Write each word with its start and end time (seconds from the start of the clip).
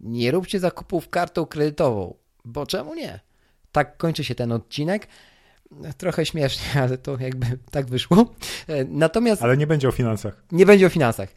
Nie 0.00 0.30
róbcie 0.30 0.60
zakupów 0.60 1.08
kartą 1.08 1.46
kredytową, 1.46 2.14
bo 2.44 2.66
czemu 2.66 2.94
nie? 2.94 3.20
Tak 3.72 3.96
kończy 3.96 4.24
się 4.24 4.34
ten 4.34 4.52
odcinek. 4.52 5.08
Trochę 5.98 6.26
śmiesznie, 6.26 6.64
ale 6.82 6.98
to 6.98 7.18
jakby 7.20 7.46
tak 7.70 7.86
wyszło. 7.86 8.34
E, 8.68 8.84
natomiast. 8.84 9.42
Ale 9.42 9.56
nie 9.56 9.66
będzie 9.66 9.88
o 9.88 9.92
finansach. 9.92 10.42
Nie 10.52 10.66
będzie 10.66 10.86
o 10.86 10.90
finansach. 10.90 11.28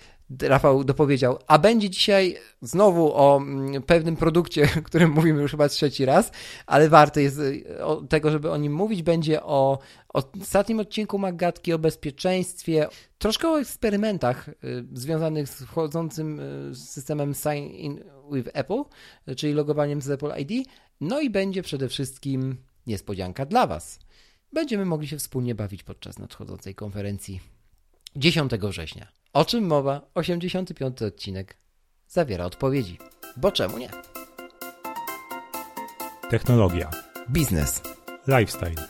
Rafał 0.42 0.84
dopowiedział, 0.84 1.40
a 1.48 1.60
będzie 1.60 1.90
dzisiaj 1.90 2.38
znowu 2.62 3.14
o 3.14 3.38
mm, 3.38 3.84
pewnym 3.84 4.16
produkcie, 4.16 4.70
o 4.80 4.82
którym 4.82 5.12
mówimy 5.12 5.42
już 5.42 5.52
chyba 5.52 5.70
trzeci 5.70 6.06
raz, 6.06 6.32
ale 6.66 6.90
warto 6.90 7.20
jest 7.20 7.40
y, 7.40 7.64
tego, 8.10 8.32
żeby 8.32 8.52
o 8.52 8.58
nim 8.58 8.74
mówić. 8.74 9.04
Będzie 9.04 9.44
o, 9.44 9.80
o 10.14 10.24
ostatnim 10.42 10.80
odcinku 10.80 11.18
Magatki, 11.18 11.74
o 11.74 11.80
bezpieczeństwie, 11.80 12.88
troszkę 13.18 13.50
o 13.50 13.60
eksperymentach 13.60 14.48
y, 14.48 14.54
związanych 14.94 15.50
z 15.50 15.64
wchodzącym 15.64 16.40
y, 16.40 16.76
systemem 16.76 17.34
Sign 17.34 17.66
In 17.66 18.04
with 18.32 18.50
Apple, 18.54 18.84
czyli 19.38 19.54
logowaniem 19.54 20.02
z 20.02 20.10
Apple 20.10 20.32
ID. 20.38 20.68
No 21.02 21.22
i 21.22 21.30
będzie 21.30 21.62
przede 21.62 21.90
wszystkim 21.90 22.58
niespodzianka 22.88 23.46
dla 23.46 23.68
Was. 23.68 24.00
Będziemy 24.54 24.86
mogli 24.86 25.08
się 25.08 25.18
wspólnie 25.18 25.56
bawić 25.56 25.84
podczas 25.84 26.20
nadchodzącej 26.20 26.76
konferencji 26.76 27.40
10 28.16 28.52
września. 28.52 29.19
O 29.34 29.46
czym 29.46 29.68
mowa? 29.68 30.02
85 30.16 31.02
odcinek 31.02 31.58
zawiera 32.08 32.46
odpowiedzi. 32.46 32.98
Bo 33.38 33.52
czemu 33.52 33.78
nie? 33.78 33.90
Technologia. 36.30 36.90
Biznes. 37.30 37.82
Lifestyle. 38.28 38.88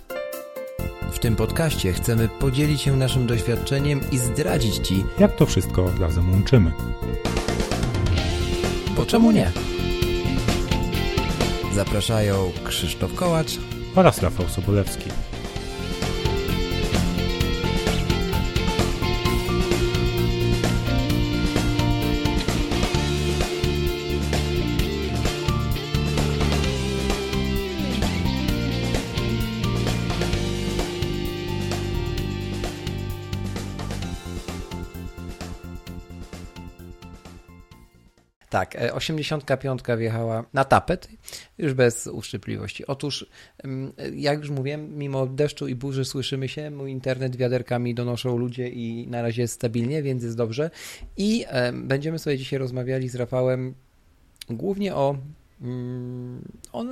W 1.12 1.20
tym 1.20 1.36
podcaście 1.36 1.94
chcemy 1.94 2.28
podzielić 2.28 2.82
się 2.82 2.98
naszym 2.98 3.28
doświadczeniem 3.28 4.02
i 4.12 4.18
zdradzić 4.18 4.88
Ci, 4.88 5.04
jak 5.20 5.36
to 5.36 5.46
wszystko 5.46 5.92
razem 6.00 6.32
łączymy. 6.32 6.72
Bo 8.96 9.06
czemu 9.06 9.32
nie? 9.32 9.52
Zapraszają 11.74 12.52
Krzysztof 12.64 13.16
Kołacz 13.16 13.58
oraz 13.96 14.22
Rafał 14.22 14.48
Sobolewski. 14.48 15.10
Tak, 38.70 38.94
85 38.94 39.82
e, 39.88 39.98
wjechała 39.98 40.46
na 40.54 40.64
tapet, 40.64 41.08
już 41.58 41.74
bez 41.74 42.08
uszczypliwości. 42.08 42.88
Otóż, 42.88 43.30
mm, 43.64 43.94
jak 44.14 44.40
już 44.40 44.50
mówiłem, 44.50 44.98
mimo 44.98 45.28
deszczu 45.28 45.68
i 45.68 45.76
burzy 45.76 46.06
słyszymy 46.06 46.48
się, 46.48 46.72
mój 46.72 46.92
internet 46.92 47.36
wiaderkami 47.36 47.96
donoszą 47.96 48.38
ludzie 48.38 48.70
i 48.70 49.08
na 49.08 49.22
razie 49.22 49.42
jest 49.42 49.54
stabilnie, 49.54 50.04
więc 50.04 50.24
jest 50.24 50.38
dobrze. 50.38 50.70
I 51.18 51.46
będziemy 51.74 52.20
sobie 52.20 52.38
dzisiaj 52.38 52.60
rozmawiali 52.60 53.10
z 53.10 53.16
Rafałem 53.16 53.76
głównie 54.50 54.96
o, 54.96 55.18
mm, 55.62 56.42
o 56.74 56.86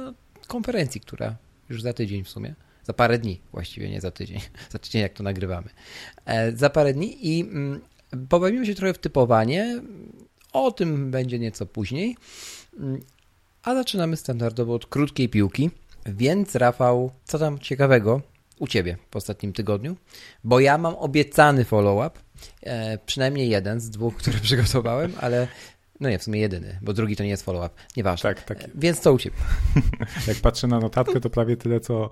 konferencji, 0.47 1.02
która 1.02 1.36
już 1.69 1.81
za 1.81 1.94
tydzień 1.94 2.23
w 2.23 2.30
sumie, 2.30 2.56
za 2.84 2.94
parę 2.94 3.19
dni 3.19 3.39
właściwie, 3.52 3.89
nie 3.89 4.02
za 4.02 4.12
tydzień, 4.12 4.39
za 4.72 4.80
tydzień 4.80 5.02
jak 5.02 5.14
to 5.14 5.23
nagrywamy, 5.23 5.69
e, 6.25 6.52
za 6.52 6.69
parę 6.69 6.94
dni 6.94 7.28
i 7.28 7.41
mm, 7.41 7.81
pobawimy 8.30 8.66
się 8.66 8.75
trochę 8.75 8.94
w 8.94 8.97
typowanie, 8.97 9.81
o 10.66 10.72
tym 10.72 11.11
będzie 11.11 11.39
nieco 11.39 11.66
później. 11.66 12.17
A 13.63 13.75
zaczynamy 13.75 14.17
standardowo 14.17 14.73
od 14.73 14.86
krótkiej 14.86 15.30
piłki. 15.30 15.69
Więc 16.05 16.55
Rafał, 16.55 17.11
co 17.23 17.39
tam 17.39 17.59
ciekawego 17.59 18.22
u 18.59 18.67
Ciebie 18.67 18.97
w 19.11 19.16
ostatnim 19.16 19.53
tygodniu? 19.53 19.95
Bo 20.44 20.59
ja 20.59 20.78
mam 20.78 20.95
obiecany 20.95 21.66
follow-up, 21.66 22.19
e, 22.62 22.97
przynajmniej 22.97 23.50
jeden 23.50 23.79
z 23.79 23.90
dwóch, 23.90 24.16
które 24.22 24.40
przygotowałem, 24.40 25.13
ale 25.22 25.47
no 26.00 26.09
nie, 26.09 26.19
w 26.19 26.23
sumie 26.23 26.40
jedyny, 26.40 26.79
bo 26.81 26.94
drugi 26.94 27.16
to 27.16 27.24
nie 27.24 27.29
jest 27.29 27.45
follow-up. 27.45 27.75
Nieważne. 27.97 28.35
Tak, 28.35 28.44
tak. 28.44 28.63
E, 28.63 28.68
więc 28.75 29.00
co 29.00 29.13
u 29.13 29.18
Ciebie? 29.18 29.38
Jak 30.28 30.38
patrzę 30.38 30.68
na 30.68 30.79
notatkę, 30.79 31.19
to 31.22 31.29
prawie 31.29 31.57
tyle, 31.57 31.79
co, 31.79 32.09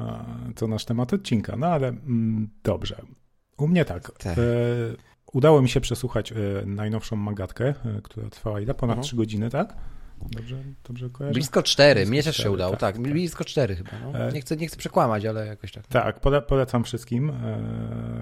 e, 0.00 0.24
co 0.56 0.66
nasz 0.66 0.84
temat 0.84 1.12
odcinka. 1.12 1.56
No 1.56 1.66
ale 1.66 1.88
mm, 1.88 2.48
dobrze. 2.62 3.02
U 3.58 3.68
mnie 3.68 3.84
tak. 3.84 4.12
tak. 4.18 4.38
E, 4.38 4.42
Udało 5.32 5.62
mi 5.62 5.68
się 5.68 5.80
przesłuchać 5.80 6.32
e, 6.32 6.36
najnowszą 6.66 7.16
magatkę, 7.16 7.68
e, 7.68 8.02
która 8.02 8.30
trwała 8.30 8.60
ile? 8.60 8.74
Ponad 8.74 8.94
mhm. 8.96 9.04
3 9.04 9.16
godziny, 9.16 9.50
tak? 9.50 9.76
Dobrze, 10.30 10.56
dobrze 10.84 11.10
kojarzę? 11.10 11.34
Blisko 11.34 11.62
4, 11.62 12.06
mnie 12.06 12.22
też 12.22 12.36
się 12.36 12.50
udało, 12.50 12.70
tak, 12.70 12.80
tak, 12.80 12.94
tak, 12.96 13.12
blisko 13.12 13.44
4 13.44 13.76
chyba. 13.76 13.90
No. 14.02 14.18
E, 14.18 14.32
nie, 14.32 14.40
chcę, 14.40 14.56
nie 14.56 14.66
chcę 14.66 14.76
przekłamać, 14.76 15.24
ale 15.24 15.46
jakoś 15.46 15.72
tak. 15.72 15.86
Tak, 15.86 16.20
pole, 16.20 16.42
polecam 16.42 16.84
wszystkim. 16.84 17.32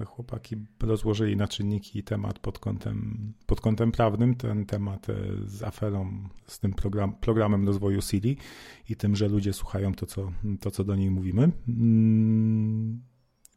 Chłopaki 0.05 0.55
rozłożyli 0.81 1.37
na 1.37 1.47
czynniki 1.47 2.03
temat 2.03 2.39
pod 2.39 2.59
kątem, 2.59 3.33
pod 3.45 3.61
kątem 3.61 3.91
prawnym, 3.91 4.35
ten 4.35 4.65
temat 4.65 5.07
z 5.45 5.63
aferą, 5.63 6.29
z 6.47 6.59
tym 6.59 6.73
program, 6.73 7.13
programem 7.13 7.67
rozwoju 7.67 8.01
Siri 8.01 8.37
i 8.89 8.95
tym, 8.95 9.15
że 9.15 9.27
ludzie 9.27 9.53
słuchają 9.53 9.93
to, 9.93 10.05
co, 10.05 10.31
to, 10.59 10.71
co 10.71 10.83
do 10.83 10.95
niej 10.95 11.11
mówimy. 11.11 11.51
Mm, 11.67 13.01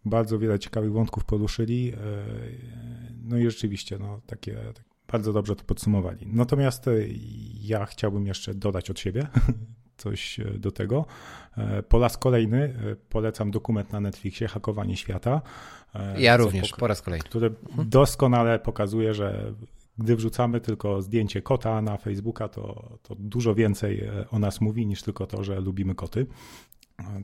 bardzo 0.05 0.39
wiele 0.39 0.59
ciekawych 0.59 0.93
wątków 0.93 1.25
poruszyli. 1.25 1.93
No 3.23 3.39
i 3.39 3.45
rzeczywiście, 3.45 3.99
no, 3.99 4.21
takie, 4.27 4.55
tak 4.75 4.91
bardzo 5.13 5.33
dobrze 5.33 5.57
to 5.57 5.65
podsumowali. 5.65 6.27
Natomiast 6.27 6.89
e, 6.89 6.93
ja 7.61 7.87
chciałbym 7.87 8.27
jeszcze 8.27 8.55
dodać 8.55 8.91
od 8.91 8.99
siebie 8.99 9.27
coś 9.97 10.41
e, 10.41 10.45
do 10.45 10.71
tego. 10.71 11.07
E, 11.57 11.83
po 11.83 11.99
raz 11.99 12.19
kolejny 12.19 12.75
polecam 13.09 13.51
dokument 13.51 13.93
na 13.93 14.01
Netflixie 14.01 14.49
Hakowanie 14.49 14.97
świata. 14.97 15.43
Ja 16.19 16.37
również, 16.37 16.73
po 16.73 16.87
raz 16.87 17.03
kolejny. 17.03 17.25
Który 17.25 17.47
mhm. 17.47 17.89
doskonale 17.89 18.59
pokazuje, 18.59 19.15
że 19.15 19.55
gdy 19.99 20.17
wrzucamy 20.17 20.61
tylko 20.61 21.03
zdjęcie 21.03 21.43
kota 21.43 21.83
na 21.83 21.97
Facebooka, 21.97 22.49
to, 22.49 22.99
to 23.03 23.15
dużo 23.19 23.55
więcej 23.55 24.11
o 24.31 24.39
nas 24.39 24.61
mówi 24.61 24.87
niż 24.87 25.03
tylko 25.03 25.27
to, 25.27 25.45
że 25.45 25.61
lubimy 25.61 25.95
koty. 25.95 26.27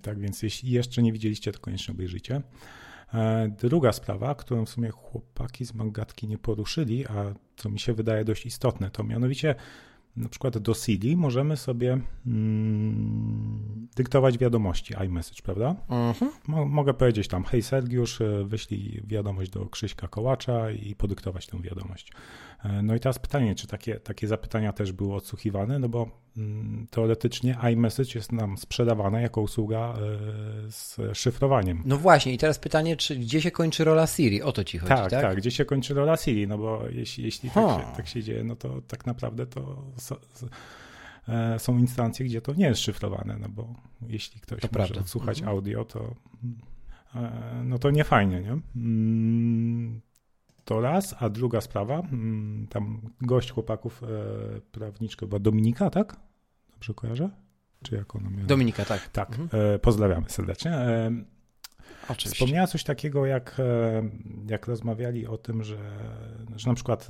Tak 0.03 0.21
więc 0.21 0.43
jeśli 0.43 0.71
jeszcze 0.71 1.03
nie 1.03 1.13
widzieliście, 1.13 1.53
to 1.53 1.61
koniecznie 1.61 1.95
obejrzyjcie. 1.95 2.43
E, 3.15 3.49
druga 3.49 3.93
sprawa, 3.93 4.35
którą 4.35 4.65
w 4.65 4.71
sumie 4.71 4.91
chłopaki 4.91 5.65
z 5.65 5.75
Magatki 5.75 6.29
nie 6.29 6.39
poruszyli, 6.39 7.07
a 7.07 7.35
co 7.57 7.69
mi 7.69 7.79
się 7.79 7.95
wydaje 7.95 8.25
dość 8.25 8.47
istotne, 8.47 8.91
to 8.91 9.05
mianowicie 9.05 9.55
na 10.17 10.29
przykład 10.29 10.59
do 10.59 10.75
CD 10.75 11.17
możemy 11.17 11.57
sobie 11.57 11.99
mm, 12.27 13.89
dyktować 13.97 14.39
wiadomości 14.39 14.95
iMessage, 15.07 15.43
prawda? 15.43 15.77
Mhm. 15.89 16.31
mogę 16.69 16.95
powiedzieć 16.95 17.29
tam, 17.29 17.45
hej 17.45 17.63
Sergiusz, 17.63 18.21
e, 18.21 18.45
wyślij 18.45 19.03
wiadomość 19.07 19.51
do 19.51 19.67
Krzyśka 19.67 20.09
Kołacza 20.09 20.71
i 20.71 20.95
podyktować 20.95 21.47
tę 21.47 21.63
wiadomość. 21.63 22.13
E, 22.65 22.83
no 22.83 22.95
i 22.95 23.01
teraz 23.01 23.19
pytanie, 23.19 23.55
czy 23.55 23.67
takie, 23.67 24.01
takie 24.01 24.29
zapytania 24.29 24.73
też 24.73 24.93
były 24.93 25.15
odsłuchiwane, 25.15 25.79
no 25.79 25.89
bo 25.89 26.26
teoretycznie 26.91 27.57
iMessage 27.73 28.11
jest 28.15 28.33
nam 28.33 28.59
sprzedawane 28.59 29.23
jako 29.23 29.41
usługa 29.41 29.95
y, 30.67 30.73
z 30.73 30.99
szyfrowaniem. 31.13 31.83
No 31.85 31.97
właśnie 31.97 32.33
i 32.33 32.39
teraz 32.39 32.59
pytanie, 32.59 32.97
czy 32.97 33.17
gdzie 33.17 33.43
się 33.43 33.51
kończy 33.51 33.85
rola 33.85 34.07
Siri? 34.07 34.43
O 34.43 34.53
to 34.53 34.65
ci 34.65 34.79
chodzi, 34.79 34.89
tak? 34.89 35.11
Tak, 35.11 35.23
tak, 35.23 35.37
gdzie 35.37 35.51
się 35.51 35.65
kończy 35.65 35.95
rola 35.95 36.17
Siri, 36.17 36.49
no 36.49 36.59
bo 36.59 36.83
jeśli, 36.91 37.25
jeśli 37.25 37.51
tak 37.51 37.81
się, 37.81 37.97
tak 37.97 38.09
się, 38.09 38.23
dzieje, 38.23 38.45
no 38.45 38.57
to 38.57 38.83
tak 38.89 39.07
naprawdę 39.07 39.47
to 39.47 39.83
e, 41.29 41.59
są 41.59 41.79
instancje, 41.79 42.27
gdzie 42.27 42.41
to 42.41 42.55
nie 42.55 42.67
jest 42.67 42.81
szyfrowane, 42.81 43.37
no 43.41 43.49
bo 43.49 43.75
jeśli 44.09 44.41
ktoś 44.41 44.61
to 44.61 44.67
może 44.67 44.79
prawda. 44.79 45.01
odsłuchać 45.01 45.39
mhm. 45.39 45.57
audio, 45.57 45.85
to 45.85 46.15
no 47.65 47.79
to 47.79 47.91
nie 47.91 48.05
fajnie, 48.05 48.41
nie? 48.41 48.59
To 50.67 50.81
raz, 50.81 51.15
a 51.19 51.29
druga 51.31 51.61
sprawa, 51.61 51.99
mm, 51.99 52.67
tam 52.67 53.01
gość 53.21 53.51
chłopaków, 53.51 54.03
e, 54.03 54.07
prawniczka 54.73 55.27
była 55.27 55.39
Dominika, 55.39 55.91
tak? 55.91 56.17
Dobrze 56.73 56.95
kojarzę? 56.95 57.31
Czy 57.83 57.95
jak 57.95 58.17
ona 58.17 58.31
miała? 58.31 58.47
Dominika, 58.47 58.85
tak. 58.85 59.09
Tak, 59.09 59.31
mhm. 59.39 59.75
E, 59.75 59.79
pozdrawiamy 59.79 60.29
serdecznie. 60.31 60.71
E, 60.71 61.11
Oczywiście. 62.09 62.31
Wspomniała 62.31 62.67
coś 62.67 62.85
takiego, 62.85 63.27
jak, 63.27 63.61
jak 64.49 64.67
rozmawiali 64.67 65.27
o 65.27 65.39
tym, 65.39 65.63
że, 65.65 65.79
że 66.57 66.69
na 66.69 66.75
przykład 66.75 67.09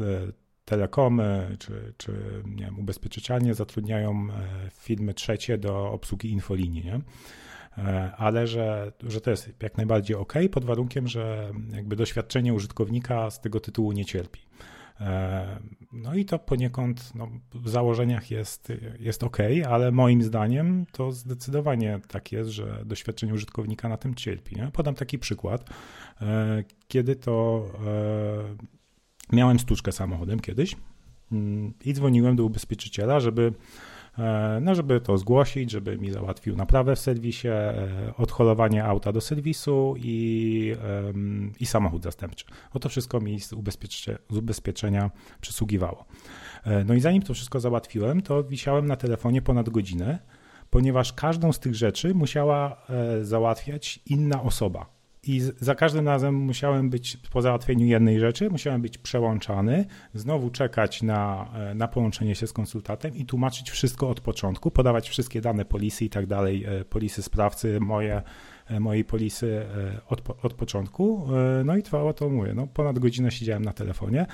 telekomy 0.65 1.57
czy, 1.59 1.95
czy 1.97 2.43
nie 2.47 2.65
wiem, 2.65 2.79
ubezpieczycielnie 2.79 3.55
zatrudniają 3.55 4.29
firmy 4.73 5.15
trzecie 5.15 5.59
do 5.59 5.93
obsługi 5.93 6.31
infolinii, 6.31 6.85
nie? 6.85 7.01
E, 7.79 8.13
ale 8.17 8.47
że, 8.47 8.93
że 9.03 9.21
to 9.21 9.31
jest 9.31 9.63
jak 9.63 9.77
najbardziej 9.77 10.17
ok, 10.17 10.35
pod 10.53 10.65
warunkiem, 10.65 11.09
że 11.09 11.53
jakby 11.73 11.97
doświadczenie 11.97 12.55
użytkownika 12.55 13.31
z 13.31 13.41
tego 13.41 13.61
tytułu 13.61 13.93
nie 13.93 14.05
cierpi. 14.05 14.41
E, 15.01 15.61
no 15.93 16.15
i 16.15 16.25
to 16.25 16.39
poniekąd 16.39 17.15
no, 17.15 17.29
w 17.55 17.69
założeniach 17.69 18.31
jest, 18.31 18.73
jest 18.99 19.25
ok, 19.25 19.39
ale 19.69 19.93
moim 19.93 20.23
zdaniem 20.23 20.87
to 20.93 21.13
zdecydowanie 21.13 22.01
tak 22.09 22.33
jest, 22.33 22.51
że 22.51 22.83
doświadczenie 22.85 23.35
użytkownika 23.35 23.89
na 23.89 23.97
tym 23.97 24.15
cierpi. 24.15 24.57
Nie? 24.57 24.71
Podam 24.73 24.95
taki 24.95 25.19
przykład. 25.19 25.71
E, 26.23 26.65
kiedy 26.89 27.17
to 27.17 27.67
miałem 29.33 29.59
stłuczkę 29.59 29.93
samochodem 29.93 30.41
kiedyś, 30.41 30.77
mm, 31.33 31.75
i 31.85 31.93
dzwoniłem 31.93 32.37
do 32.37 32.45
ubezpieczyciela, 32.45 33.21
żeby 33.21 33.53
no 34.61 34.75
żeby 34.75 35.01
to 35.01 35.19
zgłosić, 35.19 35.71
żeby 35.71 35.99
mi 35.99 36.11
załatwił 36.11 36.57
naprawę 36.57 36.97
w 36.97 36.99
serwisie, 36.99 37.49
e, 37.49 38.15
odholowanie 38.17 38.85
auta 38.85 39.13
do 39.13 39.21
serwisu 39.21 39.95
i, 39.99 40.75
i 41.61 41.67
samochód 41.67 42.03
zastępczy. 42.03 42.45
O 42.73 42.79
to 42.79 42.89
wszystko 42.89 43.21
mi 43.21 43.41
z, 43.41 43.53
ubezpiecze, 43.53 44.19
z 44.31 44.37
ubezpieczenia 44.37 45.11
przysługiwało. 45.41 46.05
E, 46.65 46.85
no 46.85 46.95
i 46.95 47.01
zanim 47.01 47.23
to 47.23 47.35
wszystko 47.35 47.61
załatwiłem, 47.61 48.23
to 48.23 48.45
wisiałem 48.45 48.87
na 48.87 48.97
telefonie 48.97 49.43
ponad 49.43 49.71
godzinę, 49.71 50.19
ponieważ 50.71 51.13
każdą 51.13 51.53
z 51.53 51.59
tych 51.59 51.75
rzeczy 51.75 52.15
musiała 52.15 52.83
załatwiać 53.23 54.01
inna 54.07 54.43
osoba. 54.43 54.96
I 55.27 55.41
za 55.61 55.75
każdym 55.75 56.09
razem 56.09 56.35
musiałem 56.35 56.91
być, 56.91 57.17
po 57.17 57.43
załatwieniu 57.43 57.87
jednej 57.87 58.21
rzeczy, 58.21 58.51
musiałem 58.51 58.83
być 58.83 58.99
przełączany, 58.99 59.85
znowu 60.15 60.51
czekać 60.51 61.03
na, 61.03 61.49
e, 61.55 61.75
na 61.75 61.89
połączenie 61.89 62.35
się 62.35 62.47
z 62.47 62.53
konsultantem 62.53 63.17
i 63.17 63.27
tłumaczyć 63.27 63.71
wszystko 63.71 64.09
od 64.09 64.21
początku, 64.21 64.71
podawać 64.71 65.09
wszystkie 65.09 65.41
dane 65.41 65.65
polisy 65.65 66.05
i 66.05 66.11
tak 66.11 66.27
dalej, 66.27 66.65
e, 66.65 66.85
polisy 66.85 67.23
sprawcy, 67.23 67.81
moje, 67.81 68.23
e, 68.67 68.81
mojej 68.81 69.05
polisy 69.05 69.67
od, 70.09 70.45
od 70.45 70.55
początku. 70.55 71.29
No 71.65 71.77
i 71.77 71.83
trwało 71.83 72.13
to, 72.13 72.29
mówię, 72.29 72.55
no 72.55 72.67
ponad 72.67 72.99
godzinę 72.99 73.31
siedziałem 73.31 73.65
na 73.65 73.73
telefonie. 73.73 74.27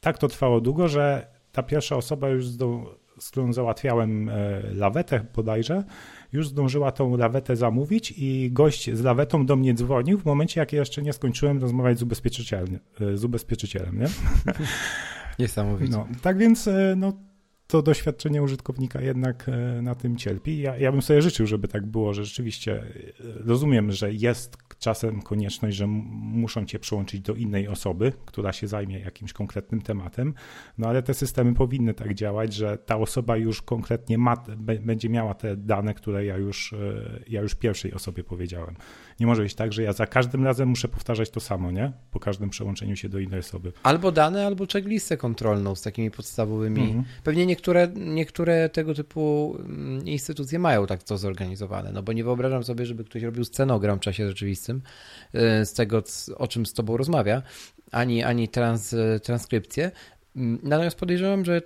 Tak 0.00 0.18
to 0.18 0.28
trwało 0.28 0.60
długo, 0.60 0.88
że 0.88 1.26
ta 1.52 1.62
pierwsza 1.62 1.96
osoba 1.96 2.28
już, 2.28 2.46
z 3.18 3.30
którą 3.30 3.52
załatwiałem 3.52 4.30
lawetę 4.72 5.24
bodajże, 5.34 5.84
już 6.32 6.48
zdążyła 6.48 6.92
tą 6.92 7.16
lawetę 7.16 7.56
zamówić 7.56 8.14
i 8.16 8.50
gość 8.52 8.90
z 8.94 9.00
lawetą 9.00 9.46
do 9.46 9.56
mnie 9.56 9.74
dzwonił 9.74 10.18
w 10.18 10.24
momencie, 10.24 10.60
jak 10.60 10.72
ja 10.72 10.78
jeszcze 10.78 11.02
nie 11.02 11.12
skończyłem 11.12 11.60
rozmawiać 11.60 11.98
z 11.98 12.02
ubezpieczycielem. 12.02 12.78
Z 13.14 13.24
ubezpieczycielem 13.24 13.98
nie? 13.98 14.06
Niesamowicie. 15.38 15.92
No, 15.92 16.06
tak 16.22 16.38
więc 16.38 16.68
e, 16.68 16.94
no, 16.96 17.12
to 17.72 17.82
doświadczenie 17.82 18.42
użytkownika 18.42 19.00
jednak 19.00 19.48
e, 19.48 19.82
na 19.82 19.94
tym 19.94 20.16
cierpi. 20.16 20.58
Ja, 20.58 20.76
ja 20.76 20.92
bym 20.92 21.02
sobie 21.02 21.22
życzył, 21.22 21.46
żeby 21.46 21.68
tak 21.68 21.86
było, 21.86 22.14
że 22.14 22.24
rzeczywiście 22.24 22.82
e, 22.82 22.84
rozumiem, 23.20 23.92
że 23.92 24.12
jest 24.12 24.56
czasem 24.78 25.22
konieczność, 25.22 25.76
że 25.76 25.86
muszą 25.86 26.66
cię 26.66 26.78
przyłączyć 26.78 27.20
do 27.20 27.34
innej 27.34 27.68
osoby, 27.68 28.12
która 28.26 28.52
się 28.52 28.68
zajmie 28.68 28.98
jakimś 28.98 29.32
konkretnym 29.32 29.82
tematem, 29.82 30.34
no 30.78 30.88
ale 30.88 31.02
te 31.02 31.14
systemy 31.14 31.54
powinny 31.54 31.94
tak 31.94 32.14
działać, 32.14 32.54
że 32.54 32.78
ta 32.78 32.96
osoba 32.96 33.36
już 33.36 33.62
konkretnie 33.62 34.18
ma, 34.18 34.36
będzie 34.80 35.08
miała 35.08 35.34
te 35.34 35.56
dane, 35.56 35.94
które 35.94 36.24
ja 36.24 36.36
już, 36.36 36.72
e, 36.72 36.76
ja 37.28 37.42
już 37.42 37.54
pierwszej 37.54 37.92
osobie 37.92 38.24
powiedziałem. 38.24 38.74
Nie 39.20 39.26
może 39.26 39.42
być 39.42 39.54
tak, 39.54 39.72
że 39.72 39.82
ja 39.82 39.92
za 39.92 40.06
każdym 40.06 40.44
razem 40.44 40.68
muszę 40.68 40.88
powtarzać 40.88 41.30
to 41.30 41.40
samo, 41.40 41.70
nie? 41.70 41.92
Po 42.10 42.20
każdym 42.20 42.50
przełączeniu 42.50 42.96
się 42.96 43.08
do 43.08 43.18
innej 43.18 43.40
osoby. 43.40 43.72
Albo 43.82 44.12
dane, 44.12 44.46
albo 44.46 44.66
checklistę 44.72 45.16
kontrolną 45.16 45.74
z 45.74 45.82
takimi 45.82 46.10
podstawowymi. 46.10 46.82
Mhm. 46.82 47.04
Pewnie 47.24 47.46
niektóre, 47.62 47.88
niektóre 47.94 48.68
tego 48.68 48.94
typu 48.94 49.56
mm, 49.58 50.08
instytucje 50.08 50.58
mają 50.58 50.86
tak 50.86 51.02
to 51.02 51.18
zorganizowane, 51.18 51.92
no 51.92 52.02
bo 52.02 52.12
nie 52.12 52.24
wyobrażam 52.24 52.64
sobie, 52.64 52.86
żeby 52.86 53.04
ktoś 53.04 53.22
robił 53.22 53.44
scenogram 53.44 53.98
w 53.98 54.00
czasie 54.00 54.28
rzeczywistym 54.28 54.82
y, 55.34 55.66
z 55.66 55.72
tego, 55.72 56.02
o 56.36 56.48
czym 56.48 56.66
z 56.66 56.74
tobą 56.74 56.96
rozmawia, 56.96 57.42
ani, 57.90 58.22
ani 58.22 58.48
trans, 58.48 58.94
transkrypcję. 59.22 59.90
Mm, 60.36 60.58
natomiast 60.62 60.98
podejrzewam, 60.98 61.44
że 61.44 61.62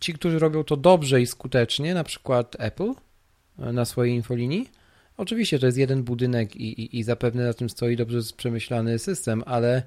ci, 0.00 0.14
którzy 0.14 0.38
robią 0.38 0.64
to 0.64 0.76
dobrze 0.76 1.20
i 1.20 1.26
skutecznie, 1.26 1.94
na 1.94 2.04
przykład 2.04 2.56
Apple 2.58 2.90
y, 2.90 3.72
na 3.72 3.84
swojej 3.84 4.14
infolinii, 4.14 4.68
Oczywiście 5.16 5.58
to 5.58 5.66
jest 5.66 5.78
jeden 5.78 6.02
budynek 6.02 6.56
i, 6.56 6.80
i, 6.82 6.98
i 6.98 7.02
zapewne 7.02 7.46
na 7.46 7.52
tym 7.52 7.70
stoi 7.70 7.96
dobrze 7.96 8.18
przemyślany 8.36 8.98
system, 8.98 9.42
ale 9.46 9.82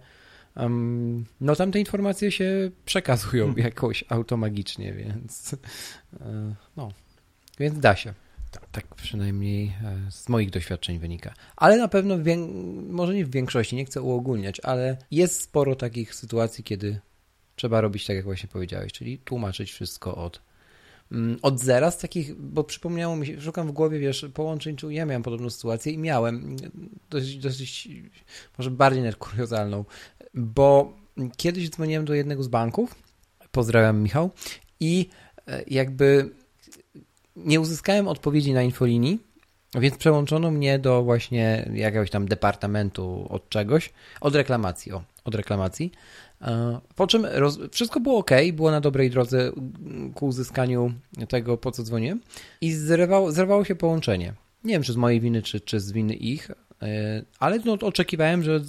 um, 0.56 1.26
no 1.42 1.56
tam 1.56 1.72
te 1.72 1.80
informacje 1.80 2.32
się 2.32 2.72
przekazują 2.86 3.46
hmm. 3.46 3.66
jakoś 3.66 4.04
automagicznie, 4.10 4.94
więc 4.94 5.56
e, 6.22 6.56
no, 6.78 6.92
więc 7.60 7.80
da 7.80 7.96
się. 7.96 8.14
Tak, 8.52 8.70
tak 8.72 8.96
przynajmniej 8.96 9.74
e, 9.84 10.12
z 10.12 10.30
moich 10.30 10.50
doświadczeń 10.50 11.00
wynika. 11.00 11.34
Ale 11.56 11.78
na 11.78 11.88
pewno, 11.88 12.16
może 12.90 13.14
nie 13.14 13.26
w 13.26 13.32
większości, 13.32 13.76
nie 13.76 13.86
chcę 13.86 14.02
uogólniać, 14.02 14.60
ale 14.60 14.98
jest 15.12 15.42
sporo 15.42 15.76
takich 15.76 16.16
sytuacji, 16.16 16.64
kiedy 16.64 17.00
trzeba 17.56 17.82
robić 17.82 18.06
tak, 18.06 18.16
jak 18.16 18.26
właśnie 18.26 18.50
powiedziałeś, 18.50 18.94
czyli 18.94 19.18
tłumaczyć 19.18 19.72
wszystko 19.72 20.16
od 20.16 20.42
Mm, 21.12 21.38
od 21.42 21.60
zera 21.60 21.92
z 21.92 21.98
takich, 21.98 22.36
bo 22.36 22.64
przypomniało 22.64 23.16
mi 23.16 23.28
się, 23.28 23.42
szukam 23.42 23.68
w 23.68 23.72
głowie, 23.72 24.00
wiesz, 24.00 24.26
połączeń, 24.34 24.76
czy 24.76 24.94
ja 24.94 25.06
miałem 25.06 25.24
podobną 25.24 25.50
sytuację 25.50 25.92
i 25.94 25.98
miałem 25.98 26.56
dosyć, 27.10 27.38
dosyć 27.38 27.90
może 28.58 28.72
bardziej 28.72 29.04
nawet 29.04 29.16
kuriozalną, 29.16 29.86
bo 30.36 30.94
kiedyś 31.38 31.70
dzwoniłem 31.70 32.06
do 32.06 32.14
jednego 32.14 32.44
z 32.44 32.48
banków, 32.48 32.96
pozdrawiam 33.52 34.02
Michał, 34.02 34.30
i 34.80 35.10
e, 35.48 35.64
jakby 35.68 36.30
nie 37.36 37.60
uzyskałem 37.60 38.08
odpowiedzi 38.08 38.54
na 38.54 38.64
infolinii, 38.64 39.20
więc 39.76 39.98
przełączono 39.98 40.52
mnie 40.52 40.80
do 40.80 41.04
właśnie 41.04 41.70
jakiegoś 41.74 42.10
tam 42.10 42.28
departamentu 42.28 43.28
od 43.30 43.50
czegoś, 43.50 43.94
od 44.22 44.36
reklamacji, 44.36 44.92
o, 44.92 45.04
od 45.24 45.36
reklamacji. 45.36 45.92
E, 46.42 46.80
po 46.96 47.08
czym 47.08 47.26
roz... 47.26 47.60
wszystko 47.72 48.00
było 48.00 48.18
ok, 48.18 48.32
było 48.54 48.72
na 48.72 48.82
dobrej 48.82 49.10
drodze 49.10 49.52
ku 50.16 50.28
uzyskaniu 50.28 50.94
tego, 51.30 51.58
po 51.58 51.72
co 51.72 51.84
dzwonię, 51.84 52.18
i 52.62 52.72
zrywało, 52.72 53.32
zerwało 53.32 53.66
się 53.66 53.76
połączenie. 53.76 54.34
Nie 54.64 54.74
wiem, 54.74 54.84
czy 54.84 54.94
z 54.94 54.98
mojej 54.98 55.22
winy, 55.22 55.42
czy, 55.42 55.60
czy 55.60 55.80
z 55.80 55.92
winy 55.92 56.14
ich, 56.14 56.52
e, 56.82 57.24
ale 57.40 57.60
no, 57.66 57.74
oczekiwałem, 57.74 58.44
że 58.44 58.60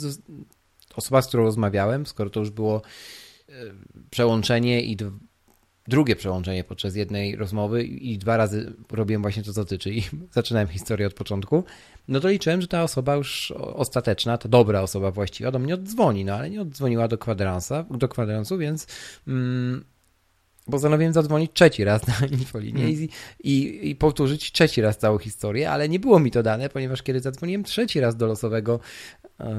osoba, 0.96 1.22
z 1.22 1.28
którą 1.28 1.44
rozmawiałem, 1.44 2.06
skoro 2.06 2.30
to 2.30 2.40
już 2.40 2.50
było 2.50 2.82
e, 3.48 3.52
przełączenie 4.10 4.82
i 4.82 4.96
drugie 5.88 6.16
przełączenie 6.16 6.64
podczas 6.64 6.96
jednej 6.96 7.36
rozmowy 7.36 7.84
i 7.84 8.18
dwa 8.18 8.36
razy 8.36 8.72
robiłem 8.90 9.22
właśnie 9.22 9.42
to, 9.42 9.52
co 9.52 9.64
tyczy 9.64 9.94
i 9.94 10.02
zaczynałem 10.32 10.68
historię 10.68 11.06
od 11.06 11.14
początku, 11.14 11.64
no 12.08 12.20
to 12.20 12.28
liczyłem, 12.28 12.60
że 12.60 12.68
ta 12.68 12.82
osoba 12.82 13.14
już 13.14 13.50
ostateczna, 13.56 14.38
ta 14.38 14.48
dobra 14.48 14.80
osoba 14.80 15.10
właściwa 15.10 15.50
do 15.50 15.58
mnie 15.58 15.74
oddzwoni, 15.74 16.24
no 16.24 16.34
ale 16.34 16.50
nie 16.50 16.60
oddzwoniła 16.60 17.08
do 17.08 17.18
kwadransa, 17.18 17.84
do 17.90 18.08
kwadransu, 18.08 18.58
więc 18.58 18.86
mm, 19.28 19.84
postanowiłem 20.70 21.12
zadzwonić 21.12 21.50
trzeci 21.54 21.84
raz 21.84 22.06
na 22.06 22.26
infolinię 22.38 22.82
hmm. 22.82 23.00
i, 23.00 23.08
i, 23.52 23.90
i, 23.90 23.96
powtórzyć 23.96 24.52
trzeci 24.52 24.80
raz 24.80 24.98
całą 24.98 25.18
historię, 25.18 25.70
ale 25.70 25.88
nie 25.88 25.98
było 25.98 26.20
mi 26.20 26.30
to 26.30 26.42
dane, 26.42 26.68
ponieważ 26.68 27.02
kiedy 27.02 27.20
zadzwoniłem 27.20 27.64
trzeci 27.64 28.00
raz 28.00 28.16
do 28.16 28.26
losowego, 28.26 28.80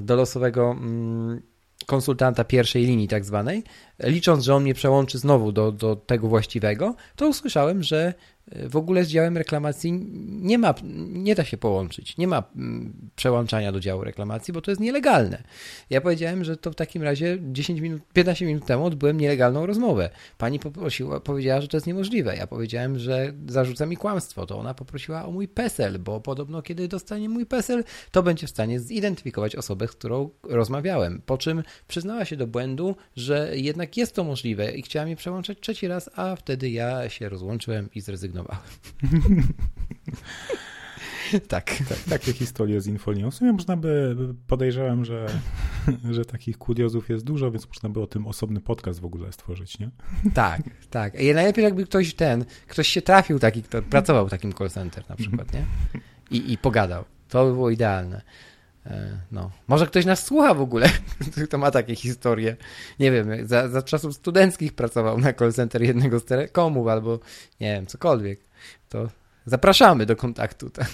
do 0.01 0.15
losowego 0.15 0.71
mm, 0.71 1.41
konsultanta 1.85 2.44
pierwszej 2.44 2.85
linii 2.85 3.07
tak 3.07 3.25
zwanej, 3.25 3.63
licząc, 4.00 4.44
że 4.44 4.56
on 4.56 4.63
mnie 4.63 4.74
przełączy 4.74 5.18
znowu 5.18 5.51
do, 5.51 5.71
do 5.71 5.95
tego 5.95 6.27
właściwego, 6.27 6.95
to 7.15 7.27
usłyszałem, 7.27 7.83
że 7.83 8.13
w 8.52 8.76
ogóle 8.76 9.04
z 9.04 9.08
działem 9.08 9.38
reklamacji 9.38 9.92
nie 10.27 10.58
ma, 10.58 10.74
nie 11.08 11.36
da 11.36 11.44
się 11.44 11.58
połączyć, 11.58 12.18
nie 12.18 12.27
ma 12.27 12.44
mm, 12.56 12.94
przełączania 13.16 13.72
do 13.72 13.80
działu 13.80 14.04
reklamacji, 14.04 14.54
bo 14.54 14.62
to 14.62 14.72
jest 14.72 14.82
nielegalne. 14.82 15.44
Ja 15.89 16.01
powiedziałem, 16.01 16.44
że 16.44 16.58
to 16.58 16.72
w 16.72 16.75
takim 16.75 17.04
razie 17.04 17.38
10 17.42 17.80
minut, 17.80 18.01
15 18.13 18.46
minut 18.46 18.66
temu 18.66 18.86
odbyłem 18.86 19.20
nielegalną 19.20 19.66
rozmowę. 19.66 20.10
Pani 20.38 20.60
poprosiła, 20.60 21.20
powiedziała, 21.20 21.62
że 21.62 21.68
to 21.68 21.77
jest 21.77 21.88
niemożliwe. 21.88 22.36
Ja 22.36 22.48
powiedziałem, 22.48 23.00
że 23.00 23.34
zarzuca 23.48 23.86
mi 23.86 23.98
kłamstwo. 23.98 24.46
To 24.46 24.60
ona 24.60 24.74
poprosiła 24.74 25.25
o 25.25 25.32
mój 25.32 25.48
PESEL, 25.48 26.00
bo 26.00 26.22
podobno 26.22 26.62
kiedy 26.62 26.88
dostanie 26.88 27.30
mój 27.30 27.46
PESEL, 27.46 27.84
to 28.12 28.24
będzie 28.24 28.48
w 28.48 28.50
stanie 28.50 28.80
zidentyfikować 28.80 29.56
osobę, 29.56 29.88
z 29.88 29.92
którą 29.92 30.30
rozmawiałem. 30.44 31.22
Po 31.25 31.38
czym 31.38 31.63
przyznała 31.88 32.25
się 32.25 32.36
do 32.36 32.48
błędu, 32.48 32.96
że 33.16 33.51
jednak 33.54 33.98
jest 33.98 34.16
to 34.16 34.24
możliwe 34.24 34.72
i 34.72 34.82
chciała 34.82 35.06
mnie 35.06 35.16
przełączyć 35.16 35.60
trzeci 35.60 35.88
raz, 35.88 36.10
a 36.16 36.36
wtedy 36.36 36.70
ja 36.70 37.10
się 37.10 37.30
rozłączyłem 37.30 37.89
i 37.96 38.01
zrezygnowałem 38.01 38.37
zrezygnowałem. 38.38 38.62
tak. 41.48 41.65
tak. 41.89 42.00
Takie 42.10 42.34
historie 42.34 42.82
z 42.82 42.88
infolią. 42.88 43.32
W 43.32 43.36
sumie 43.36 43.53
można 43.53 43.77
by, 43.77 44.15
podejrzewam, 44.48 45.06
że, 45.06 45.27
że 46.15 46.25
takich 46.25 46.58
kuriozów 46.58 47.10
jest 47.10 47.25
dużo, 47.25 47.51
więc 47.51 47.67
można 47.67 47.89
by 47.89 48.01
o 48.01 48.08
tym 48.08 48.27
osobny 48.27 48.62
podcast 48.62 49.00
w 49.00 49.06
ogóle 49.06 49.32
stworzyć, 49.32 49.79
nie? 49.79 49.89
Tak, 50.34 50.62
tak. 50.89 51.20
I 51.20 51.34
najlepiej 51.34 51.63
jakby 51.63 51.86
ktoś 51.86 52.13
ten, 52.13 52.46
ktoś 52.67 52.88
się 52.88 53.01
trafił 53.01 53.39
taki, 53.39 53.63
kto 53.63 53.82
pracował 53.82 54.27
w 54.27 54.29
takim 54.29 54.53
call 54.53 54.70
center 54.70 55.03
na 55.10 55.15
przykład, 55.15 55.53
nie? 55.53 55.65
I, 56.32 56.53
i 56.53 56.58
pogadał. 56.58 57.03
To 57.29 57.46
by 57.46 57.53
było 57.53 57.70
idealne. 57.70 58.22
E, 58.88 59.20
no. 59.32 59.51
Może 59.67 59.88
ktoś 59.88 60.06
nas 60.06 60.25
słucha 60.25 60.53
w 60.53 60.62
ogóle, 60.62 60.89
kto 61.48 61.58
ma 61.58 61.72
takie 61.72 61.96
historie. 61.96 62.56
Nie 63.00 63.12
wiem, 63.12 63.48
za, 63.48 63.70
za 63.70 63.82
czasów 63.82 64.15
studenckich 64.15 64.74
pracował 64.74 65.17
na 65.17 65.34
call 65.34 65.53
center 65.53 65.82
jednego 65.82 66.20
z 66.20 66.25
telekomów 66.25 66.88
albo 66.88 67.20
nie 67.60 67.74
wiem, 67.74 67.86
cokolwiek. 67.86 68.39
To 68.89 69.08
zapraszamy 69.46 70.06
do 70.06 70.15
kontaktu. 70.15 70.70
Tak? 70.77 70.89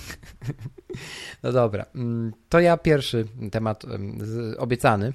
No 1.43 1.51
dobra, 1.51 1.85
mm, 1.95 2.33
to 2.49 2.59
ja 2.59 2.77
pierwszy 2.77 3.25
temat 3.51 3.83
obiecany, 4.57 5.13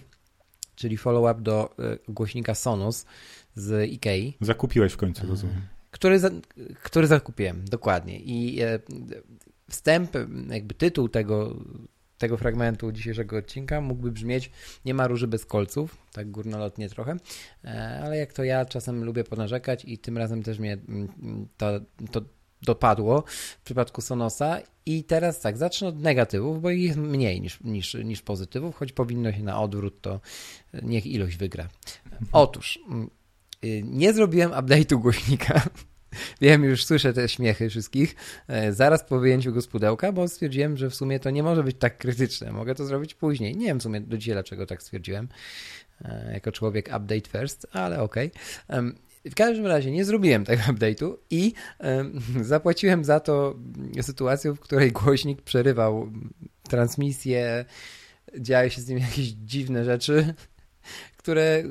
czyli 0.75 0.97
follow-up 0.97 1.43
do 1.43 1.75
e, 1.79 1.99
głośnika 2.09 2.55
Sonos 2.55 3.07
z 3.55 3.91
Ikei. 3.91 4.37
Zakupiłeś 4.41 4.93
w 4.93 4.97
końcu, 4.97 5.27
rozumiem. 5.27 5.63
Który, 5.91 6.19
za, 6.19 6.31
który 6.83 7.07
zakupiłem, 7.07 7.65
dokładnie. 7.65 8.21
I 8.21 8.61
e, 8.61 8.79
wstęp, 9.71 10.11
jakby 10.49 10.75
tytuł 10.75 11.09
tego 11.09 11.57
tego 12.19 12.37
fragmentu 12.37 12.93
dzisiejszego 12.93 13.37
odcinka 13.37 13.81
mógłby 13.81 14.13
brzmieć 14.13 14.51
nie 14.85 14.95
ma 14.95 15.07
róży 15.07 15.29
bez 15.29 15.47
kolców, 15.47 15.97
tak 16.13 16.31
górnolotnie 16.31 16.89
trochę, 16.89 17.17
e, 17.65 18.01
ale 18.05 18.17
jak 18.17 18.33
to 18.33 18.45
ja 18.45 18.65
czasem 18.65 19.05
lubię 19.05 19.25
ponarzekać 19.25 19.85
i 19.85 19.99
tym 19.99 20.19
razem 20.19 20.43
też 20.43 20.59
mnie 20.59 20.73
mm, 20.73 21.49
to, 21.57 21.81
to 22.11 22.21
dopadło 22.63 23.25
w 23.61 23.65
przypadku 23.65 24.01
Sonosa 24.01 24.59
i 24.87 25.05
teraz 25.05 25.41
tak, 25.41 25.57
zacznę 25.57 25.89
od 25.89 26.01
negatywów, 26.01 26.63
bo 26.63 26.71
ich 26.71 26.83
jest 26.83 26.99
mniej 26.99 27.41
niż, 27.41 27.61
niż, 27.61 27.95
niż 27.95 28.23
pozytywów, 28.23 28.77
choć 28.77 28.93
powinno 28.93 29.33
się 29.33 29.43
na 29.43 29.61
odwrót, 29.61 30.01
to 30.01 30.21
niech 30.83 31.07
ilość 31.07 31.37
wygra. 31.37 31.69
Otóż 32.33 32.79
mm, 32.89 33.11
y, 33.65 33.83
nie 33.85 34.13
zrobiłem 34.13 34.51
update'u 34.51 35.01
głośnika 35.01 35.63
Wiem, 36.41 36.65
już 36.65 36.85
słyszę 36.85 37.13
te 37.13 37.29
śmiechy 37.29 37.71
wszystkich. 37.71 38.17
E, 38.49 38.73
zaraz 38.73 39.05
po 39.05 39.19
wyjęciu 39.19 39.53
go 39.53 39.63
z 39.63 39.67
pudełka, 39.67 40.13
bo 40.13 40.29
stwierdziłem, 40.29 40.77
że 40.77 40.91
w 40.91 40.95
sumie 40.95 41.21
to 41.21 41.31
nie 41.31 41.43
może 41.43 41.65
być 41.65 41.77
tak 41.79 41.99
krytyczne. 41.99 42.53
Mogę 42.53 42.75
to 42.75 42.87
zrobić 42.87 43.15
później. 43.15 43.57
Nie 43.57 43.67
wiem 43.67 43.81
w 43.81 43.83
sumie 43.83 44.01
do 44.01 44.19
dzisiaj, 44.19 44.35
dlaczego 44.35 44.67
tak 44.67 44.83
stwierdziłem. 44.83 45.29
E, 46.05 46.31
jako 46.33 46.53
człowiek 46.53 46.87
update 46.87 47.31
first, 47.31 47.67
ale 47.73 48.03
okej. 48.03 48.31
Okay. 48.69 48.93
W 49.25 49.35
każdym 49.35 49.67
razie 49.67 49.91
nie 49.91 50.05
zrobiłem 50.05 50.45
tego 50.45 50.63
update'u 50.63 51.15
i 51.31 51.53
zapłaciłem 52.41 53.05
za 53.05 53.21
to 53.21 53.57
sytuacją, 54.03 54.55
w 54.55 54.61
której 54.61 54.93
głośnik 54.93 55.43
przerywał 55.43 56.11
transmisję, 56.69 57.65
działy 58.39 58.71
się 58.71 58.81
z 58.81 58.89
nim 58.89 58.99
jakieś 58.99 59.27
dziwne 59.27 59.85
rzeczy, 59.85 60.35
które 61.17 61.63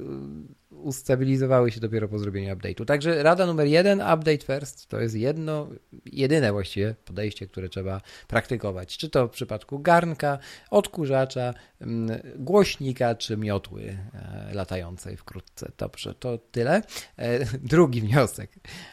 ustabilizowały 0.84 1.72
się 1.72 1.80
dopiero 1.80 2.08
po 2.08 2.20
zrobieniu 2.20 2.56
update'u. 2.56 2.86
Także 2.86 3.24
rada 3.24 3.46
numer 3.46 3.68
jeden, 3.68 4.00
update 4.00 4.38
first, 4.38 4.88
to 4.88 5.00
jest 5.00 5.16
jedno, 5.16 5.70
jedyne 6.06 6.52
właściwie 6.52 6.96
podejście, 7.06 7.48
które 7.48 7.70
trzeba 7.70 8.02
praktykować. 8.28 8.98
Czy 8.98 9.10
to 9.10 9.28
w 9.28 9.32
przypadku 9.32 9.80
garnka, 9.80 10.40
odkurzacza, 10.72 11.54
mm, 11.82 12.20
głośnika, 12.36 13.16
czy 13.16 13.38
miotły 13.38 13.98
e, 14.14 14.54
latającej 14.54 15.18
wkrótce. 15.18 15.72
Dobrze, 15.78 16.14
to 16.14 16.38
tyle. 16.38 16.82
E, 17.18 17.46
drugi 17.74 18.02
wniosek. 18.02 18.52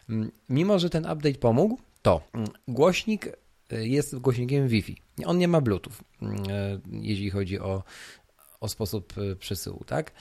Mm, 0.09 0.33
mimo, 0.49 0.79
że 0.79 0.91
ten 0.91 1.05
update 1.05 1.38
pomógł, 1.38 1.79
to 2.03 2.21
mm, 2.35 2.49
głośnik 2.69 3.26
e, 3.71 3.87
jest 3.87 4.19
głośnikiem 4.19 4.69
Wi-Fi. 4.69 5.03
On 5.25 5.38
nie 5.38 5.49
ma 5.49 5.61
Bluetooth, 5.61 5.95
jeśli 6.93 7.31
chodzi 7.31 7.61
o, 7.61 7.83
o 8.61 8.69
sposób 8.69 9.14
przesyłu, 9.38 9.85
tak? 9.87 10.12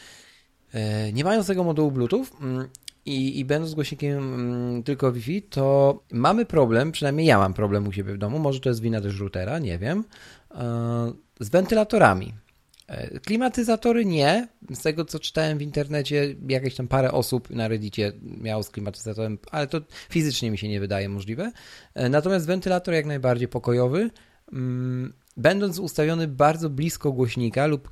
E, 0.74 1.14
nie 1.14 1.24
mając 1.24 1.48
tego 1.48 1.64
modułu 1.64 1.92
Bluetooth 1.92 2.26
mm, 2.42 2.68
i, 3.06 3.40
i 3.40 3.46
będąc 3.46 3.74
głośnikiem 3.74 4.18
mm, 4.18 4.84
tylko 4.84 5.12
Wi-Fi, 5.12 5.42
to 5.42 6.00
mamy 6.12 6.46
problem, 6.46 6.92
przynajmniej 6.92 7.28
ja 7.28 7.38
mam 7.38 7.54
problem 7.54 7.88
u 7.88 7.92
siebie 7.92 8.14
w 8.14 8.18
domu, 8.18 8.40
może 8.40 8.60
to 8.60 8.70
jest 8.70 8.82
wina 8.82 9.02
też 9.02 9.20
routera, 9.20 9.60
nie 9.60 9.78
wiem, 9.78 10.04
e, 10.52 11.14
z 11.40 11.50
wentylatorami. 11.50 12.34
E, 12.88 13.20
klimatyzatory 13.20 14.06
nie. 14.06 14.48
Z 14.74 14.82
tego 14.82 15.06
co 15.06 15.20
czytałem 15.20 15.58
w 15.58 15.62
internecie, 15.62 16.36
jakieś 16.48 16.76
tam 16.76 16.88
parę 16.88 17.12
osób 17.12 17.50
na 17.50 17.68
Reddicie 17.68 18.12
miało 18.22 18.64
z 18.64 18.70
klimatyzatorem, 18.70 19.38
ale 19.52 19.68
to 19.68 19.82
fizycznie 20.10 20.52
mi 20.52 20.58
się 20.58 20.68
nie 20.68 20.80
wydaje 20.80 21.10
możliwe. 21.10 21.52
Natomiast 21.96 22.48
wentylator 22.48 22.94
jak 22.94 23.06
najbardziej 23.06 23.48
pokojowy, 23.48 24.10
mm, 24.54 25.14
będąc 25.38 25.80
ustawiony 25.80 26.28
bardzo 26.28 26.70
blisko 26.70 27.12
głośnika 27.12 27.66
lub 27.68 27.90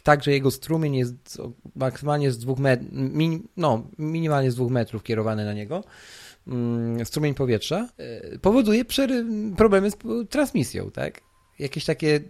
tak, 0.00 0.24
że 0.24 0.32
jego 0.32 0.50
strumień 0.50 0.94
jest 0.94 1.42
maksymalnie 1.74 2.30
z 2.30 2.38
dwóch 2.38 2.58
metrów, 2.58 2.88
min, 2.92 3.48
no, 3.56 3.86
minimalnie 3.98 4.50
z 4.50 4.54
dwóch 4.54 4.70
metrów 4.72 5.02
kierowany 5.02 5.44
na 5.44 5.52
niego, 5.52 5.84
mm, 6.46 7.04
strumień 7.04 7.34
powietrza, 7.34 7.88
e, 7.98 8.38
powoduje 8.38 8.84
problemy 9.56 9.90
z 9.90 9.96
transmisją, 10.30 10.90
tak? 10.90 11.20
Jakieś 11.58 11.84
takie 11.84 12.20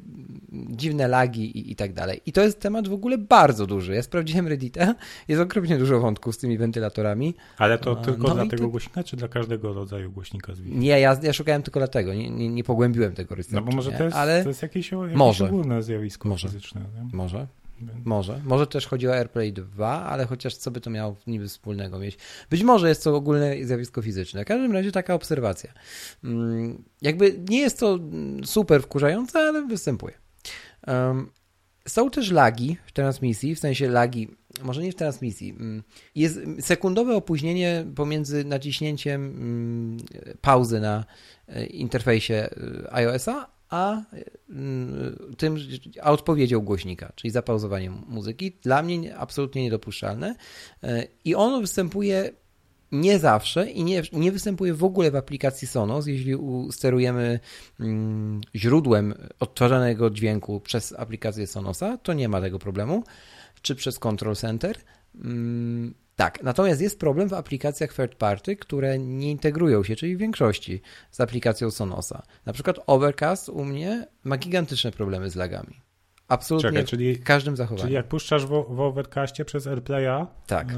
dziwne 0.52 1.08
lagi 1.08 1.58
i, 1.58 1.72
i 1.72 1.76
tak 1.76 1.92
dalej. 1.92 2.20
I 2.26 2.32
to 2.32 2.40
jest 2.40 2.60
temat 2.60 2.88
w 2.88 2.92
ogóle 2.92 3.18
bardzo 3.18 3.66
duży. 3.66 3.94
Ja 3.94 4.02
sprawdziłem 4.02 4.48
Reddita, 4.48 4.94
jest 5.28 5.42
okropnie 5.42 5.78
dużo 5.78 6.00
wątków 6.00 6.34
z 6.34 6.38
tymi 6.38 6.58
wentylatorami. 6.58 7.34
Ale 7.58 7.78
to 7.78 7.96
tylko 7.96 8.28
no 8.28 8.34
dla 8.34 8.46
tego 8.46 8.62
to... 8.62 8.68
głośnika, 8.68 9.04
czy 9.04 9.16
dla 9.16 9.28
każdego 9.28 9.72
rodzaju 9.72 10.12
głośnika 10.12 10.54
z 10.54 10.60
Nie, 10.64 11.00
ja, 11.00 11.16
ja 11.22 11.32
szukałem 11.32 11.62
tylko 11.62 11.80
dlatego, 11.80 12.14
nie, 12.14 12.30
nie, 12.30 12.48
nie 12.48 12.64
pogłębiłem 12.64 13.14
tego 13.14 13.34
researchu. 13.34 13.66
No 13.66 13.70
bo 13.70 13.76
może 13.76 13.92
to 13.92 14.04
jest, 14.04 14.16
Ale... 14.16 14.42
to 14.42 14.48
jest 14.48 14.62
jakieś, 14.62 14.92
jakieś 14.92 15.14
może. 15.14 15.46
ogólne 15.46 15.82
zjawisko 15.82 16.28
może. 16.28 16.48
fizyczne. 16.48 16.80
Nie? 16.80 17.16
Może. 17.16 17.46
Może. 18.04 18.40
Może 18.44 18.66
też 18.66 18.86
chodzi 18.86 19.08
o 19.08 19.14
AirPlay 19.14 19.52
2, 19.52 20.04
ale 20.04 20.26
chociaż 20.26 20.56
co 20.56 20.70
by 20.70 20.80
to 20.80 20.90
miało 20.90 21.16
niby 21.26 21.48
wspólnego 21.48 21.98
mieć. 21.98 22.18
Być 22.50 22.62
może 22.62 22.88
jest 22.88 23.04
to 23.04 23.16
ogólne 23.16 23.64
zjawisko 23.64 24.02
fizyczne. 24.02 24.44
W 24.44 24.46
każdym 24.46 24.72
razie 24.72 24.92
taka 24.92 25.14
obserwacja. 25.14 25.72
Mm, 26.24 26.84
jakby 27.02 27.40
nie 27.48 27.60
jest 27.60 27.78
to 27.78 27.98
super 28.44 28.82
wkurzające, 28.82 29.38
ale 29.38 29.66
występuje. 29.66 30.14
Są 31.88 32.10
też 32.10 32.30
lagi 32.30 32.76
w 32.86 32.92
transmisji, 32.92 33.54
w 33.54 33.58
sensie 33.58 33.88
lagi, 33.88 34.28
może 34.62 34.82
nie 34.82 34.92
w 34.92 34.94
transmisji. 34.94 35.50
Mm, 35.50 35.82
jest 36.14 36.40
sekundowe 36.60 37.16
opóźnienie 37.16 37.84
pomiędzy 37.94 38.44
naciśnięciem 38.44 39.24
mm, 39.24 39.96
pauzy 40.40 40.80
na 40.80 41.04
e, 41.48 41.66
interfejsie 41.66 42.34
e, 42.34 42.48
iOS-a, 42.94 43.50
a 43.72 44.02
mm, 44.50 45.34
tym, 45.38 45.56
a 46.02 46.10
odpowiedzią 46.12 46.60
głośnika, 46.60 47.12
czyli 47.14 47.30
zapauzowanie 47.30 47.90
muzyki. 47.90 48.52
Dla 48.62 48.82
mnie 48.82 49.16
absolutnie 49.16 49.62
niedopuszczalne. 49.62 50.34
E, 50.82 51.06
I 51.24 51.34
ono 51.34 51.60
występuje 51.60 52.30
nie 52.92 53.18
zawsze 53.18 53.70
i 53.70 53.84
nie, 53.84 54.02
nie 54.12 54.32
występuje 54.32 54.74
w 54.74 54.84
ogóle 54.84 55.10
w 55.10 55.16
aplikacji 55.16 55.68
Sonos, 55.68 56.06
jeśli 56.06 56.34
sterujemy 56.70 57.40
mm, 57.80 58.40
źródłem 58.54 59.14
odtwarzanego 59.40 60.10
dźwięku 60.10 60.60
przez 60.60 60.92
aplikację 60.98 61.46
Sonosa, 61.46 61.98
to 61.98 62.12
nie 62.12 62.28
ma 62.28 62.40
tego 62.40 62.58
problemu, 62.58 63.04
czy 63.62 63.74
przez 63.74 63.98
Control 63.98 64.36
Center. 64.36 64.78
Mm, 65.14 65.94
tak, 66.24 66.42
natomiast 66.42 66.80
jest 66.80 67.00
problem 67.00 67.28
w 67.28 67.32
aplikacjach 67.32 67.94
third 67.94 68.14
party, 68.14 68.56
które 68.56 68.98
nie 68.98 69.30
integrują 69.30 69.84
się, 69.84 69.96
czyli 69.96 70.16
w 70.16 70.18
większości 70.18 70.82
z 71.10 71.20
aplikacją 71.20 71.70
Sonosa. 71.70 72.22
Na 72.46 72.52
przykład 72.52 72.76
Overcast 72.86 73.48
u 73.48 73.64
mnie 73.64 74.06
ma 74.24 74.36
gigantyczne 74.36 74.90
problemy 74.92 75.30
z 75.30 75.36
lagami. 75.36 75.80
Absolutnie 76.28 76.70
Czekaj, 76.70 76.84
czyli, 76.84 77.14
w 77.14 77.24
każdym 77.24 77.56
zachowaniu. 77.56 77.82
Czyli 77.82 77.94
jak 77.94 78.08
puszczasz 78.08 78.46
w, 78.46 78.48
w 78.68 78.80
Overcastie 78.80 79.44
przez 79.44 79.66
AirPlaya, 79.66 80.26
tak. 80.46 80.72
E, 80.72 80.76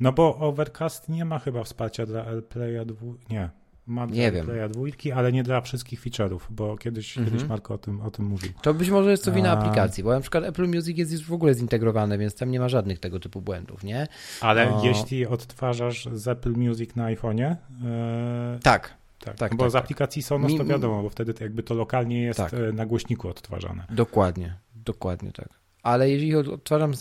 no 0.00 0.12
bo 0.12 0.36
Overcast 0.36 1.08
nie 1.08 1.24
ma 1.24 1.38
chyba 1.38 1.64
wsparcia 1.64 2.06
dla 2.06 2.26
AirPlaya 2.26 2.86
2, 2.86 3.06
nie, 3.30 3.50
ma 3.86 4.06
nie 4.06 4.32
wiem. 4.32 4.46
Playa 4.46 4.68
dwójki, 4.68 5.12
ale 5.12 5.32
nie 5.32 5.42
dla 5.42 5.60
wszystkich 5.60 6.02
feature'ów, 6.02 6.40
bo 6.50 6.76
kiedyś, 6.76 7.18
mhm. 7.18 7.32
kiedyś 7.32 7.48
Marko 7.48 7.74
o 7.74 7.78
tym, 7.78 8.00
o 8.00 8.10
tym 8.10 8.24
mówił. 8.24 8.50
To 8.62 8.74
być 8.74 8.90
może 8.90 9.10
jest 9.10 9.24
to 9.24 9.32
wina 9.32 9.50
A... 9.50 9.58
aplikacji, 9.58 10.04
bo 10.04 10.10
na 10.10 10.20
przykład 10.20 10.44
Apple 10.44 10.66
Music 10.66 10.98
jest 10.98 11.12
już 11.12 11.24
w 11.24 11.32
ogóle 11.32 11.54
zintegrowane, 11.54 12.18
więc 12.18 12.34
tam 12.34 12.50
nie 12.50 12.60
ma 12.60 12.68
żadnych 12.68 12.98
tego 12.98 13.20
typu 13.20 13.40
błędów, 13.40 13.84
nie? 13.84 14.06
Ale 14.40 14.74
o... 14.74 14.84
jeśli 14.84 15.26
odtwarzasz 15.26 16.08
z 16.12 16.28
Apple 16.28 16.52
Music 16.52 16.96
na 16.96 17.04
iPhone'ie... 17.14 17.56
E... 17.84 18.58
Tak. 18.62 19.00
Tak, 19.24 19.36
tak, 19.36 19.56
bo 19.56 19.64
tak, 19.64 19.70
z 19.70 19.72
tak. 19.72 19.84
aplikacji 19.84 20.22
Sonos 20.22 20.52
to 20.58 20.64
wiadomo, 20.64 21.02
bo 21.02 21.08
wtedy 21.08 21.34
jakby 21.40 21.62
to 21.62 21.74
lokalnie 21.74 22.22
jest 22.22 22.38
tak. 22.38 22.54
E, 22.54 22.72
na 22.72 22.86
głośniku 22.86 23.28
odtwarzane. 23.28 23.86
Dokładnie, 23.90 24.54
dokładnie 24.74 25.32
tak 25.32 25.59
ale 25.82 26.10
jeżeli 26.10 26.36
odtwarzam 26.36 26.94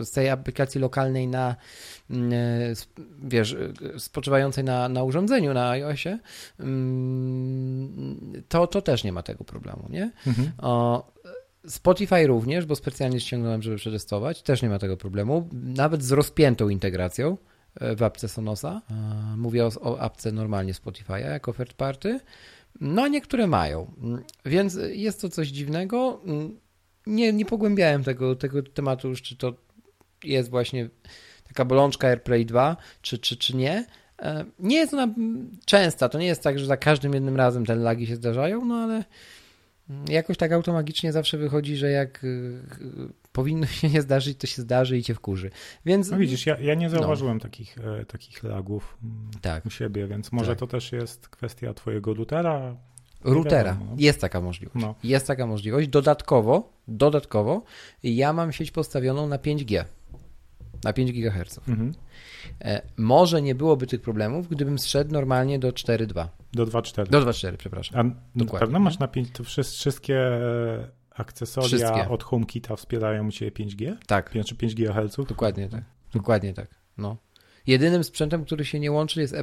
z 0.00 0.10
tej 0.10 0.28
aplikacji 0.28 0.80
lokalnej 0.80 1.28
na, 1.28 1.56
mm, 2.10 2.32
wiesz, 3.22 3.56
spoczywającej 3.98 4.64
na, 4.64 4.88
na 4.88 5.02
urządzeniu, 5.02 5.54
na 5.54 5.70
iOSie, 5.70 6.18
mm, 6.60 8.42
to, 8.48 8.66
to 8.66 8.82
też 8.82 9.04
nie 9.04 9.12
ma 9.12 9.22
tego 9.22 9.44
problemu, 9.44 9.86
nie? 9.90 10.10
Mhm. 10.26 10.52
O, 10.58 11.10
Spotify 11.66 12.26
również, 12.26 12.66
bo 12.66 12.76
specjalnie 12.76 13.20
ściągnąłem, 13.20 13.62
żeby 13.62 13.76
przetestować, 13.76 14.42
też 14.42 14.62
nie 14.62 14.68
ma 14.68 14.78
tego 14.78 14.96
problemu, 14.96 15.48
nawet 15.52 16.02
z 16.02 16.12
rozpiętą 16.12 16.68
integracją 16.68 17.36
e, 17.80 17.96
w 17.96 18.02
apce 18.02 18.28
Sonosa. 18.28 18.82
E, 18.90 19.36
mówię 19.36 19.66
o, 19.66 19.70
o 19.80 20.00
apce 20.00 20.32
normalnie 20.32 20.72
Spotify'a 20.72 21.16
jako 21.16 21.52
third 21.52 21.72
party. 21.72 22.20
No, 22.80 23.02
a 23.02 23.08
niektóre 23.08 23.46
mają. 23.46 23.92
Więc 24.44 24.78
jest 24.90 25.20
to 25.20 25.28
coś 25.28 25.48
dziwnego 25.48 26.20
nie, 27.10 27.32
nie 27.32 27.44
pogłębiałem 27.44 28.04
tego, 28.04 28.36
tego 28.36 28.62
tematu 28.62 29.08
już, 29.08 29.22
czy 29.22 29.36
to 29.36 29.54
jest 30.24 30.50
właśnie 30.50 30.88
taka 31.48 31.64
bolączka 31.64 32.08
AirPlay 32.08 32.46
2, 32.46 32.76
czy, 33.02 33.18
czy, 33.18 33.36
czy 33.36 33.56
nie. 33.56 33.86
E, 34.22 34.44
nie 34.58 34.76
jest 34.76 34.94
ona 34.94 35.14
częsta, 35.64 36.08
to 36.08 36.18
nie 36.18 36.26
jest 36.26 36.42
tak, 36.42 36.58
że 36.58 36.66
za 36.66 36.76
każdym 36.76 37.14
jednym 37.14 37.36
razem 37.36 37.66
te 37.66 37.74
lagi 37.74 38.06
się 38.06 38.16
zdarzają, 38.16 38.64
no 38.64 38.74
ale 38.74 39.04
jakoś 40.08 40.36
tak 40.36 40.52
automagicznie 40.52 41.12
zawsze 41.12 41.38
wychodzi, 41.38 41.76
że 41.76 41.90
jak 41.90 42.24
y, 42.24 42.62
powinno 43.32 43.66
się 43.66 43.88
nie 43.88 44.02
zdarzyć, 44.02 44.38
to 44.38 44.46
się 44.46 44.62
zdarzy 44.62 44.98
i 44.98 45.02
cię 45.02 45.14
wkurzy. 45.14 45.50
Więc, 45.86 46.10
no 46.10 46.18
widzisz, 46.18 46.46
ja, 46.46 46.58
ja 46.58 46.74
nie 46.74 46.88
no. 46.88 46.90
zauważyłem 46.90 47.36
no. 47.36 47.40
takich, 47.40 47.78
e, 47.78 48.04
takich 48.04 48.42
lagów 48.42 48.98
tak. 49.40 49.66
u 49.66 49.70
siebie, 49.70 50.06
więc 50.06 50.32
może 50.32 50.52
tak. 50.52 50.58
to 50.58 50.66
też 50.66 50.92
jest 50.92 51.28
kwestia 51.28 51.74
twojego 51.74 52.14
routera, 52.14 52.76
routera. 53.24 53.76
No. 53.80 53.94
Jest 53.98 54.20
taka 54.20 54.40
możliwość. 54.40 54.84
No. 54.86 54.94
Jest 55.04 55.26
taka 55.26 55.46
możliwość. 55.46 55.88
Dodatkowo, 55.88 56.72
dodatkowo 56.88 57.62
ja 58.02 58.32
mam 58.32 58.52
sieć 58.52 58.70
postawioną 58.70 59.28
na 59.28 59.38
5G. 59.38 59.84
Na 60.84 60.92
5 60.92 61.12
GHz. 61.12 61.60
Mhm. 61.68 61.94
E, 62.60 62.82
może 62.96 63.42
nie 63.42 63.54
byłoby 63.54 63.86
tych 63.86 64.00
problemów, 64.00 64.48
gdybym 64.48 64.78
zszedł 64.78 65.12
normalnie 65.12 65.58
do 65.58 65.68
4.2. 65.68 66.28
Do 66.52 66.66
2.4. 66.66 67.08
Do 67.08 67.20
2.4, 67.20 67.56
przepraszam. 67.56 68.12
A 68.14 68.38
Dokładnie. 68.38 68.66
pewno 68.66 68.78
masz 68.80 68.98
na 68.98 69.08
5, 69.08 69.30
to 69.32 69.44
wszystkie 69.44 70.40
akcesoria 71.10 71.68
Wszystkie. 71.68 72.08
od 72.08 72.22
HomeKita 72.22 72.76
wspierają 72.76 73.28
u 73.28 73.30
Ciebie 73.30 73.50
5G? 73.66 73.96
Tak, 74.06 74.34
Czy 74.46 74.54
5 74.54 74.74
GHz? 74.74 75.16
dokładnie 75.28 75.68
tak. 75.68 75.82
Dokładnie 76.14 76.54
tak. 76.54 76.68
No. 76.98 77.16
Jedynym 77.66 78.04
sprzętem, 78.04 78.44
który 78.44 78.64
się 78.64 78.80
nie 78.80 78.92
łączy 78.92 79.20
jest, 79.20 79.34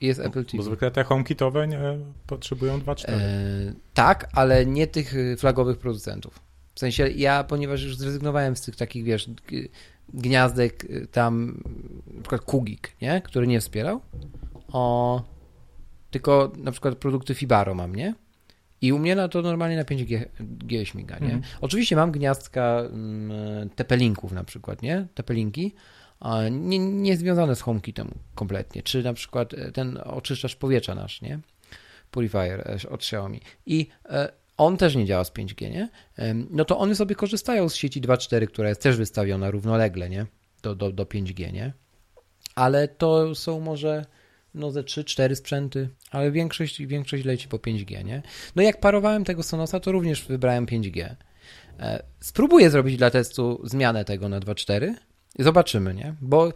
Jest 0.00 0.20
Apple 0.20 0.44
TV. 0.44 0.56
Bo 0.56 0.62
zwykle 0.62 0.90
te 0.90 1.04
HomeKitowe 1.04 1.68
nie, 1.68 1.80
potrzebują 2.26 2.78
2.4. 2.78 3.04
E, 3.08 3.18
tak, 3.94 4.28
ale 4.32 4.66
nie 4.66 4.86
tych 4.86 5.14
y, 5.14 5.36
flagowych 5.36 5.78
producentów. 5.78 6.40
W 6.74 6.80
sensie 6.80 7.08
ja, 7.08 7.44
ponieważ 7.44 7.82
już 7.82 7.96
zrezygnowałem 7.96 8.56
z 8.56 8.60
tych 8.60 8.76
takich, 8.76 9.04
wiesz, 9.04 9.30
gniazdek 10.14 10.84
y, 10.84 11.06
tam, 11.06 11.62
na 12.14 12.20
przykład 12.20 12.40
Kugik, 12.40 12.92
nie? 13.02 13.20
Który 13.24 13.46
nie 13.46 13.60
wspierał, 13.60 14.00
o, 14.72 15.22
tylko 16.10 16.52
na 16.56 16.72
przykład 16.72 16.98
produkty 16.98 17.34
Fibaro 17.34 17.74
mam, 17.74 17.94
nie? 17.94 18.14
I 18.82 18.92
u 18.92 18.98
mnie 18.98 19.16
na 19.16 19.28
to 19.28 19.42
normalnie 19.42 19.76
na 19.76 19.84
5G 19.84 20.24
G 20.40 20.86
śmiga, 20.86 21.18
nie? 21.18 21.34
Mhm. 21.34 21.42
Oczywiście 21.60 21.96
mam 21.96 22.12
gniazdka 22.12 22.80
mm, 22.80 23.70
TP-Linków 23.70 24.32
na 24.32 24.44
przykład, 24.44 24.82
nie? 24.82 25.06
TP-Linki, 25.14 25.70
a 25.70 25.76
nie, 26.50 26.78
nie 26.78 27.16
związane 27.16 27.56
z 27.56 27.60
HomeKitem 27.60 28.10
kompletnie. 28.34 28.82
Czy 28.82 29.02
na 29.02 29.12
przykład 29.12 29.54
e, 29.54 29.72
ten 29.72 29.98
oczyszczacz 30.04 30.56
powietrza 30.56 30.94
nasz, 30.94 31.22
nie? 31.22 31.40
Purifier 32.10 32.60
e, 32.60 32.88
od 32.90 33.00
Xiaomi. 33.00 33.40
I 33.66 33.88
e, 34.04 34.32
on 34.56 34.76
też 34.76 34.94
nie 34.96 35.04
działa 35.04 35.24
z 35.24 35.32
5G, 35.32 35.70
nie? 35.70 35.88
No 36.50 36.64
to 36.64 36.78
one 36.78 36.94
sobie 36.94 37.14
korzystają 37.14 37.68
z 37.68 37.74
sieci 37.74 38.00
2.4, 38.00 38.46
która 38.46 38.68
jest 38.68 38.82
też 38.82 38.96
wystawiona 38.96 39.50
równolegle, 39.50 40.10
nie? 40.10 40.26
Do, 40.62 40.74
do, 40.74 40.92
do 40.92 41.04
5G, 41.04 41.52
nie? 41.52 41.72
Ale 42.54 42.88
to 42.88 43.34
są 43.34 43.60
może 43.60 44.06
no 44.54 44.70
ze 44.70 44.82
3-4 44.82 45.34
sprzęty, 45.34 45.88
ale 46.10 46.30
większość, 46.30 46.82
większość 46.82 47.24
leci 47.24 47.48
po 47.48 47.56
5G, 47.56 48.04
nie? 48.04 48.22
No 48.56 48.62
jak 48.62 48.80
parowałem 48.80 49.24
tego 49.24 49.42
Sonosa, 49.42 49.80
to 49.80 49.92
również 49.92 50.24
wybrałem 50.24 50.66
5G. 50.66 51.14
E, 51.80 52.02
Spróbuję 52.20 52.70
zrobić 52.70 52.96
dla 52.96 53.10
testu 53.10 53.60
zmianę 53.64 54.04
tego 54.04 54.28
na 54.28 54.40
2.4 54.40 54.94
i 54.94 55.15
zobaczymy, 55.38 55.94
nie? 55.94 56.14
Bo 56.20 56.52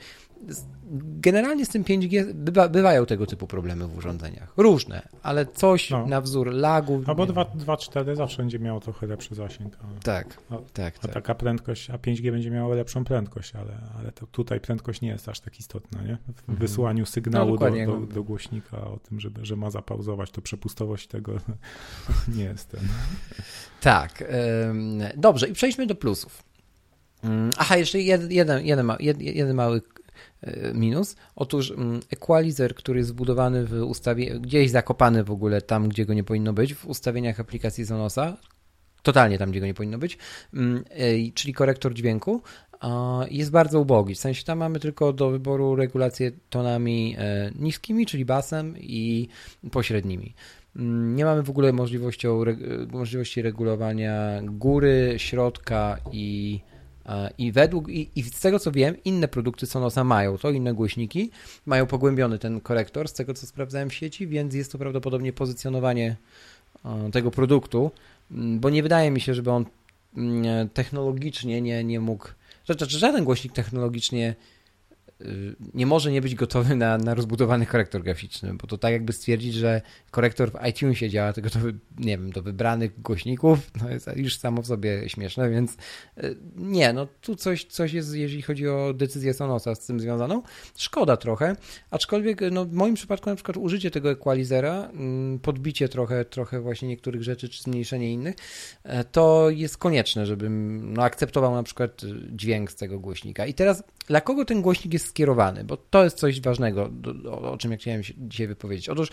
generalnie 1.02 1.66
z 1.66 1.68
tym 1.68 1.84
5G 1.84 2.32
bywa, 2.34 2.68
bywają 2.68 3.06
tego 3.06 3.26
typu 3.26 3.46
problemy 3.46 3.86
w 3.86 3.96
urządzeniach. 3.96 4.52
Różne, 4.56 5.08
ale 5.22 5.46
coś 5.46 5.90
No. 5.90 6.06
na 6.06 6.20
wzór 6.20 6.52
lagu. 6.52 7.02
Albo 7.06 7.26
nie- 7.26 7.32
2.4 7.32 8.16
zawsze 8.16 8.36
będzie 8.36 8.58
miało 8.58 8.80
trochę 8.80 9.06
lepszy 9.06 9.34
zasięg. 9.34 9.76
A, 9.82 10.02
Tak, 10.04 10.38
A- 10.50 10.56
tak, 10.72 10.94
a 10.98 11.02
tak. 11.02 11.12
taka 11.14 11.34
prędkość, 11.34 11.90
a 11.90 11.98
5G 11.98 12.30
będzie 12.32 12.50
miało 12.50 12.74
lepszą 12.74 13.04
prędkość, 13.04 13.54
ale, 13.54 13.78
ale 13.98 14.12
to 14.12 14.26
tutaj 14.26 14.60
prędkość 14.60 15.00
nie 15.00 15.08
jest 15.08 15.28
aż 15.28 15.40
tak 15.40 15.58
istotna, 15.60 16.02
nie? 16.02 16.16
W 16.16 16.38
Mhm. 16.38 16.58
wysyłaniu 16.58 17.06
sygnału 17.06 17.50
No, 17.50 17.56
do, 17.58 17.70
do, 17.70 18.00
no. 18.00 18.06
do 18.06 18.22
głośnika 18.24 18.76
o 18.80 18.98
tym, 19.08 19.20
żeby, 19.20 19.44
że 19.46 19.56
ma 19.56 19.70
zapauzować, 19.70 20.30
to 20.30 20.40
przepustowość 20.42 21.06
tego 21.06 21.32
nie 22.36 22.44
jest 22.44 22.68
ten. 22.68 22.80
Tak. 23.80 24.24
Dobrze, 25.16 25.48
i 25.48 25.52
przejdźmy 25.52 25.86
do 25.86 25.94
plusów. 25.94 26.49
Mm, 27.24 27.50
Aha, 27.58 27.76
jeszcze 27.76 27.98
jed- 27.98 28.30
jeden, 28.30 28.66
jeden, 28.66 28.86
ma- 28.86 28.96
jed- 28.96 29.20
jeden 29.22 29.54
mały 29.56 29.82
e, 30.42 30.74
minus. 30.74 31.16
Otóż 31.36 31.70
mm, 31.70 32.00
equalizer, 32.10 32.74
który 32.74 32.98
jest 32.98 33.10
wbudowany 33.10 33.66
w 33.66 33.72
ustawie, 33.82 34.40
gdzieś 34.40 34.70
zakopany 34.70 35.24
w 35.24 35.30
ogóle 35.30 35.62
tam, 35.62 35.88
gdzie 35.88 36.06
go 36.06 36.14
nie 36.14 36.24
powinno 36.24 36.52
być, 36.52 36.74
w 36.74 36.86
ustawieniach 36.86 37.40
aplikacji 37.40 37.86
Sonosa, 37.86 38.36
totalnie 39.02 39.38
tam, 39.38 39.50
gdzie 39.50 39.60
go 39.60 39.66
nie 39.66 39.74
powinno 39.74 39.98
być, 39.98 40.18
mm, 40.54 40.84
e, 40.90 41.32
czyli 41.34 41.54
korektor 41.54 41.94
dźwięku, 41.94 42.42
jest 43.30 43.50
bardzo 43.50 43.80
ubogi. 43.80 44.14
W 44.14 44.18
sensie 44.18 44.44
tam 44.44 44.58
mamy 44.58 44.80
tylko 44.80 45.12
do 45.12 45.30
wyboru 45.30 45.76
regulację 45.76 46.32
tonami 46.50 47.16
e, 47.18 47.50
niskimi, 47.58 48.06
czyli 48.06 48.24
basem 48.24 48.74
i 48.78 49.28
pośrednimi. 49.72 50.34
Nie 51.14 51.24
mamy 51.24 51.42
w 51.42 51.50
ogóle 51.50 51.72
możliwości 52.92 53.42
regulowania 53.42 54.40
góry, 54.42 55.14
środka 55.16 55.98
i, 56.12 56.60
i 57.38 57.52
według, 57.52 57.88
i, 57.88 58.10
i 58.16 58.22
z 58.22 58.40
tego 58.40 58.58
co 58.58 58.72
wiem, 58.72 58.94
inne 59.04 59.28
produkty 59.28 59.66
Sonosa 59.66 60.04
mają 60.04 60.38
to, 60.38 60.50
inne 60.50 60.74
głośniki, 60.74 61.30
mają 61.66 61.86
pogłębiony 61.86 62.38
ten 62.38 62.60
korektor, 62.60 63.08
z 63.08 63.12
tego 63.12 63.34
co 63.34 63.46
sprawdzałem 63.46 63.90
w 63.90 63.94
sieci, 63.94 64.26
więc 64.26 64.54
jest 64.54 64.72
to 64.72 64.78
prawdopodobnie 64.78 65.32
pozycjonowanie 65.32 66.16
e, 66.84 67.10
tego 67.10 67.30
produktu, 67.30 67.90
mm, 68.30 68.60
bo 68.60 68.70
nie 68.70 68.82
wydaje 68.82 69.10
mi 69.10 69.20
się, 69.20 69.34
żeby 69.34 69.50
on 69.50 69.64
mm, 70.16 70.68
technologicznie 70.68 71.60
nie, 71.60 71.84
nie 71.84 72.00
mógł, 72.00 72.28
że 72.64 72.74
żaden 72.88 73.24
głośnik 73.24 73.52
technologicznie 73.52 74.34
nie 75.74 75.86
może 75.86 76.12
nie 76.12 76.20
być 76.20 76.34
gotowy 76.34 76.76
na, 76.76 76.98
na 76.98 77.14
rozbudowany 77.14 77.66
korektor 77.66 78.02
graficzny, 78.02 78.54
bo 78.54 78.66
to 78.66 78.78
tak 78.78 78.92
jakby 78.92 79.12
stwierdzić, 79.12 79.54
że 79.54 79.82
korektor 80.10 80.52
w 80.52 80.66
iTunesie 80.68 81.10
działa 81.10 81.32
tylko 81.32 81.50
do, 81.50 81.58
nie 81.98 82.18
wiem, 82.18 82.32
do 82.32 82.42
wybranych 82.42 83.02
głośników, 83.02 83.70
no 83.82 83.90
jest 83.90 84.08
już 84.16 84.36
samo 84.36 84.62
w 84.62 84.66
sobie 84.66 85.08
śmieszne, 85.08 85.50
więc 85.50 85.72
y, 85.72 86.36
nie, 86.56 86.92
no 86.92 87.06
tu 87.20 87.36
coś, 87.36 87.64
coś 87.64 87.92
jest, 87.92 88.14
jeżeli 88.14 88.42
chodzi 88.42 88.68
o 88.68 88.94
decyzję 88.94 89.34
Sonosa 89.34 89.74
z 89.74 89.86
tym 89.86 90.00
związaną. 90.00 90.42
Szkoda 90.76 91.16
trochę, 91.16 91.56
aczkolwiek 91.90 92.40
no, 92.50 92.64
w 92.64 92.72
moim 92.72 92.94
przypadku 92.94 93.30
na 93.30 93.36
przykład 93.36 93.56
użycie 93.56 93.90
tego 93.90 94.10
equalizera, 94.10 94.90
mm, 94.92 95.38
podbicie 95.38 95.88
trochę, 95.88 96.24
trochę 96.24 96.60
właśnie 96.60 96.88
niektórych 96.88 97.22
rzeczy, 97.22 97.48
czy 97.48 97.62
zmniejszenie 97.62 98.12
innych, 98.12 98.36
e, 98.82 99.04
to 99.04 99.50
jest 99.50 99.78
konieczne, 99.78 100.26
żebym 100.26 100.92
no, 100.92 101.02
akceptował 101.02 101.54
na 101.54 101.62
przykład 101.62 102.02
y, 102.04 102.06
dźwięk 102.32 102.72
z 102.72 102.76
tego 102.76 103.00
głośnika. 103.00 103.46
I 103.46 103.54
teraz 103.54 103.82
dla 104.10 104.20
kogo 104.20 104.44
ten 104.44 104.62
głośnik 104.62 104.92
jest 104.92 105.06
skierowany? 105.06 105.64
Bo 105.64 105.76
to 105.76 106.04
jest 106.04 106.16
coś 106.16 106.40
ważnego, 106.40 106.88
do, 106.88 107.40
o 107.52 107.58
czym 107.58 107.70
ja 107.70 107.76
chciałem 107.76 108.02
się 108.02 108.14
dzisiaj 108.16 108.46
wypowiedzieć. 108.46 108.88
Otóż 108.88 109.08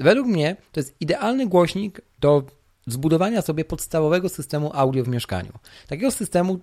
według 0.00 0.28
mnie 0.28 0.56
to 0.72 0.80
jest 0.80 0.96
idealny 1.00 1.46
głośnik 1.46 2.00
do 2.20 2.42
zbudowania 2.86 3.42
sobie 3.42 3.64
podstawowego 3.64 4.28
systemu 4.28 4.70
audio 4.74 5.04
w 5.04 5.08
mieszkaniu. 5.08 5.52
Takiego 5.88 6.10
systemu 6.10 6.58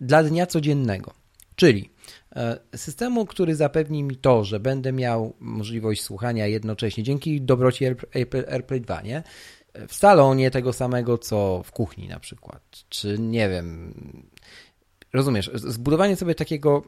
dla 0.00 0.22
dnia 0.22 0.46
codziennego. 0.46 1.12
Czyli 1.56 1.90
e, 2.36 2.58
systemu, 2.76 3.26
który 3.26 3.54
zapewni 3.54 4.02
mi 4.02 4.16
to, 4.16 4.44
że 4.44 4.60
będę 4.60 4.92
miał 4.92 5.34
możliwość 5.40 6.02
słuchania 6.02 6.46
jednocześnie 6.46 7.04
dzięki 7.04 7.40
dobroci 7.40 7.84
Air- 7.84 8.06
Air- 8.14 8.52
AirPlay 8.52 8.80
2, 8.80 9.02
nie? 9.02 9.22
W 9.88 9.94
salonie 9.94 10.50
tego 10.50 10.72
samego, 10.72 11.18
co 11.18 11.62
w 11.64 11.72
kuchni 11.72 12.08
na 12.08 12.20
przykład. 12.20 12.62
Czy 12.88 13.18
nie 13.18 13.48
wiem, 13.48 13.94
rozumiesz, 15.12 15.50
zbudowanie 15.54 16.16
sobie 16.16 16.34
takiego, 16.34 16.82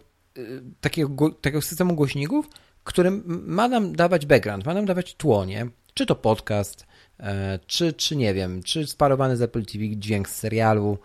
takiego, 0.81 1.09
gło- 1.09 1.35
takiego 1.41 1.63
systemu 1.63 1.95
głośników, 1.95 2.49
którym 2.85 3.23
ma 3.47 3.69
nam 3.69 3.97
dawać 3.97 4.27
background, 4.27 4.67
ma 4.67 4.75
nam 4.75 4.87
dawać 4.87 5.15
tło, 5.15 5.45
nie? 5.45 5.67
Czy 5.95 6.07
to 6.07 6.15
podcast, 6.15 6.87
e, 7.21 7.59
czy, 7.67 7.93
czy 7.93 8.17
nie 8.17 8.35
wiem, 8.35 8.63
czy 8.63 8.87
sparowany 8.87 9.37
z 9.37 9.43
Apple 9.43 9.65
TV 9.65 9.85
dźwięk 9.91 10.29
z 10.29 10.35
serialu, 10.35 10.99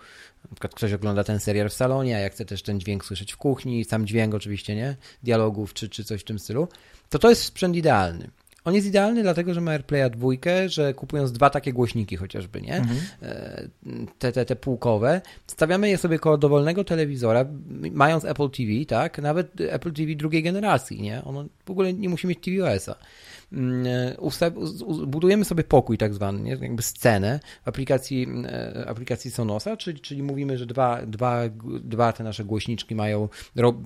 na 0.43 0.55
przykład 0.55 0.75
ktoś 0.75 0.93
ogląda 0.93 1.23
ten 1.23 1.39
serial 1.39 1.69
w 1.69 1.73
salonie, 1.73 2.15
a 2.17 2.19
ja 2.19 2.29
chcę 2.29 2.45
też 2.45 2.63
ten 2.63 2.79
dźwięk 2.79 3.05
słyszeć 3.05 3.33
w 3.33 3.37
kuchni, 3.37 3.85
sam 3.85 4.07
dźwięk 4.07 4.33
oczywiście, 4.33 4.75
nie? 4.75 4.95
Dialogów, 5.23 5.73
czy, 5.73 5.89
czy 5.89 6.03
coś 6.03 6.21
w 6.21 6.23
tym 6.23 6.39
stylu, 6.39 6.67
to 7.09 7.19
to 7.19 7.29
jest 7.29 7.43
sprzęt 7.43 7.75
idealny. 7.75 8.29
On 8.65 8.75
jest 8.75 8.87
idealny 8.87 9.23
dlatego, 9.23 9.53
że 9.53 9.61
ma 9.61 9.71
AirPlaya 9.71 10.09
dwójkę, 10.09 10.69
że 10.69 10.93
kupując 10.93 11.31
dwa 11.31 11.49
takie 11.49 11.73
głośniki 11.73 12.15
chociażby, 12.15 12.61
nie? 12.61 12.75
E, 13.21 13.67
Te, 14.19 14.31
te, 14.31 14.45
te 14.45 14.55
półkowe, 14.55 15.21
stawiamy 15.47 15.89
je 15.89 15.97
sobie 15.97 16.19
koło 16.19 16.37
dowolnego 16.37 16.83
telewizora, 16.83 17.45
mając 17.91 18.25
Apple 18.25 18.49
TV, 18.49 18.85
tak? 18.87 19.17
Nawet 19.17 19.61
Apple 19.61 19.93
TV 19.93 20.15
drugiej 20.15 20.43
generacji, 20.43 21.01
nie? 21.01 21.23
Ono 21.23 21.45
w 21.65 21.71
ogóle 21.71 21.93
nie 21.93 22.09
musi 22.09 22.27
mieć 22.27 22.39
tvOS-a. 22.39 22.95
Mm, 23.53 23.87
e, 23.87 25.05
budujemy 25.07 25.45
sobie 25.45 25.63
pokój 25.63 25.97
tak 25.97 26.13
zwany, 26.13 26.39
nie? 26.39 26.51
jakby 26.51 26.83
scenę 26.83 27.39
w 27.63 27.67
aplikacji, 27.67 28.27
e, 28.45 28.85
aplikacji 28.87 29.31
Sonosa, 29.31 29.77
czyli, 29.77 29.99
czyli 29.99 30.23
mówimy, 30.23 30.57
że 30.57 30.65
dwa, 30.65 31.05
dwa, 31.05 31.41
dwa 31.83 32.13
te 32.13 32.23
nasze 32.23 32.45
głośniczki 32.45 32.95
mają 32.95 33.29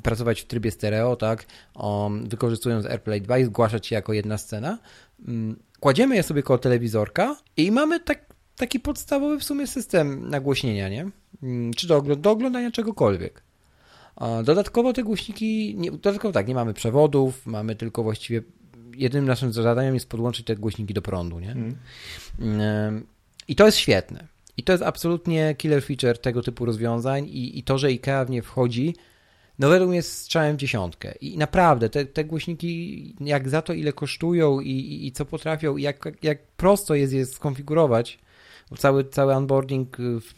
pracować 0.03 0.41
w 0.41 0.45
trybie 0.45 0.71
stereo, 0.71 1.15
tak, 1.15 1.45
um, 1.75 2.30
wykorzystując 2.30 2.86
AirPlay 2.86 3.21
2 3.21 3.38
i 3.38 3.45
zgłaszać 3.45 3.88
się 3.88 3.95
jako 3.95 4.13
jedna 4.13 4.38
scena. 4.38 4.80
Mm, 5.27 5.60
Kładziemy 5.80 6.15
je 6.15 6.23
sobie 6.23 6.43
koło 6.43 6.60
telewizorka 6.60 7.36
i 7.58 7.71
mamy 7.71 7.99
tak, 7.99 8.25
taki 8.56 8.80
podstawowy 8.80 9.39
w 9.39 9.43
sumie 9.43 9.67
system 9.67 10.30
nagłośnienia, 10.30 10.89
nie? 10.89 11.10
Mm, 11.43 11.73
Czy 11.73 11.88
do, 11.88 12.01
do 12.01 12.32
oglądania 12.32 12.71
czegokolwiek. 12.71 13.47
Dodatkowo 14.43 14.93
te 14.93 15.03
głośniki, 15.03 15.75
nie, 15.77 15.91
dodatkowo 15.91 16.32
tak, 16.32 16.47
nie 16.47 16.56
mamy 16.56 16.73
przewodów, 16.73 17.45
mamy 17.45 17.75
tylko 17.75 18.03
właściwie, 18.03 18.41
jedynym 18.97 19.25
naszym 19.25 19.53
zadaniem 19.53 19.93
jest 19.93 20.10
podłączyć 20.10 20.45
te 20.45 20.55
głośniki 20.55 20.93
do 20.93 21.01
prądu, 21.01 21.39
nie? 21.39 21.55
Mm. 22.39 23.05
I 23.47 23.55
to 23.55 23.65
jest 23.65 23.77
świetne. 23.77 24.27
I 24.57 24.63
to 24.63 24.71
jest 24.71 24.83
absolutnie 24.83 25.55
killer 25.57 25.83
feature 25.83 26.17
tego 26.17 26.41
typu 26.41 26.65
rozwiązań 26.65 27.25
i, 27.25 27.60
i 27.60 27.63
to, 27.63 27.77
że 27.77 27.88
IKEA 27.88 28.25
w 28.25 28.29
nie 28.29 28.41
wchodzi, 28.41 28.95
no 29.60 29.69
według 29.69 29.89
mnie 29.89 29.97
jest 29.97 30.13
strzałem 30.13 30.55
w 30.55 30.60
dziesiątkę. 30.60 31.13
I 31.21 31.38
naprawdę, 31.38 31.89
te, 31.89 32.05
te 32.05 32.25
głośniki, 32.25 33.15
jak 33.19 33.49
za 33.49 33.62
to 33.62 33.73
ile 33.73 33.93
kosztują 33.93 34.60
i, 34.60 34.69
i, 34.69 35.07
i 35.07 35.12
co 35.12 35.25
potrafią, 35.25 35.77
i 35.77 35.81
jak, 35.81 36.10
jak 36.23 36.47
prosto 36.47 36.95
jest 36.95 37.13
je 37.13 37.25
skonfigurować 37.25 38.19
cały, 38.77 39.03
cały 39.03 39.34
onboarding 39.34 39.97
w 39.99 40.34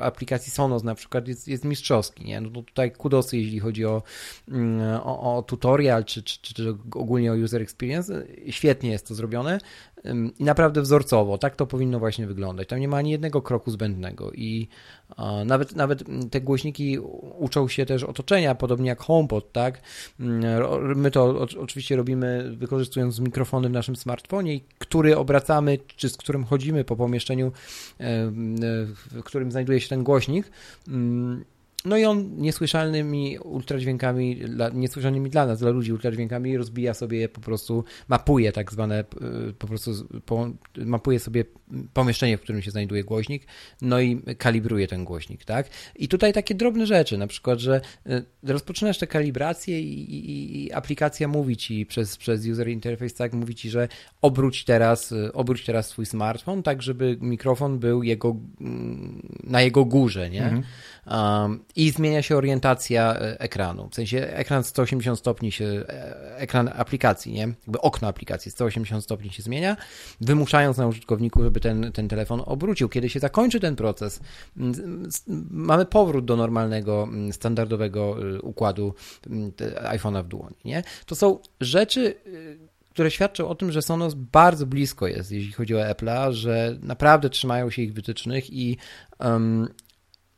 aplikacji 0.00 0.52
Sonos 0.52 0.82
na 0.82 0.94
przykład 0.94 1.28
jest, 1.28 1.48
jest 1.48 1.64
mistrzowski, 1.64 2.24
nie? 2.24 2.40
No 2.40 2.62
tutaj 2.62 2.92
kudosy, 2.92 3.36
jeśli 3.36 3.58
chodzi 3.58 3.84
o, 3.84 4.02
mm, 4.48 5.00
o, 5.02 5.36
o 5.36 5.42
tutorial, 5.42 6.04
czy, 6.04 6.22
czy, 6.22 6.54
czy 6.54 6.70
ogólnie 6.94 7.32
o 7.32 7.34
user 7.34 7.62
experience, 7.62 8.26
świetnie 8.50 8.90
jest 8.90 9.08
to 9.08 9.14
zrobione 9.14 9.58
i 10.38 10.44
naprawdę 10.44 10.82
wzorcowo, 10.82 11.38
tak 11.38 11.56
to 11.56 11.66
powinno 11.66 11.98
właśnie 11.98 12.26
wyglądać. 12.26 12.68
Tam 12.68 12.80
nie 12.80 12.88
ma 12.88 12.96
ani 12.96 13.10
jednego 13.10 13.42
kroku 13.42 13.70
zbędnego 13.70 14.32
i 14.32 14.68
nawet, 15.44 15.76
nawet 15.76 16.04
te 16.30 16.40
głośniki 16.40 16.98
uczą 17.38 17.68
się 17.68 17.86
też 17.86 18.04
otoczenia, 18.04 18.54
podobnie 18.54 18.88
jak 18.88 19.00
HomePod, 19.00 19.52
tak? 19.52 19.80
Mm, 20.20 20.98
my 20.98 21.10
to 21.10 21.46
oczywiście 21.60 21.96
robimy 21.96 22.56
wykorzystując 22.56 23.20
mikrofony 23.20 23.68
w 23.68 23.72
naszym 23.72 23.96
smartfonie, 23.96 24.60
który 24.78 25.16
obracamy, 25.16 25.78
czy 25.96 26.08
z 26.08 26.16
którym 26.16 26.44
chodzimy 26.44 26.84
po 26.84 26.96
pomieszczeniu, 26.96 27.52
w 28.00 29.22
którym 29.24 29.50
znajduje 29.50 29.80
się 29.80 29.88
ten 29.88 30.04
głośnik. 30.04 30.50
No 31.84 31.96
i 31.96 32.04
on 32.04 32.36
niesłyszalnymi 32.36 33.38
ultradźwiękami, 33.38 34.40
niesłyszalnymi 34.72 35.30
dla 35.30 35.46
nas, 35.46 35.58
dla 35.58 35.70
ludzi 35.70 35.92
ultradźwiękami 35.92 36.56
rozbija 36.56 36.94
sobie 36.94 37.28
po 37.28 37.40
prostu, 37.40 37.84
mapuje 38.08 38.52
tak 38.52 38.72
zwane, 38.72 38.98
e, 38.98 39.04
po 39.58 39.66
prostu 39.66 39.92
po, 40.26 40.50
mapuje 40.76 41.18
sobie 41.18 41.44
pomieszczenie, 41.92 42.38
w 42.38 42.40
którym 42.40 42.62
się 42.62 42.70
znajduje 42.70 43.04
głośnik, 43.04 43.46
no 43.82 44.00
i 44.00 44.22
kalibruje 44.38 44.88
ten 44.88 45.04
głośnik, 45.04 45.44
tak? 45.44 45.68
I 45.96 46.08
tutaj 46.08 46.32
takie 46.32 46.54
drobne 46.54 46.86
rzeczy, 46.86 47.18
na 47.18 47.26
przykład, 47.26 47.58
że 47.58 47.80
e, 48.06 48.22
rozpoczynasz 48.42 48.98
tę 48.98 49.06
kalibrację 49.06 49.80
i, 49.80 50.14
i, 50.14 50.64
i 50.64 50.72
aplikacja 50.72 51.28
mówi 51.28 51.56
ci 51.56 51.86
przez, 51.86 52.16
przez 52.16 52.46
user 52.46 52.68
interface, 52.68 53.14
tak, 53.14 53.32
mówi 53.32 53.54
ci, 53.54 53.70
że 53.70 53.88
obróć 54.22 54.64
teraz, 54.64 55.12
e, 55.12 55.32
obróć 55.32 55.64
teraz 55.64 55.88
swój 55.88 56.06
smartfon, 56.06 56.62
tak, 56.62 56.82
żeby 56.82 57.18
mikrofon 57.20 57.78
był 57.78 58.02
jego, 58.02 58.36
mm, 58.60 59.28
na 59.44 59.62
jego 59.62 59.84
górze, 59.84 60.30
nie? 60.30 60.44
Mhm. 60.44 60.62
Um, 61.06 61.64
I 61.76 61.90
zmienia 61.90 62.22
się 62.22 62.36
orientacja 62.36 63.14
e, 63.14 63.40
ekranu. 63.40 63.88
W 63.88 63.94
sensie 63.94 64.18
ekran 64.18 64.64
180 64.64 65.18
stopni 65.18 65.52
się, 65.52 65.64
e, 65.64 66.36
ekran 66.36 66.70
aplikacji, 66.76 67.32
nie? 67.32 67.40
Jakby 67.40 67.80
okno 67.80 68.08
aplikacji 68.08 68.50
180 68.50 69.04
stopni 69.04 69.30
się 69.30 69.42
zmienia, 69.42 69.76
wymuszając 70.20 70.76
na 70.76 70.86
użytkowniku, 70.86 71.42
żeby 71.42 71.60
ten, 71.60 71.92
ten 71.92 72.08
telefon 72.08 72.42
obrócił. 72.46 72.88
Kiedy 72.88 73.08
się 73.08 73.20
zakończy 73.20 73.60
ten 73.60 73.76
proces, 73.76 74.20
mamy 75.50 75.86
powrót 75.86 76.24
do 76.24 76.36
normalnego, 76.36 77.08
standardowego 77.32 78.16
e, 78.36 78.40
układu 78.40 78.94
iPhone'a 79.92 80.24
w 80.24 80.28
dłoni, 80.28 80.56
nie? 80.64 80.82
To 81.06 81.14
są 81.14 81.38
rzeczy 81.60 82.14
które 82.90 83.10
świadczą 83.10 83.48
o 83.48 83.54
tym, 83.54 83.72
że 83.72 83.82
Sonos 83.82 84.14
bardzo 84.14 84.66
blisko 84.66 85.06
jest, 85.06 85.32
jeśli 85.32 85.52
chodzi 85.52 85.74
o 85.74 85.78
Apple'a, 85.78 86.32
że 86.32 86.76
naprawdę 86.82 87.30
trzymają 87.30 87.70
się 87.70 87.82
ich 87.82 87.94
wytycznych 87.94 88.52
i 88.52 88.76
um, 89.20 89.68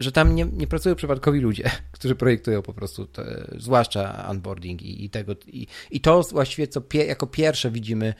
że 0.04 0.12
tam 0.12 0.34
nie, 0.34 0.44
nie 0.44 0.66
pracują 0.66 0.94
przypadkowi 0.94 1.40
ludzie, 1.40 1.70
którzy 1.92 2.14
projektują 2.14 2.62
po 2.62 2.72
prostu, 2.72 3.06
te, 3.06 3.46
zwłaszcza 3.58 4.28
onboarding 4.28 4.82
i, 4.82 5.04
i 5.04 5.10
tego. 5.10 5.32
I, 5.46 5.66
I 5.90 6.00
to 6.00 6.22
właściwie 6.22 6.68
co 6.68 6.80
pie, 6.80 7.04
jako 7.04 7.26
pierwsze 7.26 7.70
widzimy 7.70 8.14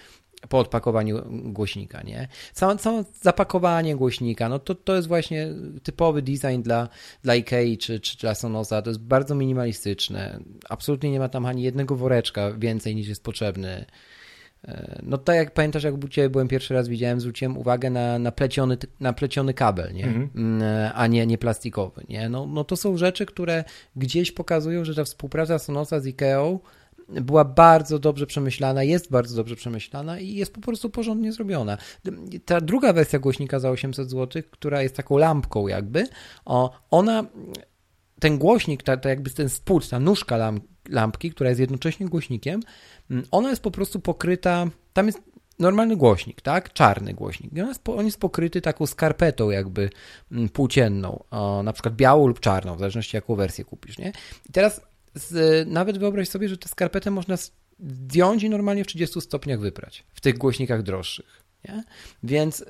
po 0.48 0.58
odpakowaniu 0.58 1.22
głośnika, 1.28 2.02
nie? 2.02 2.28
Samo, 2.52 2.78
samo 2.78 3.04
zapakowanie 3.20 3.96
głośnika, 3.96 4.48
no 4.48 4.58
to, 4.58 4.74
to 4.74 4.96
jest 4.96 5.08
właśnie 5.08 5.48
typowy 5.82 6.22
design 6.22 6.62
dla, 6.62 6.88
dla 7.22 7.32
IKEA 7.32 7.78
czy, 7.78 8.00
czy 8.00 8.18
dla 8.18 8.34
Sonosa, 8.34 8.82
to 8.82 8.90
jest 8.90 9.00
bardzo 9.00 9.34
minimalistyczne, 9.34 10.40
absolutnie 10.68 11.10
nie 11.10 11.18
ma 11.18 11.28
tam 11.28 11.46
ani 11.46 11.62
jednego 11.62 11.96
woreczka 11.96 12.52
więcej 12.52 12.96
niż 12.96 13.08
jest 13.08 13.22
potrzebny, 13.22 13.84
no 15.02 15.18
tak 15.18 15.36
jak 15.36 15.54
pamiętasz, 15.54 15.84
jak 15.84 16.04
u 16.04 16.08
Ciebie 16.08 16.30
byłem 16.30 16.48
pierwszy 16.48 16.74
raz, 16.74 16.88
widziałem, 16.88 17.20
zwróciłem 17.20 17.58
uwagę 17.58 17.90
na, 17.90 18.18
na, 18.18 18.32
pleciony, 18.32 18.76
na 19.00 19.12
pleciony 19.12 19.54
kabel, 19.54 19.94
nie? 19.94 20.04
Mhm. 20.04 20.30
Mm 20.34 20.60
-hmm. 20.60 20.90
a 20.94 21.06
nie, 21.06 21.26
nie 21.26 21.38
plastikowy. 21.38 22.04
Nie? 22.08 22.28
No, 22.28 22.46
no 22.46 22.64
to 22.64 22.76
są 22.76 22.96
rzeczy, 22.96 23.26
które 23.26 23.64
gdzieś 23.96 24.32
pokazują, 24.32 24.84
że 24.84 24.94
ta 24.94 25.04
współpraca 25.04 25.58
Sonosa 25.58 26.00
z 26.00 26.06
IKEA 26.06 26.58
była 27.08 27.44
bardzo 27.44 27.98
dobrze 27.98 28.26
przemyślana, 28.26 28.82
jest 28.82 29.10
bardzo 29.10 29.36
dobrze 29.36 29.56
przemyślana 29.56 30.18
i 30.18 30.34
jest 30.34 30.54
po 30.54 30.60
prostu 30.60 30.90
porządnie 30.90 31.32
zrobiona. 31.32 31.78
Ta 32.44 32.60
druga 32.60 32.92
wersja 32.92 33.18
głośnika 33.18 33.58
za 33.58 33.70
800 33.70 34.10
zł, 34.10 34.42
która 34.50 34.82
jest 34.82 34.96
taką 34.96 35.18
lampką 35.18 35.68
jakby, 35.68 36.06
ona, 36.90 37.24
ten 38.20 38.38
głośnik, 38.38 38.82
ta, 38.82 38.96
ta 38.96 39.08
jakby 39.08 39.30
ten 39.30 39.48
spód, 39.48 39.88
ta 39.88 40.00
nóżka 40.00 40.36
lamp, 40.36 40.64
lampki, 40.88 41.30
która 41.30 41.50
jest 41.50 41.60
jednocześnie 41.60 42.06
głośnikiem, 42.06 42.60
mm, 43.10 43.24
ona 43.30 43.50
jest 43.50 43.62
po 43.62 43.70
prostu 43.70 44.00
pokryta, 44.00 44.66
tam 44.92 45.06
jest 45.06 45.18
normalny 45.58 45.96
głośnik, 45.96 46.40
tak? 46.40 46.72
Czarny 46.72 47.14
głośnik. 47.14 47.52
I 47.52 47.60
on 47.60 47.68
jest, 47.68 47.88
on 47.88 48.06
jest 48.06 48.20
pokryty 48.20 48.60
taką 48.60 48.86
skarpetą 48.86 49.50
jakby 49.50 49.90
mm, 50.32 50.48
płócienną, 50.48 51.24
na 51.64 51.72
przykład 51.72 51.96
białą 51.96 52.26
lub 52.26 52.40
czarną, 52.40 52.76
w 52.76 52.78
zależności 52.78 53.16
jaką 53.16 53.34
wersję 53.34 53.64
kupisz, 53.64 53.98
nie? 53.98 54.12
I 54.48 54.52
teraz 54.52 54.80
z, 55.14 55.68
nawet 55.68 55.98
wyobraź 55.98 56.28
sobie, 56.28 56.48
że 56.48 56.58
tę 56.58 56.68
skarpetę 56.68 57.10
można 57.10 57.36
zdjąć 57.78 58.42
i 58.42 58.50
normalnie 58.50 58.84
w 58.84 58.86
30 58.86 59.20
stopniach 59.20 59.60
wyprać 59.60 60.04
w 60.14 60.20
tych 60.20 60.38
głośnikach 60.38 60.82
droższych, 60.82 61.44
nie? 61.68 61.84
Więc 62.22 62.64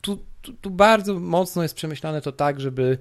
tu, 0.00 0.24
tu, 0.42 0.52
tu, 0.52 0.70
bardzo 0.70 1.20
mocno 1.20 1.62
jest 1.62 1.74
przemyślane 1.74 2.20
to 2.20 2.32
tak, 2.32 2.60
żeby 2.60 2.98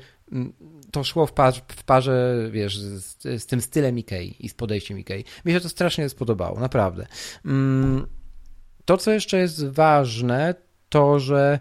to 0.91 1.04
szło 1.04 1.26
w, 1.26 1.34
par, 1.34 1.54
w 1.67 1.84
parze, 1.84 2.48
wiesz, 2.52 2.80
z, 2.80 3.22
z, 3.41 3.46
tym 3.46 3.62
stylem 3.62 4.00
Ikei 4.00 4.46
i 4.46 4.50
z 4.50 4.54
podejściem 4.54 5.00
Ikei. 5.00 5.24
Mi 5.46 5.54
się 5.54 5.60
to 5.60 5.70
strasznie 5.70 6.10
spodobało, 6.10 6.60
naprawdę. 6.60 7.08
Mm, 7.46 8.08
to, 8.86 8.98
co 8.98 9.12
jeszcze 9.12 9.38
jest 9.38 9.67
ważne, 9.67 10.56
to, 10.89 11.20
że 11.20 11.60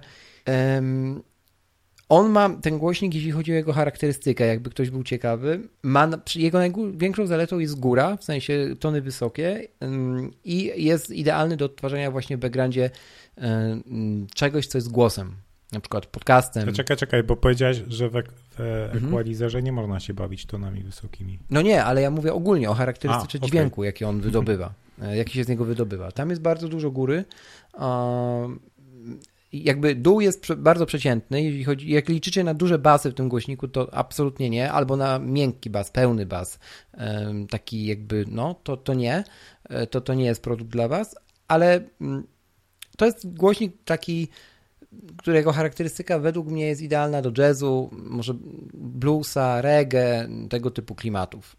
on 2.09 2.31
ma, 2.31 2.51
ten 2.51 2.79
głośnik, 2.79 3.15
jeśli 3.15 3.31
chodzi 3.31 3.53
o 3.53 3.55
jego 3.55 3.73
charakterystykę, 3.73 4.47
jakby 4.47 4.71
ktoś 4.71 4.91
był 4.91 5.03
ciekawy, 5.03 5.69
ma, 5.83 6.09
jego 6.37 6.59
największą 6.59 7.27
zaletą 7.27 7.59
jest 7.59 7.81
góra, 7.81 8.17
w 8.17 8.25
sensie 8.25 8.75
tony 8.81 9.03
wysokie 9.03 9.69
i 10.45 10.85
jest 10.85 11.11
idealny 11.11 11.57
do 11.57 11.65
odtwarzania 11.65 12.11
właśnie 12.11 12.37
w 12.37 12.41
backgroundzie 12.41 12.91
czegoś, 14.35 14.67
co 14.67 14.79
jest 14.79 14.91
głosem, 14.91 15.35
na 15.73 15.81
przykład 15.81 16.07
podcastem. 16.07 16.73
Czekaj, 16.73 16.97
czekaj, 16.97 17.23
bo 17.23 17.37
powiedziałeś, 17.37 17.83
że 17.89 18.09
w, 18.09 18.13
w 18.13 18.61
mhm. 18.61 19.07
equalizerze 19.07 19.63
nie 19.63 19.73
można 19.73 20.01
się 20.01 20.15
bawić 20.15 20.47
tonami 20.47 20.83
wysokimi. 20.83 21.39
No 21.51 21.63
nie, 21.63 21.85
ale 21.85 22.03
ja 22.03 22.11
mówię 22.11 22.33
ogólnie 22.33 22.71
o 22.71 22.75
charakterystyce 22.75 23.39
A, 23.39 23.41
okay. 23.41 23.51
dźwięku, 23.51 23.85
jaki 23.85 24.05
on 24.05 24.21
wydobywa, 24.21 24.73
e, 25.03 25.17
jaki 25.17 25.35
się 25.35 25.45
z 25.45 25.49
niego 25.49 25.65
wydobywa. 25.65 26.13
Tam 26.13 26.31
jest 26.31 26.43
bardzo 26.43 26.69
dużo 26.69 26.91
góry. 26.91 27.25
Jakby 29.53 29.95
dół 29.95 30.21
jest 30.21 30.55
bardzo 30.55 30.87
przeciętny, 30.87 31.43
jeśli 31.43 31.65
chodzi, 31.65 31.91
jak 31.91 32.09
liczycie 32.09 32.45
na 32.45 32.55
duże 32.55 32.79
basy 32.79 33.11
w 33.11 33.15
tym 33.15 33.29
głośniku, 33.29 33.69
to 33.69 33.95
absolutnie 33.95 34.51
nie, 34.51 34.73
albo 34.73 34.97
na 34.97 35.19
miękki 35.19 35.71
bas, 35.71 35.91
pełny 35.91 36.27
bas, 36.27 36.59
taki 37.51 37.87
jakby, 37.87 38.25
no, 38.29 38.55
to, 38.63 38.77
to 38.77 38.95
nie, 38.95 39.25
e, 39.69 39.87
to, 39.87 40.01
to 40.01 40.15
nie 40.15 40.25
jest 40.25 40.43
produkt 40.43 40.71
dla 40.71 40.89
was, 40.89 41.17
ale 41.49 41.81
mm, 42.01 42.27
to 42.97 43.07
jest 43.07 43.35
głośnik 43.35 43.73
taki 43.85 44.29
którego 45.19 45.53
charakterystyka 45.53 46.19
według 46.19 46.49
mnie 46.49 46.67
jest 46.67 46.83
idealna 46.83 47.23
do 47.23 47.43
jazzu, 47.43 47.91
może 47.93 48.35
bluesa, 48.75 49.63
reggae, 49.63 50.29
tego 50.51 50.71
typu 50.71 50.95
klimatów. 50.95 51.57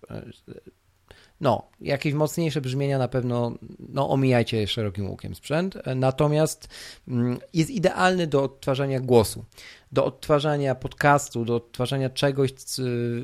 No, 1.41 1.69
jakieś 1.81 2.13
mocniejsze 2.13 2.61
brzmienia 2.61 2.97
na 2.97 3.07
pewno 3.07 3.55
no, 3.79 4.09
omijajcie 4.09 4.67
szerokim 4.67 5.09
łukiem 5.09 5.35
sprzęt, 5.35 5.77
natomiast 5.95 6.67
mm, 7.07 7.39
jest 7.53 7.69
idealny 7.69 8.27
do 8.27 8.43
odtwarzania 8.43 8.99
głosu, 8.99 9.45
do 9.91 10.05
odtwarzania 10.05 10.75
podcastu, 10.75 11.45
do 11.45 11.55
odtwarzania 11.55 12.09
czegoś, 12.09 12.53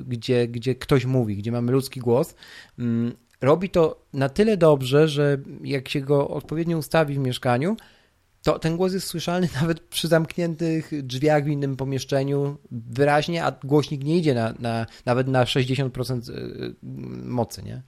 gdzie, 0.06 0.48
gdzie 0.48 0.76
ktoś 0.76 1.06
mówi, 1.06 1.38
gdzie 1.38 1.52
mamy 1.52 1.72
ludzki 1.72 2.00
głos. 2.00 2.36
Mm, 2.80 3.16
robi 3.42 3.70
to 3.70 4.06
na 4.14 4.30
tyle 4.30 4.58
dobrze, 4.58 5.08
że 5.08 5.38
jak 5.64 5.90
się 5.90 6.02
go 6.02 6.28
odpowiednio 6.28 6.78
ustawi 6.78 7.16
w 7.16 7.20
mieszkaniu, 7.20 7.78
to 8.44 8.60
ten 8.60 8.78
głos 8.78 8.94
jest 8.94 9.08
słyszalny 9.08 9.50
nawet 9.62 9.80
przy 9.80 10.08
zamkniętych 10.08 10.92
drzwiach 11.04 11.44
w 11.44 11.48
innym 11.48 11.76
pomieszczeniu 11.76 12.58
wyraźnie, 12.72 13.44
a 13.44 13.52
głośnik 13.52 14.04
nie 14.04 14.18
idzie 14.18 14.34
na, 14.34 14.54
na, 14.60 14.86
nawet 15.06 15.28
na 15.28 15.44
60% 15.44 16.30
y, 16.30 16.76
mocy, 17.24 17.64
nie? 17.64 17.82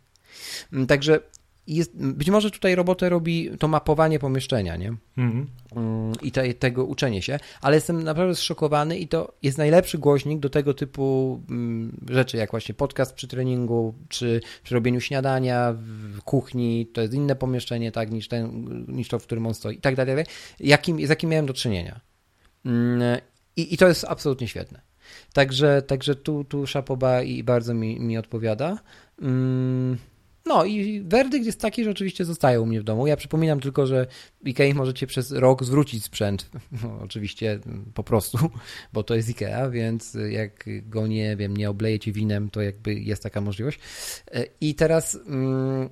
Mm, 0.74 0.88
także 0.88 1.20
jest, 1.76 1.92
być 1.98 2.30
może 2.30 2.52
tutaj 2.52 2.76
robotę 2.76 3.10
robi 3.10 3.50
to 3.60 3.68
mapowanie 3.68 4.20
pomieszczenia, 4.20 4.76
nie? 4.76 4.94
Mhm. 5.18 5.48
Mm, 5.76 6.14
I 6.22 6.32
te, 6.32 6.54
tego 6.54 6.86
uczenie 6.86 7.22
się, 7.22 7.40
ale 7.62 7.76
jestem 7.76 8.04
naprawdę 8.04 8.36
zszokowany 8.36 9.00
i 9.00 9.08
to 9.08 9.34
jest 9.44 9.58
najlepszy 9.58 9.98
głośnik 9.98 10.40
do 10.40 10.50
tego 10.50 10.74
typu 10.74 11.40
mm, 11.50 11.98
rzeczy, 12.10 12.38
jak 12.38 12.52
właśnie 12.52 12.76
podcast 12.76 13.14
przy 13.14 13.28
treningu, 13.28 13.94
czy 14.10 14.42
przy 14.64 14.76
robieniu 14.76 15.02
śniadania 15.02 15.76
w 15.78 16.22
kuchni, 16.22 16.88
to 16.94 17.02
jest 17.02 17.14
inne 17.14 17.36
pomieszczenie, 17.36 17.92
tak, 17.92 18.12
niż, 18.12 18.28
ten, 18.28 18.66
niż 18.88 19.08
to, 19.08 19.20
w 19.20 19.24
którym 19.24 19.48
on 19.48 19.54
stoi 19.54 19.76
i 19.76 19.82
tak 19.82 19.96
dalej, 19.96 20.26
jakim, 20.60 21.06
z 21.06 21.10
jakim 21.10 21.30
miałem 21.30 21.46
do 21.46 21.54
czynienia. 21.54 22.00
Mm, 22.66 23.20
I, 23.56 23.74
i 23.74 23.78
to 23.78 23.88
jest 23.88 24.06
absolutnie 24.08 24.48
świetne. 24.48 24.82
Także, 25.34 25.82
także 25.82 26.16
tu, 26.16 26.44
tu 26.44 26.68
szapoba 26.68 27.22
i 27.22 27.44
bardzo 27.44 27.74
mi, 27.74 28.00
mi 28.00 28.18
odpowiada. 28.18 28.78
No 30.50 30.66
i 30.66 31.02
werdykt 31.02 31.46
jest 31.46 31.62
taki, 31.62 31.84
że 31.84 31.92
oczywiście 31.92 32.26
zostaje 32.26 32.62
u 32.62 32.66
mnie 32.66 32.82
w 32.82 32.84
domu. 32.84 33.08
Ja 33.08 33.18
przypominam 33.18 33.60
tylko, 33.60 33.88
że 33.88 34.08
w 34.44 34.48
Ikei 34.48 34.74
możecie 34.74 35.08
przez 35.08 35.32
rok 35.32 35.64
zwrócić 35.64 36.04
sprzęt. 36.04 36.50
No, 36.84 37.00
oczywiście 37.04 37.60
po 37.94 38.04
prostu, 38.04 38.38
bo 38.94 39.04
to 39.04 39.16
jest 39.16 39.30
Ikea, 39.30 39.70
więc 39.70 40.18
jak 40.30 40.66
go 40.84 41.08
nie 41.08 41.36
wiem, 41.36 41.58
nie 41.58 41.70
oblejecie 41.70 42.12
winem, 42.12 42.50
to 42.50 42.62
jakby 42.62 42.94
jest 42.94 43.24
taka 43.24 43.42
możliwość. 43.42 43.80
I 44.62 44.76
teraz 44.76 45.16
mm, 45.28 45.90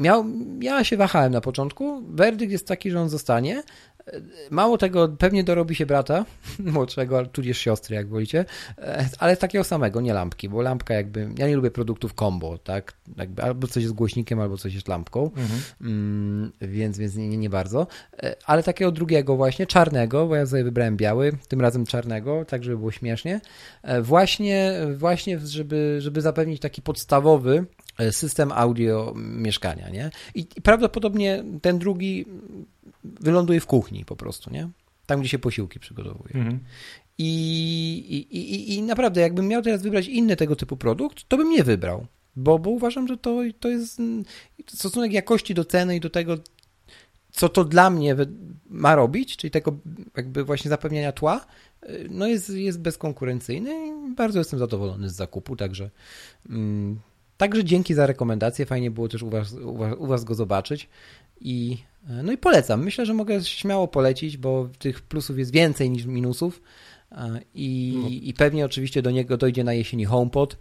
miał, 0.00 0.24
ja 0.60 0.84
się 0.84 0.96
wahałem 0.96 1.32
na 1.32 1.40
początku. 1.40 2.02
Werdykt 2.08 2.52
jest 2.52 2.66
taki, 2.66 2.90
że 2.90 3.00
on 3.00 3.08
zostanie. 3.08 3.62
Mało 4.50 4.78
tego, 4.78 5.08
pewnie 5.08 5.44
dorobi 5.44 5.74
się 5.74 5.86
brata 5.86 6.24
młodszego, 6.74 7.26
tudzież 7.26 7.58
siostry, 7.58 7.96
jak 7.96 8.08
wolicie, 8.08 8.44
ale 9.18 9.36
takiego 9.36 9.64
samego, 9.64 10.00
nie 10.00 10.14
lampki, 10.14 10.48
bo 10.48 10.62
lampka 10.62 10.94
jakby, 10.94 11.28
ja 11.38 11.48
nie 11.48 11.56
lubię 11.56 11.70
produktów 11.70 12.14
combo, 12.14 12.58
tak, 12.58 12.92
jakby 13.16 13.42
albo 13.42 13.66
coś 13.66 13.82
jest 13.82 13.94
głośnikiem, 13.94 14.40
albo 14.40 14.56
coś 14.56 14.74
jest 14.74 14.88
lampką, 14.88 15.24
mhm. 15.24 15.60
mm, 15.80 16.52
więc, 16.60 16.98
więc 16.98 17.16
nie, 17.16 17.28
nie, 17.28 17.36
nie 17.36 17.50
bardzo, 17.50 17.86
ale 18.46 18.62
takiego 18.62 18.92
drugiego 18.92 19.36
właśnie, 19.36 19.66
czarnego, 19.66 20.26
bo 20.26 20.36
ja 20.36 20.46
sobie 20.46 20.64
wybrałem 20.64 20.96
biały, 20.96 21.32
tym 21.48 21.60
razem 21.60 21.86
czarnego, 21.86 22.44
tak 22.44 22.64
żeby 22.64 22.78
było 22.78 22.90
śmiesznie, 22.90 23.40
właśnie, 24.02 24.72
właśnie 24.96 25.38
żeby, 25.38 25.96
żeby 26.00 26.20
zapewnić 26.20 26.60
taki 26.60 26.82
podstawowy 26.82 27.64
system 28.10 28.52
audio 28.52 29.12
mieszkania, 29.16 29.88
nie? 29.88 30.10
I, 30.34 30.46
i 30.56 30.62
prawdopodobnie 30.62 31.44
ten 31.62 31.78
drugi 31.78 32.26
wyląduje 33.04 33.60
w 33.60 33.66
kuchni 33.66 34.04
po 34.04 34.16
prostu, 34.16 34.50
nie? 34.50 34.68
Tam, 35.06 35.20
gdzie 35.20 35.28
się 35.28 35.38
posiłki 35.38 35.80
przygotowuje. 35.80 36.34
Mhm. 36.34 36.60
I, 37.18 38.26
i, 38.30 38.36
i, 38.36 38.74
I 38.74 38.82
naprawdę, 38.82 39.20
jakbym 39.20 39.48
miał 39.48 39.62
teraz 39.62 39.82
wybrać 39.82 40.06
inny 40.06 40.36
tego 40.36 40.56
typu 40.56 40.76
produkt, 40.76 41.28
to 41.28 41.36
bym 41.36 41.50
nie 41.50 41.64
wybrał, 41.64 42.06
bo, 42.36 42.58
bo 42.58 42.70
uważam, 42.70 43.08
że 43.08 43.16
to, 43.16 43.40
to 43.60 43.68
jest 43.68 44.02
stosunek 44.68 45.12
jakości 45.12 45.54
do 45.54 45.64
ceny 45.64 45.96
i 45.96 46.00
do 46.00 46.10
tego, 46.10 46.38
co 47.32 47.48
to 47.48 47.64
dla 47.64 47.90
mnie 47.90 48.16
ma 48.66 48.94
robić, 48.94 49.36
czyli 49.36 49.50
tego 49.50 49.78
jakby 50.16 50.44
właśnie 50.44 50.68
zapewniania 50.68 51.12
tła, 51.12 51.46
no 52.10 52.26
jest, 52.26 52.50
jest 52.50 52.80
bezkonkurencyjny 52.80 53.86
i 53.86 54.14
bardzo 54.14 54.38
jestem 54.38 54.58
zadowolony 54.58 55.10
z 55.10 55.14
zakupu, 55.14 55.56
także 55.56 55.90
mm, 56.50 57.00
także 57.36 57.64
dzięki 57.64 57.94
za 57.94 58.06
rekomendację, 58.06 58.66
fajnie 58.66 58.90
było 58.90 59.08
też 59.08 59.22
u 59.22 59.30
was, 59.30 59.52
u 59.52 59.76
was, 59.76 59.94
u 59.98 60.06
was 60.06 60.24
go 60.24 60.34
zobaczyć 60.34 60.88
i 61.44 61.78
no 62.22 62.32
i 62.32 62.38
polecam. 62.38 62.84
Myślę, 62.84 63.06
że 63.06 63.14
mogę 63.14 63.44
śmiało 63.44 63.88
polecić, 63.88 64.36
bo 64.36 64.68
tych 64.78 65.02
plusów 65.02 65.38
jest 65.38 65.52
więcej 65.52 65.90
niż 65.90 66.04
minusów. 66.04 66.62
I, 67.54 67.98
no. 68.02 68.08
i 68.08 68.34
pewnie 68.34 68.64
oczywiście 68.64 69.02
do 69.02 69.10
niego 69.10 69.36
dojdzie 69.36 69.64
na 69.64 69.72
jesieni 69.72 70.04
HomePod, 70.04 70.58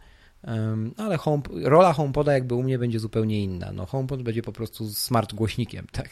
ale 0.98 1.18
home, 1.18 1.44
rola 1.54 1.94
HomePoda 1.94 2.34
jakby 2.34 2.56
u 2.56 2.64
mnie 2.64 2.80
będzie 2.80 3.00
zupełnie 3.00 3.44
inna. 3.44 3.72
No, 3.72 3.86
HomePod 3.86 4.24
będzie 4.24 4.42
po 4.42 4.52
prostu 4.52 4.90
smart 4.90 5.34
głośnikiem, 5.34 5.88
tak? 5.92 6.10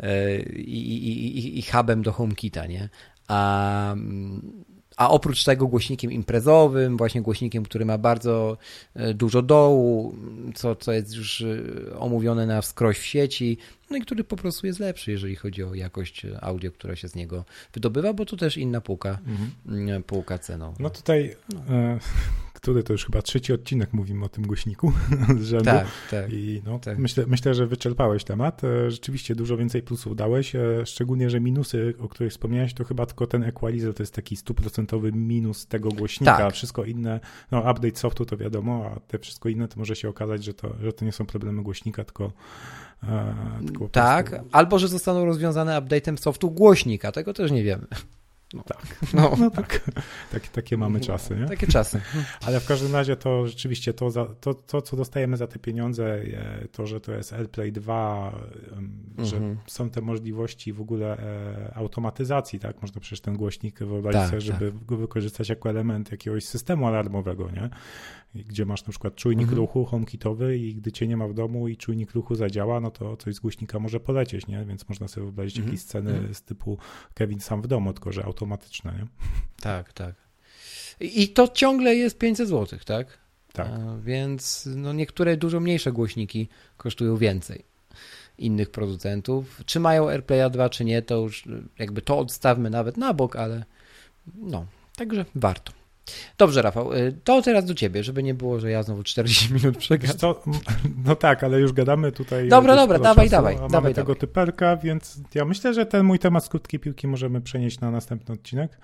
E, 0.00 0.40
I, 0.42 1.08
i, 1.08 1.38
i, 1.38 1.58
i 1.58 1.62
hubem 1.62 2.02
do 2.02 2.12
HomeKita, 2.12 2.66
nie? 2.66 2.88
A 3.28 3.94
a 4.98 5.10
oprócz 5.10 5.44
tego 5.44 5.66
głośnikiem 5.66 6.12
imprezowym, 6.12 6.96
właśnie 6.96 7.22
głośnikiem, 7.22 7.64
który 7.64 7.84
ma 7.84 7.98
bardzo 7.98 8.56
e, 8.94 9.14
dużo 9.14 9.42
dołu, 9.42 10.14
co, 10.54 10.76
co 10.76 10.92
jest 10.92 11.14
już 11.14 11.40
e, 11.40 11.98
omówione 11.98 12.46
na 12.46 12.62
wskroś 12.62 12.98
w 12.98 13.04
sieci, 13.04 13.58
no 13.90 13.96
i 13.96 14.00
który 14.00 14.24
po 14.24 14.36
prostu 14.36 14.66
jest 14.66 14.80
lepszy, 14.80 15.10
jeżeli 15.10 15.36
chodzi 15.36 15.64
o 15.64 15.74
jakość 15.74 16.26
audio, 16.40 16.72
która 16.72 16.96
się 16.96 17.08
z 17.08 17.14
niego 17.14 17.44
wydobywa, 17.72 18.12
bo 18.12 18.26
to 18.26 18.36
też 18.36 18.56
inna 18.56 18.80
półka, 18.80 19.18
mhm. 19.66 20.02
półka 20.02 20.38
ceną. 20.38 20.74
No 20.78 20.90
tutaj. 20.90 21.36
E, 21.70 21.98
który 22.60 22.82
to 22.82 22.92
już 22.92 23.06
chyba 23.06 23.22
trzeci 23.22 23.52
odcinek 23.52 23.92
mówimy 23.92 24.24
o 24.24 24.28
tym 24.28 24.46
głośniku 24.46 24.92
z 25.40 25.42
rzędu. 25.42 25.64
Tak, 25.64 25.86
tak. 26.10 26.32
I 26.32 26.62
no, 26.64 26.78
tak. 26.78 26.98
Myślę, 26.98 27.24
myślę, 27.26 27.54
że 27.54 27.66
wyczerpałeś 27.66 28.24
temat. 28.24 28.64
E, 28.64 28.90
rzeczywiście 28.90 29.34
dużo 29.34 29.56
więcej 29.56 29.82
plusów 29.82 30.16
dałeś, 30.16 30.56
e, 30.56 30.86
szczególnie, 30.86 31.30
że 31.30 31.40
minusy, 31.40 31.94
o 32.00 32.08
których 32.08 32.32
wspomniałeś, 32.32 32.74
to 32.74 32.84
chyba 32.84 33.06
tylko 33.06 33.26
ten 33.26 33.42
equalizer 33.42 33.94
to 33.94 34.02
jest 34.02 34.14
taki 34.14 34.36
stuprocentowy 34.36 35.12
minus 35.12 35.66
tego 35.66 35.88
głośnika. 35.88 36.36
Tak. 36.36 36.54
Wszystko 36.54 36.84
inne, 36.84 37.20
no 37.50 37.58
update 37.58 37.96
softu 37.96 38.24
to 38.24 38.36
wiadomo, 38.36 38.90
a 38.96 39.00
te 39.00 39.18
wszystko 39.18 39.48
inne 39.48 39.68
to 39.68 39.78
może 39.78 39.96
się 39.96 40.08
okazać, 40.08 40.44
że 40.44 40.54
to, 40.54 40.74
że 40.82 40.92
to 40.92 41.04
nie 41.04 41.12
są 41.12 41.26
problemy 41.26 41.62
głośnika, 41.62 42.04
tylko 42.04 42.32
e, 43.02 43.34
tak, 43.92 44.30
prostu... 44.30 44.48
albo 44.52 44.78
że 44.78 44.88
zostaną 44.88 45.24
rozwiązane 45.24 45.80
update'em 45.80 46.16
softu 46.16 46.50
głośnika, 46.50 47.12
tego 47.12 47.34
też 47.34 47.50
nie 47.50 47.62
wiemy. 47.62 47.86
No, 48.54 48.62
tak. 48.62 48.96
No, 49.14 49.36
no 49.38 49.50
tak. 49.50 49.90
tak. 50.32 50.48
Takie 50.48 50.76
mamy 50.76 51.00
czasy, 51.00 51.36
nie? 51.36 51.46
Takie 51.46 51.66
czasy. 51.66 52.00
Ale 52.46 52.60
w 52.60 52.66
każdym 52.66 52.92
razie 52.92 53.16
to 53.16 53.46
rzeczywiście 53.46 53.94
to, 53.94 54.10
za, 54.10 54.24
to, 54.24 54.54
to, 54.54 54.82
co 54.82 54.96
dostajemy 54.96 55.36
za 55.36 55.46
te 55.46 55.58
pieniądze, 55.58 56.20
to, 56.72 56.86
że 56.86 57.00
to 57.00 57.12
jest 57.12 57.32
AirPlay 57.32 57.72
2, 57.72 58.40
że 59.18 59.36
mhm. 59.36 59.56
są 59.66 59.90
te 59.90 60.00
możliwości 60.00 60.72
w 60.72 60.80
ogóle 60.80 61.18
e, 61.18 61.72
automatyzacji, 61.74 62.58
tak? 62.58 62.82
Można 62.82 63.00
przecież 63.00 63.20
ten 63.20 63.36
głośnik 63.36 63.78
wyobrazić 63.78 64.20
tak, 64.20 64.30
sobie, 64.30 64.40
żeby 64.40 64.72
tak. 64.72 64.84
go 64.84 64.96
wykorzystać 64.96 65.48
jako 65.48 65.70
element 65.70 66.12
jakiegoś 66.12 66.44
systemu 66.44 66.86
alarmowego, 66.86 67.50
nie? 67.50 67.70
Gdzie 68.34 68.66
masz 68.66 68.86
na 68.86 68.90
przykład 68.90 69.14
czujnik 69.14 69.42
mhm. 69.42 69.58
ruchu 69.58 69.84
HomeKitowy 69.84 70.58
i 70.58 70.74
gdy 70.74 70.92
cię 70.92 71.06
nie 71.06 71.16
ma 71.16 71.28
w 71.28 71.34
domu 71.34 71.68
i 71.68 71.76
czujnik 71.76 72.12
ruchu 72.12 72.34
zadziała, 72.34 72.80
no 72.80 72.90
to 72.90 73.16
coś 73.16 73.34
z 73.34 73.40
głośnika 73.40 73.78
może 73.78 74.00
polecieć, 74.00 74.46
nie? 74.46 74.64
Więc 74.64 74.88
można 74.88 75.08
sobie 75.08 75.24
wyobrazić 75.24 75.56
mhm. 75.56 75.72
jakieś 75.72 75.86
sceny 75.86 76.10
mhm. 76.10 76.34
z 76.34 76.42
typu 76.42 76.78
Kevin 77.14 77.40
sam 77.40 77.62
w 77.62 77.66
domu, 77.66 77.92
tylko 77.92 78.12
że 78.12 78.24
automatyczne, 78.24 78.92
nie? 78.92 79.06
Tak, 79.60 79.92
tak. 79.92 80.14
I 81.00 81.28
to 81.28 81.48
ciągle 81.48 81.94
jest 81.94 82.18
500 82.18 82.48
zł, 82.48 82.78
tak? 82.84 83.18
Tak. 83.52 83.66
A 83.66 83.96
więc 84.02 84.68
no 84.76 84.92
niektóre 84.92 85.36
dużo 85.36 85.60
mniejsze 85.60 85.92
głośniki 85.92 86.48
kosztują 86.76 87.16
więcej 87.16 87.64
innych 88.38 88.70
producentów. 88.70 89.62
Czy 89.66 89.80
mają 89.80 90.08
AirPlaya 90.08 90.50
2, 90.50 90.68
czy 90.68 90.84
nie, 90.84 91.02
to 91.02 91.16
już 91.16 91.44
jakby 91.78 92.02
to 92.02 92.18
odstawmy 92.18 92.70
nawet 92.70 92.96
na 92.96 93.14
bok, 93.14 93.36
ale 93.36 93.64
no, 94.34 94.66
także 94.96 95.24
warto. 95.34 95.72
Dobrze, 96.38 96.62
Rafał, 96.62 96.92
y, 96.92 97.14
to 97.24 97.42
teraz 97.42 97.64
do 97.64 97.74
ciebie, 97.74 98.04
żeby 98.04 98.22
nie 98.22 98.34
było, 98.34 98.60
że 98.60 98.70
ja 98.70 98.82
znowu 98.82 99.02
40 99.02 99.52
minut 99.54 99.76
przegadam. 99.76 100.34
No 101.04 101.16
tak, 101.16 101.44
ale 101.44 101.60
już 101.60 101.72
gadamy 101.72 102.12
tutaj. 102.12 102.48
Dobra, 102.48 102.76
dobra, 102.76 102.98
dawaj, 102.98 103.26
czasu, 103.26 103.36
dawaj. 103.36 103.56
Mamy 103.56 103.68
dawaj, 103.68 103.94
tego 103.94 104.06
dawaj. 104.06 104.20
typerka, 104.20 104.76
więc 104.76 105.20
ja 105.34 105.44
myślę, 105.44 105.74
że 105.74 105.86
ten 105.86 106.04
mój 106.04 106.18
temat 106.18 106.44
z 106.44 106.48
krótkiej 106.48 106.80
piłki 106.80 107.08
możemy 107.08 107.40
przenieść 107.40 107.80
na 107.80 107.90
następny 107.90 108.34
odcinek. 108.34 108.78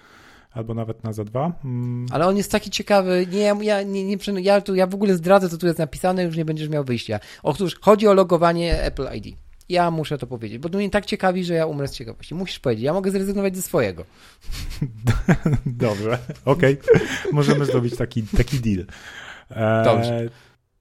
Albo 0.52 0.74
nawet 0.74 1.04
na 1.04 1.12
za 1.12 1.24
dwa. 1.24 1.52
Mm. 1.64 2.06
Ale 2.10 2.26
on 2.26 2.36
jest 2.36 2.52
taki 2.52 2.70
ciekawy. 2.70 3.26
Nie, 3.32 3.54
ja, 3.60 3.82
nie, 3.82 4.04
nie, 4.04 4.16
ja, 4.40 4.60
tu, 4.60 4.74
ja 4.74 4.86
w 4.86 4.94
ogóle 4.94 5.14
zdradzę, 5.14 5.48
co 5.48 5.58
tu 5.58 5.66
jest 5.66 5.78
napisane, 5.78 6.24
już 6.24 6.36
nie 6.36 6.44
będziesz 6.44 6.68
miał 6.68 6.84
wyjścia. 6.84 7.20
Otóż 7.42 7.80
chodzi 7.80 8.08
o 8.08 8.14
logowanie 8.14 8.82
Apple 8.82 9.08
ID. 9.14 9.36
Ja 9.68 9.90
muszę 9.90 10.18
to 10.18 10.26
powiedzieć, 10.26 10.58
bo 10.58 10.68
to 10.68 10.78
mnie 10.78 10.90
tak 10.90 11.06
ciekawi, 11.06 11.44
że 11.44 11.54
ja 11.54 11.66
umrę 11.66 11.88
z 11.88 11.92
ciekawości. 11.92 12.34
Musisz 12.34 12.58
powiedzieć, 12.58 12.84
ja 12.84 12.92
mogę 12.92 13.10
zrezygnować 13.10 13.56
ze 13.56 13.62
swojego. 13.62 14.04
Dobrze, 15.66 16.18
okej. 16.44 16.78
Okay. 16.80 17.32
Możemy 17.32 17.64
zrobić 17.64 17.96
taki, 17.96 18.22
taki 18.22 18.60
deal. 18.60 18.86
E, 19.50 19.84
dobrze. 19.84 20.28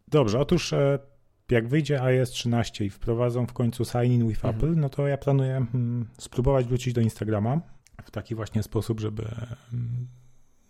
Dobrze, 0.08 0.40
otóż 0.40 0.74
e, 0.74 1.00
jak 1.52 1.68
wyjdzie 1.68 2.02
iOS 2.02 2.30
13 2.30 2.86
i 2.86 2.90
wprowadzą 2.90 3.48
w 3.48 3.54
końcu 3.54 3.86
sign 3.86 4.12
in 4.12 4.28
with 4.28 4.46
mhm. 4.46 4.56
Apple, 4.56 4.76
no 4.76 4.90
to 4.90 5.08
ja 5.08 5.18
planuję 5.18 5.66
hmm, 5.72 6.06
spróbować 6.18 6.66
wrócić 6.66 6.94
do 6.94 7.02
Instagrama 7.02 7.62
w 8.04 8.12
taki 8.12 8.36
właśnie 8.36 8.64
sposób, 8.64 9.00
żeby 9.00 9.24
hmm, 9.72 10.08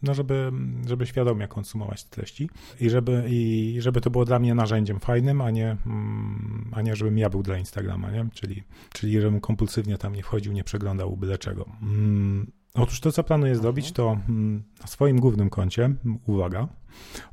no 0.03 0.13
żeby, 0.13 0.51
żeby 0.87 1.05
świadomie 1.05 1.47
konsumować 1.47 2.03
te 2.03 2.09
treści 2.09 2.49
i 2.79 2.89
żeby, 2.89 3.23
i 3.27 3.77
żeby 3.79 4.01
to 4.01 4.09
było 4.09 4.25
dla 4.25 4.39
mnie 4.39 4.55
narzędziem 4.55 4.99
fajnym, 4.99 5.41
a 5.41 5.51
nie, 5.51 5.77
mm, 5.85 6.71
a 6.71 6.81
nie 6.81 6.95
żebym 6.95 7.17
ja 7.17 7.29
był 7.29 7.43
dla 7.43 7.57
Instagrama, 7.57 8.11
nie? 8.11 8.29
Czyli, 8.33 8.63
czyli 8.93 9.21
żebym 9.21 9.41
kompulsywnie 9.41 9.97
tam 9.97 10.15
nie 10.15 10.23
wchodził, 10.23 10.53
nie 10.53 10.63
przeglądał 10.63 11.17
byle 11.17 11.37
czego. 11.37 11.65
Mm, 11.81 12.51
otóż 12.73 12.99
to, 12.99 13.11
co 13.11 13.23
planuję 13.23 13.55
zrobić, 13.55 13.91
to 13.91 14.17
mm, 14.29 14.63
na 14.81 14.87
swoim 14.87 15.19
głównym 15.19 15.49
koncie, 15.49 15.95
uwaga, 16.25 16.67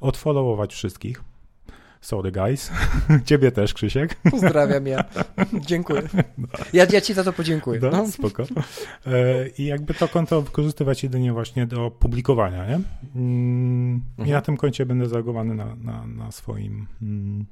odfollowować 0.01 0.75
wszystkich, 0.75 1.30
Sorry 2.01 2.33
guys. 2.33 2.71
Ciebie 3.25 3.53
też, 3.53 3.75
Krzysiek. 3.75 4.15
Pozdrawiam 4.31 4.87
ja. 4.87 5.05
Dziękuję. 5.69 6.03
Ja, 6.73 6.87
ja 6.93 7.01
ci 7.01 7.15
za 7.15 7.25
to 7.25 7.33
podziękuję. 7.33 7.81
No, 7.83 7.91
no. 7.91 8.07
Spoko. 8.09 8.43
E, 9.07 9.49
I 9.59 9.65
jakby 9.65 9.95
to 9.95 10.09
konto 10.09 10.43
wykorzystywać 10.43 11.03
jedynie 11.03 11.33
właśnie 11.33 11.67
do 11.67 11.91
publikowania, 11.91 12.67
nie? 12.67 12.81
Mm, 13.15 14.03
I 14.19 14.21
mhm. 14.21 14.31
na 14.31 14.41
tym 14.41 14.57
koncie 14.57 14.87
będę 14.87 15.09
zalogowany 15.09 15.55
na, 15.55 15.77
na, 15.77 16.07
na 16.07 16.33
swoim 16.33 16.87
mm, 17.03 17.47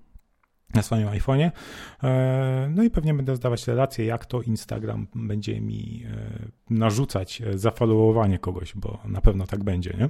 na 0.74 0.82
swoim 0.82 1.08
iPhone'ie. 1.08 1.50
E, 2.02 2.70
no 2.74 2.82
i 2.82 2.90
pewnie 2.90 3.14
będę 3.14 3.36
zdawać 3.36 3.66
relacje, 3.66 4.04
jak 4.04 4.26
to 4.26 4.42
Instagram 4.42 5.06
będzie 5.14 5.60
mi 5.60 6.04
e, 6.06 6.74
narzucać 6.74 7.42
zafollowowanie 7.54 8.38
kogoś, 8.38 8.74
bo 8.74 8.98
na 9.04 9.20
pewno 9.20 9.46
tak 9.46 9.64
będzie, 9.64 9.96
nie? 9.98 10.08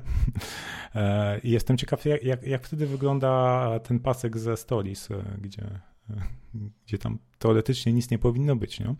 E, 0.94 1.38
I 1.38 1.50
jestem 1.50 1.76
ciekaw, 1.76 2.04
jak, 2.04 2.24
jak, 2.24 2.42
jak 2.42 2.66
wtedy 2.66 2.86
wygląda 2.86 3.70
ten 3.80 4.00
pasek 4.00 4.38
ze 4.38 4.56
Stories, 4.56 5.08
gdzie 5.38 5.80
gdzie 6.86 6.98
tam 6.98 7.18
teoretycznie 7.38 7.92
nic 7.92 8.10
nie 8.10 8.18
powinno 8.18 8.56
być, 8.56 8.80
nie? 8.80 8.94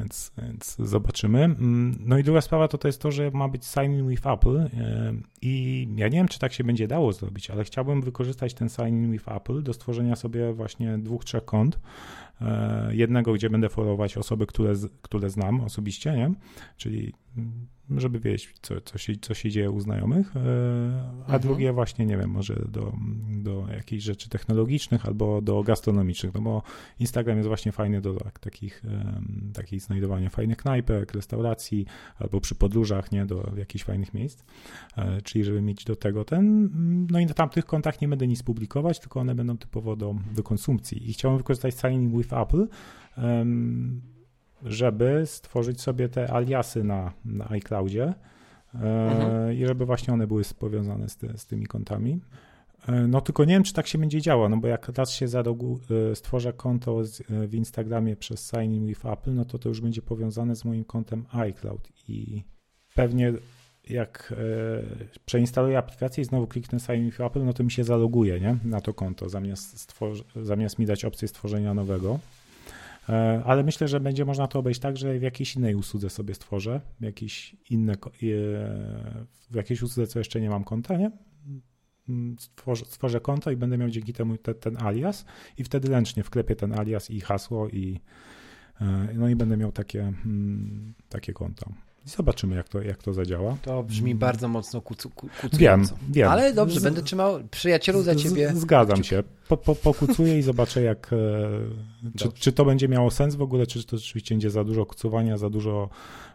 Więc, 0.00 0.32
więc 0.42 0.76
zobaczymy. 0.78 1.44
Mm, 1.44 1.98
no 2.00 2.18
i 2.18 2.22
druga 2.22 2.40
sprawa 2.40 2.68
to, 2.68 2.78
to 2.78 2.88
jest 2.88 3.02
to, 3.02 3.10
że 3.10 3.30
ma 3.30 3.48
być 3.48 3.66
sign 3.66 3.92
in 3.92 4.08
with 4.08 4.26
Apple 4.26 4.70
i 5.42 5.86
ja 5.96 6.08
nie 6.08 6.18
wiem, 6.18 6.28
czy 6.28 6.38
tak 6.38 6.52
się 6.52 6.64
będzie 6.64 6.88
dało 6.88 7.12
zrobić, 7.12 7.50
ale 7.50 7.64
chciałbym 7.64 8.02
wykorzystać 8.02 8.54
ten 8.54 8.68
sign 8.68 9.04
in 9.04 9.12
with 9.12 9.28
Apple 9.28 9.62
do 9.62 9.72
stworzenia 9.72 10.16
sobie 10.16 10.52
właśnie 10.52 10.98
dwóch, 10.98 11.24
trzech 11.24 11.44
kont. 11.44 11.80
Jednego, 12.90 13.32
gdzie 13.32 13.50
będę 13.50 13.68
followować 13.68 14.16
osoby, 14.16 14.46
które, 14.46 14.72
które 15.02 15.30
znam 15.30 15.60
osobiście, 15.60 16.12
nie? 16.16 16.32
Czyli 16.76 17.12
mm, 17.36 17.66
żeby 17.96 18.20
wiedzieć, 18.20 18.54
co, 18.62 18.80
co, 18.80 18.98
się, 18.98 19.12
co 19.20 19.34
się 19.34 19.50
dzieje 19.50 19.70
u 19.70 19.80
znajomych, 19.80 20.36
e, 20.36 20.40
a 21.20 21.20
mhm. 21.20 21.42
drugie 21.42 21.72
właśnie, 21.72 22.06
nie 22.06 22.16
wiem, 22.16 22.30
może 22.30 22.54
do, 22.68 22.92
do 23.28 23.66
jakichś 23.72 24.04
rzeczy 24.04 24.28
technologicznych 24.28 25.06
albo 25.06 25.42
do 25.42 25.62
gastronomicznych, 25.62 26.34
no 26.34 26.40
bo 26.40 26.62
Instagram 27.00 27.36
jest 27.36 27.48
właśnie 27.48 27.72
fajny 27.72 28.00
do 28.00 28.14
tak, 28.14 28.38
takich, 28.38 28.82
takich 29.54 29.82
znajdowania 29.82 30.30
fajnych 30.30 30.56
knajpek, 30.56 31.12
restauracji 31.12 31.86
albo 32.18 32.40
przy 32.40 32.54
podróżach, 32.54 33.12
nie, 33.12 33.26
do 33.26 33.52
jakichś 33.56 33.84
fajnych 33.84 34.14
miejsc, 34.14 34.44
e, 34.96 35.22
czyli 35.22 35.44
żeby 35.44 35.62
mieć 35.62 35.84
do 35.84 35.96
tego 35.96 36.24
ten, 36.24 36.70
no 37.10 37.20
i 37.20 37.26
na 37.26 37.34
tamtych 37.34 37.64
kontach 37.64 38.00
nie 38.00 38.08
będę 38.08 38.26
nic 38.26 38.42
publikować, 38.42 39.00
tylko 39.00 39.20
one 39.20 39.34
będą 39.34 39.58
typowo 39.58 39.96
do, 39.96 40.14
do 40.34 40.42
konsumpcji 40.42 41.10
i 41.10 41.12
chciałbym 41.12 41.38
wykorzystać 41.38 41.74
Signing 41.74 42.16
with 42.16 42.32
Apple, 42.32 42.66
żeby 44.62 45.22
stworzyć 45.26 45.80
sobie 45.80 46.08
te 46.08 46.32
aliasy 46.32 46.84
na, 46.84 47.12
na 47.24 47.50
iCloudzie 47.50 48.14
e, 48.74 48.78
mhm. 49.12 49.52
i 49.52 49.66
żeby 49.66 49.86
właśnie 49.86 50.14
one 50.14 50.26
były 50.26 50.42
powiązane 50.58 51.08
z, 51.08 51.16
ty, 51.16 51.38
z 51.38 51.46
tymi 51.46 51.66
kontami. 51.66 52.20
E, 52.88 52.92
no 52.92 53.20
tylko 53.20 53.44
nie 53.44 53.54
wiem, 53.54 53.62
czy 53.62 53.72
tak 53.72 53.86
się 53.86 53.98
będzie 53.98 54.20
działo, 54.20 54.48
no 54.48 54.56
bo 54.56 54.68
jak 54.68 54.88
raz 54.88 55.10
się 55.10 55.28
za 55.28 55.42
rogu 55.42 55.80
e, 56.10 56.16
stworzę 56.16 56.52
konto 56.52 57.02
w 57.28 57.54
Instagramie 57.54 58.16
przez 58.16 58.50
Sign 58.50 58.74
in 58.74 58.86
with 58.86 59.06
Apple, 59.06 59.34
no 59.34 59.44
to 59.44 59.58
to 59.58 59.68
już 59.68 59.80
będzie 59.80 60.02
powiązane 60.02 60.56
z 60.56 60.64
moim 60.64 60.84
kontem 60.84 61.24
iCloud 61.32 61.88
i 62.08 62.44
pewnie 62.94 63.32
jak 63.88 64.34
przeinstaluję 65.24 65.78
aplikację 65.78 66.22
i 66.22 66.24
znowu 66.24 66.46
kliknę 66.46 66.80
Sign 66.80 66.94
in 66.94 67.04
with 67.04 67.20
Apple, 67.20 67.44
no 67.44 67.52
to 67.52 67.64
mi 67.64 67.70
się 67.70 67.84
zaloguje 67.84 68.40
nie? 68.40 68.56
na 68.64 68.80
to 68.80 68.94
konto, 68.94 69.28
zamiast, 69.28 69.94
zamiast 70.42 70.78
mi 70.78 70.86
dać 70.86 71.04
opcję 71.04 71.28
stworzenia 71.28 71.74
nowego. 71.74 72.18
E, 73.08 73.42
ale 73.44 73.62
myślę, 73.62 73.88
że 73.88 74.00
będzie 74.00 74.24
można 74.24 74.48
to 74.48 74.58
obejść 74.58 74.80
tak, 74.80 74.96
że 74.96 75.18
w 75.18 75.22
jakiejś 75.22 75.56
innej 75.56 75.74
usłudze 75.74 76.10
sobie 76.10 76.34
stworzę, 76.34 76.80
jakieś 77.00 77.56
inne, 77.70 77.92
e, 77.92 77.96
w 79.50 79.54
jakiejś 79.54 79.82
usłudze, 79.82 80.06
co 80.06 80.18
jeszcze 80.18 80.40
nie 80.40 80.50
mam 80.50 80.64
konta, 80.64 80.96
nie? 80.96 81.10
Mm, 82.08 82.38
stworzę, 82.38 82.84
stworzę 82.84 83.20
konto 83.20 83.50
i 83.50 83.56
będę 83.56 83.78
miał 83.78 83.90
dzięki 83.90 84.12
temu 84.12 84.36
te, 84.36 84.54
ten 84.54 84.76
alias 84.82 85.24
i 85.58 85.64
wtedy 85.64 85.88
ręcznie 85.88 86.22
wklepię 86.22 86.56
ten 86.56 86.72
alias 86.72 87.10
i 87.10 87.20
hasło 87.20 87.68
i 87.68 88.00
e, 88.80 89.08
no 89.14 89.28
i 89.28 89.36
będę 89.36 89.56
miał 89.56 89.72
takie, 89.72 90.00
mm, 90.00 90.94
takie 91.08 91.32
konto. 91.32 91.72
I 92.06 92.10
zobaczymy, 92.10 92.56
jak 92.56 92.68
to, 92.68 92.82
jak 92.82 93.02
to 93.02 93.12
zadziała. 93.12 93.56
To 93.62 93.82
brzmi 93.82 94.10
mm. 94.10 94.18
bardzo 94.18 94.48
mocno 94.48 94.80
kucu, 94.80 95.10
kucująco. 95.10 95.94
Wiem, 95.94 96.12
wiem. 96.12 96.28
Ale 96.28 96.52
dobrze, 96.52 96.80
z, 96.80 96.82
będę 96.82 97.02
trzymał 97.02 97.40
przyjacielu 97.50 98.02
za 98.02 98.14
ciebie. 98.14 98.52
Z, 98.54 98.58
zgadzam 98.58 99.04
się. 99.04 99.22
Po, 99.48 99.56
po, 99.56 99.74
pokucuję 99.74 100.38
i 100.38 100.42
zobaczę, 100.42 100.82
jak, 100.82 101.10
e, 101.12 102.16
czy, 102.18 102.32
czy, 102.32 102.52
to 102.52 102.64
będzie 102.64 102.88
miało 102.88 103.10
sens 103.10 103.34
w 103.34 103.42
ogóle, 103.42 103.66
czy 103.66 103.84
to 103.84 103.98
rzeczywiście 103.98 104.34
będzie 104.34 104.50
za 104.50 104.64
dużo 104.64 104.86
kucowania, 104.86 105.38
za 105.38 105.50
dużo, 105.50 105.88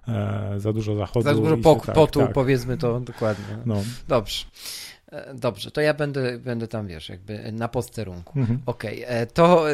e, 0.07 0.53
za 0.57 0.73
dużo 0.73 0.95
zachodu. 0.95 1.23
Za 1.23 1.33
dużo 1.33 1.57
pok, 1.57 1.85
tak, 1.85 1.95
potu, 1.95 2.19
tak. 2.19 2.33
powiedzmy 2.33 2.77
to 2.77 2.99
dokładnie. 2.99 3.57
No. 3.65 3.83
Dobrze. 4.07 4.45
E, 5.11 5.33
dobrze, 5.33 5.71
to 5.71 5.81
ja 5.81 5.93
będę, 5.93 6.39
będę 6.39 6.67
tam, 6.67 6.87
wiesz, 6.87 7.09
jakby 7.09 7.51
na 7.51 7.67
posterunku. 7.67 8.39
Mhm. 8.39 8.59
Okej, 8.65 9.05
okay, 9.05 9.27
to 9.27 9.65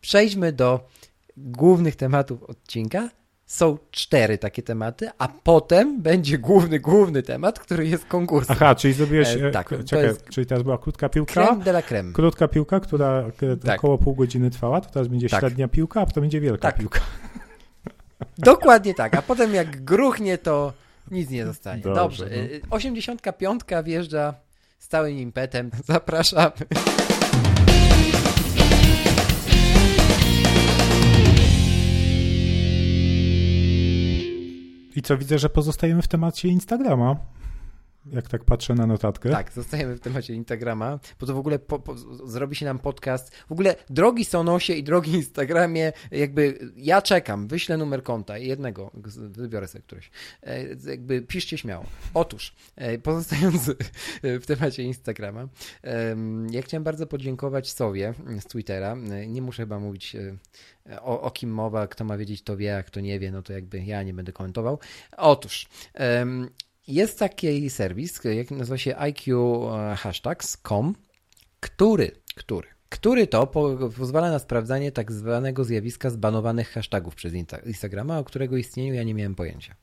przejdźmy 0.00 0.52
do 0.52 0.88
głównych 1.36 1.96
tematów 1.96 2.42
odcinka 2.42 3.08
są 3.48 3.78
cztery 3.90 4.38
takie 4.38 4.62
tematy, 4.62 5.10
a 5.18 5.28
potem 5.28 6.02
będzie 6.02 6.38
główny, 6.38 6.80
główny 6.80 7.22
temat, 7.22 7.58
który 7.58 7.86
jest 7.88 8.04
konkursem. 8.04 8.56
Aha, 8.58 8.74
czyli 8.74 8.94
zrobiłeś, 8.94 9.28
e, 9.28 9.50
tak, 9.50 9.84
czekaj, 9.84 10.06
jest... 10.06 10.28
czyli 10.28 10.46
teraz 10.46 10.62
była 10.62 10.78
krótka 10.78 11.08
piłka. 11.08 11.32
Creme 11.32 11.64
de 11.64 11.70
la 11.70 11.82
creme. 11.82 12.12
Krótka 12.12 12.48
piłka, 12.48 12.80
która 12.80 13.24
tak. 13.64 13.78
około 13.78 13.98
pół 13.98 14.14
godziny 14.14 14.50
trwała, 14.50 14.80
to 14.80 14.90
teraz 14.90 15.08
będzie 15.08 15.28
tak. 15.28 15.40
średnia 15.40 15.68
piłka, 15.68 16.00
a 16.00 16.06
potem 16.06 16.20
będzie 16.20 16.40
wielka 16.40 16.62
tak. 16.62 16.78
piłka. 16.78 17.00
Dokładnie 18.38 18.94
tak, 18.94 19.14
a 19.14 19.22
potem 19.22 19.54
jak 19.54 19.84
gruchnie, 19.84 20.38
to 20.38 20.72
nic 21.10 21.30
nie 21.30 21.46
zostanie. 21.46 21.82
Dobrze. 21.82 22.00
Dobrze. 22.00 22.28
No. 22.62 22.76
85 22.76 23.60
wjeżdża 23.84 24.34
z 24.78 24.88
całym 24.88 25.18
impetem. 25.18 25.70
Zapraszamy. 25.84 26.52
I 34.98 35.02
co 35.02 35.18
widzę, 35.18 35.38
że 35.38 35.48
pozostajemy 35.48 36.02
w 36.02 36.08
temacie 36.08 36.48
Instagrama. 36.48 37.16
Jak 38.12 38.28
tak 38.28 38.44
patrzę 38.44 38.74
na 38.74 38.86
notatkę. 38.86 39.30
Tak, 39.30 39.52
zostajemy 39.52 39.96
w 39.96 40.00
temacie 40.00 40.34
Instagrama, 40.34 40.98
bo 41.20 41.26
to 41.26 41.34
w 41.34 41.38
ogóle 41.38 41.58
po, 41.58 41.78
po, 41.78 41.94
zrobi 42.24 42.56
się 42.56 42.66
nam 42.66 42.78
podcast. 42.78 43.34
W 43.36 43.52
ogóle 43.52 43.76
drogi 43.90 44.24
Sonosie 44.24 44.72
i 44.72 44.82
drogi 44.82 45.12
Instagramie, 45.12 45.92
jakby 46.10 46.58
ja 46.76 47.02
czekam, 47.02 47.48
wyślę 47.48 47.76
numer 47.76 48.02
konta 48.02 48.38
jednego, 48.38 48.90
wybiorę 49.28 49.68
sobie 49.68 49.82
któreś. 49.82 50.10
E, 50.42 50.64
jakby 50.90 51.22
piszcie 51.22 51.58
śmiało. 51.58 51.84
Otóż, 52.14 52.54
e, 52.76 52.98
pozostając 52.98 53.70
w 54.22 54.46
temacie 54.46 54.82
Instagrama, 54.82 55.48
ja 56.50 56.62
chciałem 56.62 56.84
bardzo 56.84 57.06
podziękować 57.06 57.72
Sowie 57.72 58.14
z 58.40 58.44
Twittera. 58.44 58.92
E, 58.92 59.26
nie 59.26 59.42
muszę 59.42 59.62
chyba 59.62 59.78
mówić 59.78 60.16
o, 61.00 61.20
o, 61.20 61.30
kim 61.30 61.50
mowa, 61.50 61.86
kto 61.86 62.04
ma 62.04 62.16
wiedzieć, 62.16 62.42
to 62.42 62.56
wie, 62.56 62.76
a 62.76 62.82
kto 62.82 63.00
nie 63.00 63.18
wie, 63.18 63.30
no 63.30 63.42
to 63.42 63.52
jakby 63.52 63.84
ja 63.84 64.02
nie 64.02 64.14
będę 64.14 64.32
komentował. 64.32 64.78
Otóż 65.16 65.68
jest 66.88 67.18
taki 67.18 67.70
serwis, 67.70 68.20
jak 68.24 68.50
nazywa 68.50 68.78
się 68.78 68.96
iqhashtags.com, 68.96 70.94
który, 71.60 72.10
który, 72.34 72.68
który 72.88 73.26
to 73.26 73.46
po, 73.46 73.76
pozwala 73.98 74.30
na 74.30 74.38
sprawdzanie 74.38 74.92
tak 74.92 75.12
zwanego 75.12 75.64
zjawiska 75.64 76.10
zbanowanych 76.10 76.70
hashtagów 76.70 77.14
przez 77.14 77.32
Instagrama, 77.66 78.18
o 78.18 78.24
którego 78.24 78.56
istnieniu 78.56 78.94
ja 78.94 79.02
nie 79.02 79.14
miałem 79.14 79.34
pojęcia. 79.34 79.74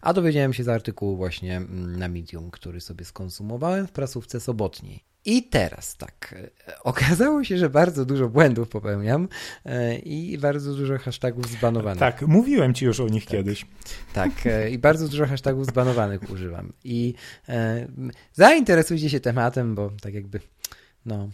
A 0.00 0.12
dowiedziałem 0.12 0.52
się 0.52 0.64
z 0.64 0.68
artykułu 0.68 1.16
właśnie 1.16 1.56
mm, 1.56 1.98
na 1.98 2.08
Medium, 2.08 2.50
który 2.50 2.80
sobie 2.80 3.04
skonsumowałem 3.04 3.86
w 3.86 3.92
prasówce 3.92 4.40
sobotniej. 4.40 5.13
I 5.24 5.42
teraz 5.42 5.96
tak, 5.96 6.34
e, 6.68 6.80
okazało 6.82 7.44
się, 7.44 7.58
że 7.58 7.70
bardzo 7.70 8.04
dużo 8.04 8.28
błędów 8.28 8.68
popełniam 8.68 9.28
e, 9.64 9.98
i 9.98 10.38
bardzo 10.38 10.74
dużo 10.74 10.98
hashtagów 10.98 11.48
zbanowanych. 11.48 12.00
Tak, 12.00 12.22
mówiłem 12.22 12.74
ci 12.74 12.84
już 12.84 13.00
o 13.00 13.08
nich 13.08 13.24
tak, 13.24 13.30
kiedyś. 13.30 13.66
Tak, 14.12 14.30
e, 14.46 14.70
i 14.70 14.78
bardzo 14.78 15.08
dużo 15.08 15.26
hashtagów 15.26 15.66
zbanowanych 15.66 16.30
używam. 16.30 16.72
I 16.84 17.14
zainteresujcie 18.32 19.10
się 19.10 19.20
tematem, 19.20 19.74
bo 19.74 19.90
tak 20.02 20.14
jakby, 20.14 20.40
no, 21.06 21.28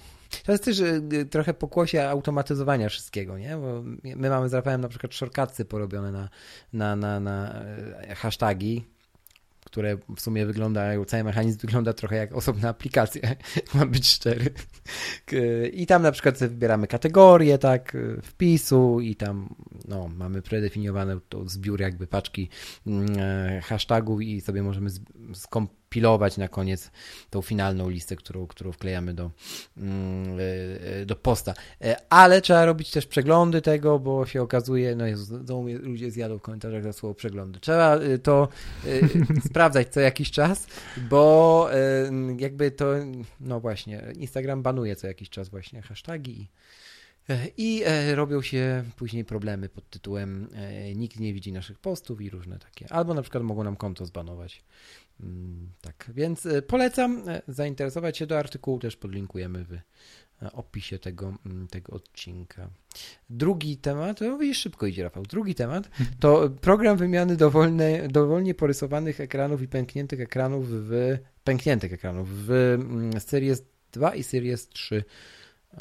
to 0.45 0.53
jest 0.53 0.65
też 0.65 0.83
trochę 1.31 1.55
pokłosie 1.55 2.09
automatyzowania 2.09 2.89
wszystkiego, 2.89 3.39
nie? 3.39 3.57
Bo 3.57 3.83
my 4.17 4.31
mamy 4.31 4.49
z 4.49 4.55
Rafałem 4.55 4.81
na 4.81 4.89
przykład 4.89 5.15
shortcutsy 5.15 5.65
porobione 5.65 6.13
na, 6.13 6.29
na, 6.73 6.97
na, 6.97 7.21
na 7.21 7.55
hasztagi, 8.17 8.85
które 9.71 9.97
w 10.17 10.21
sumie 10.21 10.47
wyglądają, 10.47 11.05
cały 11.05 11.25
mechanizm 11.25 11.59
wygląda 11.59 11.93
trochę 11.93 12.17
jak 12.17 12.33
osobna 12.33 12.69
aplikacja, 12.69 13.23
mam 13.75 13.91
być 13.91 14.09
szczery. 14.09 14.51
I 15.73 15.87
tam 15.87 16.03
na 16.03 16.13
przykład 16.13 16.39
wybieramy 16.39 16.87
kategorię, 16.87 17.59
tak, 17.59 17.97
wpisu 18.23 19.01
i 19.01 19.17
tam 19.17 19.55
no, 19.91 20.09
mamy 20.09 20.43
predefiniowane 20.43 21.21
to 21.29 21.49
zbiór 21.49 21.81
jakby 21.81 22.07
paczki 22.07 22.49
mm, 22.87 23.19
e, 23.19 23.61
hashtagów 23.61 24.23
i 24.23 24.41
sobie 24.41 24.63
możemy 24.63 24.91
skompilować 25.35 25.81
pilować 25.91 26.37
na 26.37 26.49
koniec 26.49 26.91
tą 27.31 27.43
finalną 27.43 27.89
listę, 27.89 28.17
którą, 28.17 28.47
którą 28.47 28.73
wklejamy 28.73 29.15
do, 29.15 29.31
mm, 29.77 30.39
e, 31.01 31.07
do 31.07 31.17
posta. 31.17 31.55
E, 31.81 31.97
ale 32.09 32.41
trzeba 32.41 32.65
robić 32.65 32.91
też 32.91 33.07
przeglądy 33.07 33.63
tego, 33.63 33.99
bo 33.99 34.27
się 34.27 34.43
okazuje, 34.43 34.97
no 34.97 35.07
Jezu, 35.07 35.45
ludzie 35.83 36.11
zjadą 36.11 36.39
w 36.39 36.43
komentarzach 36.43 36.83
za 36.83 36.93
słowo 36.93 37.15
przeglądy. 37.15 37.61
Trzeba 37.61 37.97
e, 37.97 38.19
to 38.19 38.49
sprawdzać 39.49 39.89
co 39.89 40.01
jakiś 40.01 40.31
czas, 40.31 40.67
bo 41.11 41.69
jakby 42.39 42.71
to, 42.71 42.87
no 43.41 43.61
właśnie, 43.61 44.03
Instagram 44.17 44.63
banuje 44.63 44.97
co 44.97 45.07
jakiś 45.07 45.31
czas 45.31 45.49
właśnie 45.49 45.83
hashtagi 45.83 46.41
i 46.41 46.49
robią 48.15 48.43
się 48.43 48.85
później 48.97 49.25
problemy 49.25 49.69
pod 49.69 49.91
tytułem 49.91 50.49
nikt 50.95 51.21
nie 51.21 51.35
widzi 51.35 51.53
naszych 51.53 51.79
postów 51.79 52.21
i 52.21 52.31
różne 52.31 52.59
takie. 52.59 52.93
Albo 52.93 53.15
na 53.15 53.23
przykład 53.23 53.45
mogą 53.45 53.65
nam 53.65 53.77
konto 53.77 54.07
zbanować. 54.07 54.63
Mm, 55.23 55.73
tak, 55.81 56.11
więc 56.15 56.47
e, 56.47 56.63
polecam 56.63 57.29
e, 57.29 57.43
zainteresować 57.49 58.19
się 58.19 58.27
do 58.27 58.39
artykułu, 58.39 58.79
też 58.79 58.97
podlinkujemy 58.97 59.65
w 59.65 59.73
e, 59.73 60.53
opisie 60.53 60.99
tego, 60.99 61.35
mm, 61.47 61.69
tego 61.69 61.93
odcinka. 61.93 62.71
Drugi 63.31 63.77
temat, 63.77 64.21
no 64.21 64.39
widzisz, 64.39 64.59
szybko 64.59 64.87
idzie 64.87 65.03
Rafał, 65.03 65.23
drugi 65.23 65.55
temat 65.55 65.91
to 66.21 66.51
program 66.61 66.97
wymiany 66.97 67.37
dowolne, 67.37 68.09
dowolnie 68.09 68.55
porysowanych 68.55 69.21
ekranów 69.21 69.63
i 69.63 69.69
pękniętych 69.69 70.21
ekranów 70.21 70.67
w 70.69 71.19
pękniętych 71.45 71.93
ekranów 71.93 72.47
w 72.47 72.51
mm, 72.51 73.21
Series 73.21 73.63
2 73.93 74.15
i 74.15 74.23
Series 74.23 74.69
3. 74.69 75.05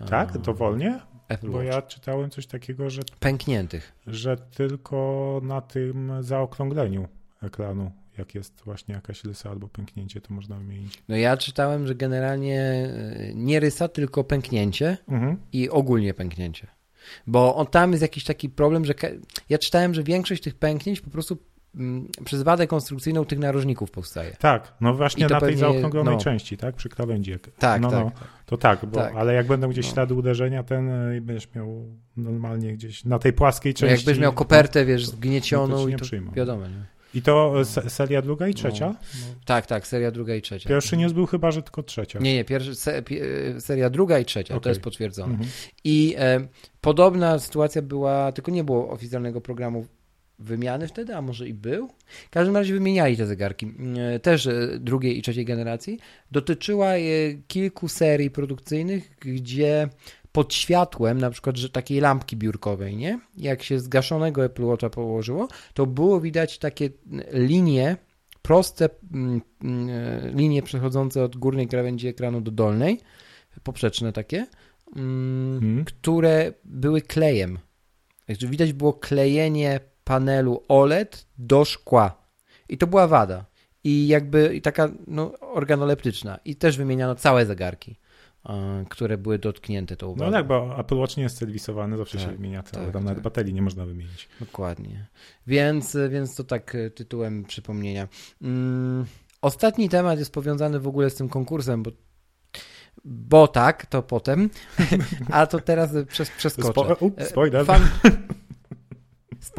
Tak, 0.10 0.38
dowolnie? 0.38 1.00
Apple 1.30 1.50
Bo 1.50 1.58
Watch. 1.58 1.68
ja 1.70 1.82
czytałem 1.82 2.30
coś 2.30 2.48
takiego, 2.48 2.90
że, 2.90 3.02
Pękniętych. 3.20 3.94
że 4.08 4.38
tylko 4.38 5.40
na 5.44 5.62
tym 5.62 6.12
zaokrągleniu 6.22 7.08
ekranu, 7.44 7.92
jak 8.18 8.36
jest 8.36 8.62
właśnie 8.66 8.96
jakaś 8.96 9.24
rysa 9.24 9.50
albo 9.50 9.68
pęknięcie, 9.68 10.22
to 10.22 10.34
można 10.34 10.56
wymienić. 10.58 11.04
No 11.10 11.16
ja 11.16 11.38
czytałem, 11.38 11.88
że 11.88 11.96
generalnie 11.96 12.62
e, 12.62 13.34
nie 13.36 13.60
rysa, 13.60 13.88
tylko 13.88 14.24
pęknięcie 14.24 14.98
Mhm. 15.08 15.38
i 15.54 15.70
ogólnie 15.70 16.14
pęknięcie. 16.14 16.68
Bo 17.28 17.56
on 17.56 17.68
tam 17.68 17.92
jest 17.92 18.02
jakiś 18.02 18.24
taki 18.24 18.50
problem, 18.50 18.86
że 18.86 18.94
ja 19.50 19.58
czytałem, 19.58 19.94
że 19.94 20.04
większość 20.04 20.44
tych 20.44 20.56
pęknięć 20.56 21.02
po 21.02 21.10
prostu 21.10 21.38
przez 22.26 22.44
wadę 22.44 22.68
konstrukcyjną 22.68 23.26
tych 23.26 23.40
narożników 23.40 23.92
powstaje. 23.92 24.36
Tak, 24.40 24.74
no 24.82 24.94
właśnie 24.94 25.28
to 25.28 25.34
na 25.34 25.40
tej 25.40 25.50
pewnie, 25.50 25.60
zaokrąglonej 25.60 26.14
no. 26.16 26.22
części, 26.22 26.58
tak? 26.58 26.76
Przy 26.76 26.90
krawędzi. 26.90 27.32
jak- 27.32 27.50
Tak, 27.60 27.82
no, 27.82 27.92
tak. 27.92 28.06
No, 28.06 28.12
to 28.46 28.58
tak, 28.58 28.86
bo, 28.86 28.96
Tak. 29.00 29.16
ale 29.16 29.34
jak 29.34 29.48
będą 29.48 29.70
gdzieś 29.70 29.88
No. 29.88 29.94
ślady 29.94 30.14
uderzenia, 30.14 30.64
ten 30.64 30.90
y, 30.90 31.22
będziesz 31.22 31.56
miał 31.56 31.86
normalnie 32.18 32.74
gdzieś 32.74 33.06
na 33.06 33.20
tej 33.20 33.34
płaskiej 33.34 33.74
No 33.74 33.80
części. 33.80 34.06
jakbyś 34.08 34.22
miał 34.22 34.34
kopertę, 34.34 34.86
wiesz, 34.86 35.06
no 35.06 35.12
zgniecioną 35.12 35.76
to 35.78 35.88
nie 35.90 35.94
i 35.96 35.98
to 35.98 36.06
przyjmą. 36.06 36.32
wiadomo, 36.32 36.68
nie? 36.68 36.86
I 37.14 37.22
to 37.22 37.66
se, 37.66 37.90
seria 37.90 38.22
druga 38.22 38.48
i 38.48 38.54
trzecia? 38.54 38.88
No. 38.88 38.96
Tak, 39.46 39.66
tak, 39.66 39.88
seria 39.88 40.12
druga 40.12 40.36
i 40.36 40.42
trzecia. 40.42 40.70
Pierwszy 40.70 40.98
news 40.98 41.14
był 41.14 41.26
chyba, 41.26 41.52
że 41.52 41.64
tylko 41.64 41.84
trzecia. 41.84 42.20
Nie, 42.20 42.34
nie, 42.36 42.46
pierwszy, 42.46 42.76
se, 42.76 42.98
e, 42.98 43.62
seria 43.62 43.90
druga 43.90 44.20
i 44.20 44.26
trzecia, 44.26 44.54
to 44.54 44.58
Okej. 44.58 44.70
jest 44.70 44.82
potwierdzone. 44.82 45.32
Mhm. 45.34 45.50
I 45.84 46.16
e, 46.18 46.48
podobna 46.82 47.40
sytuacja 47.40 47.82
była, 47.82 48.32
tylko 48.32 48.52
nie 48.52 48.64
było 48.64 48.90
oficjalnego 48.90 49.42
programu 49.42 49.86
wymiany 50.40 50.88
wtedy, 50.88 51.16
a 51.16 51.22
może 51.22 51.48
i 51.48 51.54
był. 51.54 51.90
W 52.08 52.30
każdym 52.30 52.56
razie 52.56 52.74
wymieniali 52.74 53.18
te 53.18 53.26
zegarki, 53.26 53.74
e, 53.98 54.20
też 54.20 54.48
e, 54.48 54.80
drugiej 54.80 55.18
i 55.18 55.22
trzeciej 55.22 55.46
generacji. 55.46 56.00
Dotyczyła 56.32 56.96
je 56.96 57.34
kilku 57.48 57.88
serii 57.88 58.32
produkcyjnych, 58.32 59.16
gdzie 59.20 59.90
pod 60.32 60.54
światłem, 60.54 61.18
na 61.18 61.30
przykład, 61.30 61.58
że 61.58 61.70
takiej 61.70 62.00
lampki 62.00 62.38
biurkowej, 62.38 62.96
nie? 62.98 63.20
Jak 63.38 63.64
się 63.64 63.80
zgaszonego 63.80 64.46
Apple 64.46 64.64
Watcha 64.64 64.90
położyło, 64.90 65.48
to 65.74 65.86
było 65.86 66.22
widać 66.22 66.58
takie 66.58 66.90
linie, 67.34 67.98
proste 68.42 68.86
e, 68.86 68.90
linie 70.36 70.64
przechodzące 70.64 71.24
od 71.24 71.38
górnej 71.38 71.68
krawędzi 71.68 72.08
ekranu 72.08 72.42
do 72.42 72.52
dolnej, 72.52 73.00
poprzeczne 73.64 74.14
takie, 74.14 74.46
mm, 74.96 75.56
Mhm. 75.56 75.86
które 75.86 76.54
były 76.66 77.02
klejem. 77.02 77.60
Także 78.28 78.48
widać 78.48 78.74
było 78.74 78.94
klejenie 78.94 79.80
panelu 80.10 80.64
OLED 80.68 81.26
do 81.38 81.66
szkła. 81.66 82.24
I 82.70 82.78
to 82.78 82.88
była 82.88 83.08
wada. 83.08 83.46
I 83.84 84.08
jakby 84.08 84.56
i 84.56 84.62
taka 84.62 84.90
no, 85.08 85.40
organoleptyczna. 85.40 86.40
I 86.46 86.56
też 86.56 86.78
wymieniano 86.78 87.16
całe 87.16 87.46
zegarki, 87.46 87.96
e, 88.46 88.86
które 88.90 89.18
były 89.18 89.40
dotknięte 89.40 89.98
tą 89.98 90.14
wadą. 90.14 90.26
No 90.26 90.32
tak, 90.32 90.48
bo 90.48 90.80
Apple 90.80 90.98
Watch 90.98 91.18
nie 91.18 91.24
jest 91.24 91.38
serwisowany, 91.38 91.98
zawsze 91.98 92.18
Tak, 92.18 92.28
się 92.28 92.36
wymienia, 92.36 92.64
ale 92.74 92.86
tak, 92.86 92.94
tam 92.94 93.04
nawet 93.04 93.18
tak. 93.18 93.24
baterii 93.24 93.54
nie 93.54 93.62
można 93.62 93.86
wymienić. 93.86 94.30
Dokładnie. 94.40 95.08
Więc, 95.48 95.98
więc 96.10 96.36
to 96.36 96.44
tak 96.44 96.76
e, 96.76 96.90
tytułem 96.90 97.46
przypomnienia. 97.46 98.08
Mm, 98.42 99.06
ostatni 99.42 99.90
temat 99.90 100.20
jest 100.20 100.34
powiązany 100.34 100.80
w 100.80 100.88
ogóle 100.88 101.10
z 101.10 101.16
tym 101.16 101.30
konkursem, 101.30 101.84
bo, 101.84 101.92
bo 103.06 103.48
tak, 103.48 103.86
to 103.86 104.04
potem, 104.04 104.50
a 105.32 105.48
to 105.48 105.60
teraz 105.60 105.92
przez, 106.08 106.30
przeskoczę. 106.30 106.96
Spo, 106.96 107.06
up, 107.06 107.22
E, 107.22 107.26
spoiler. 107.26 107.66
Fan... 107.66 107.82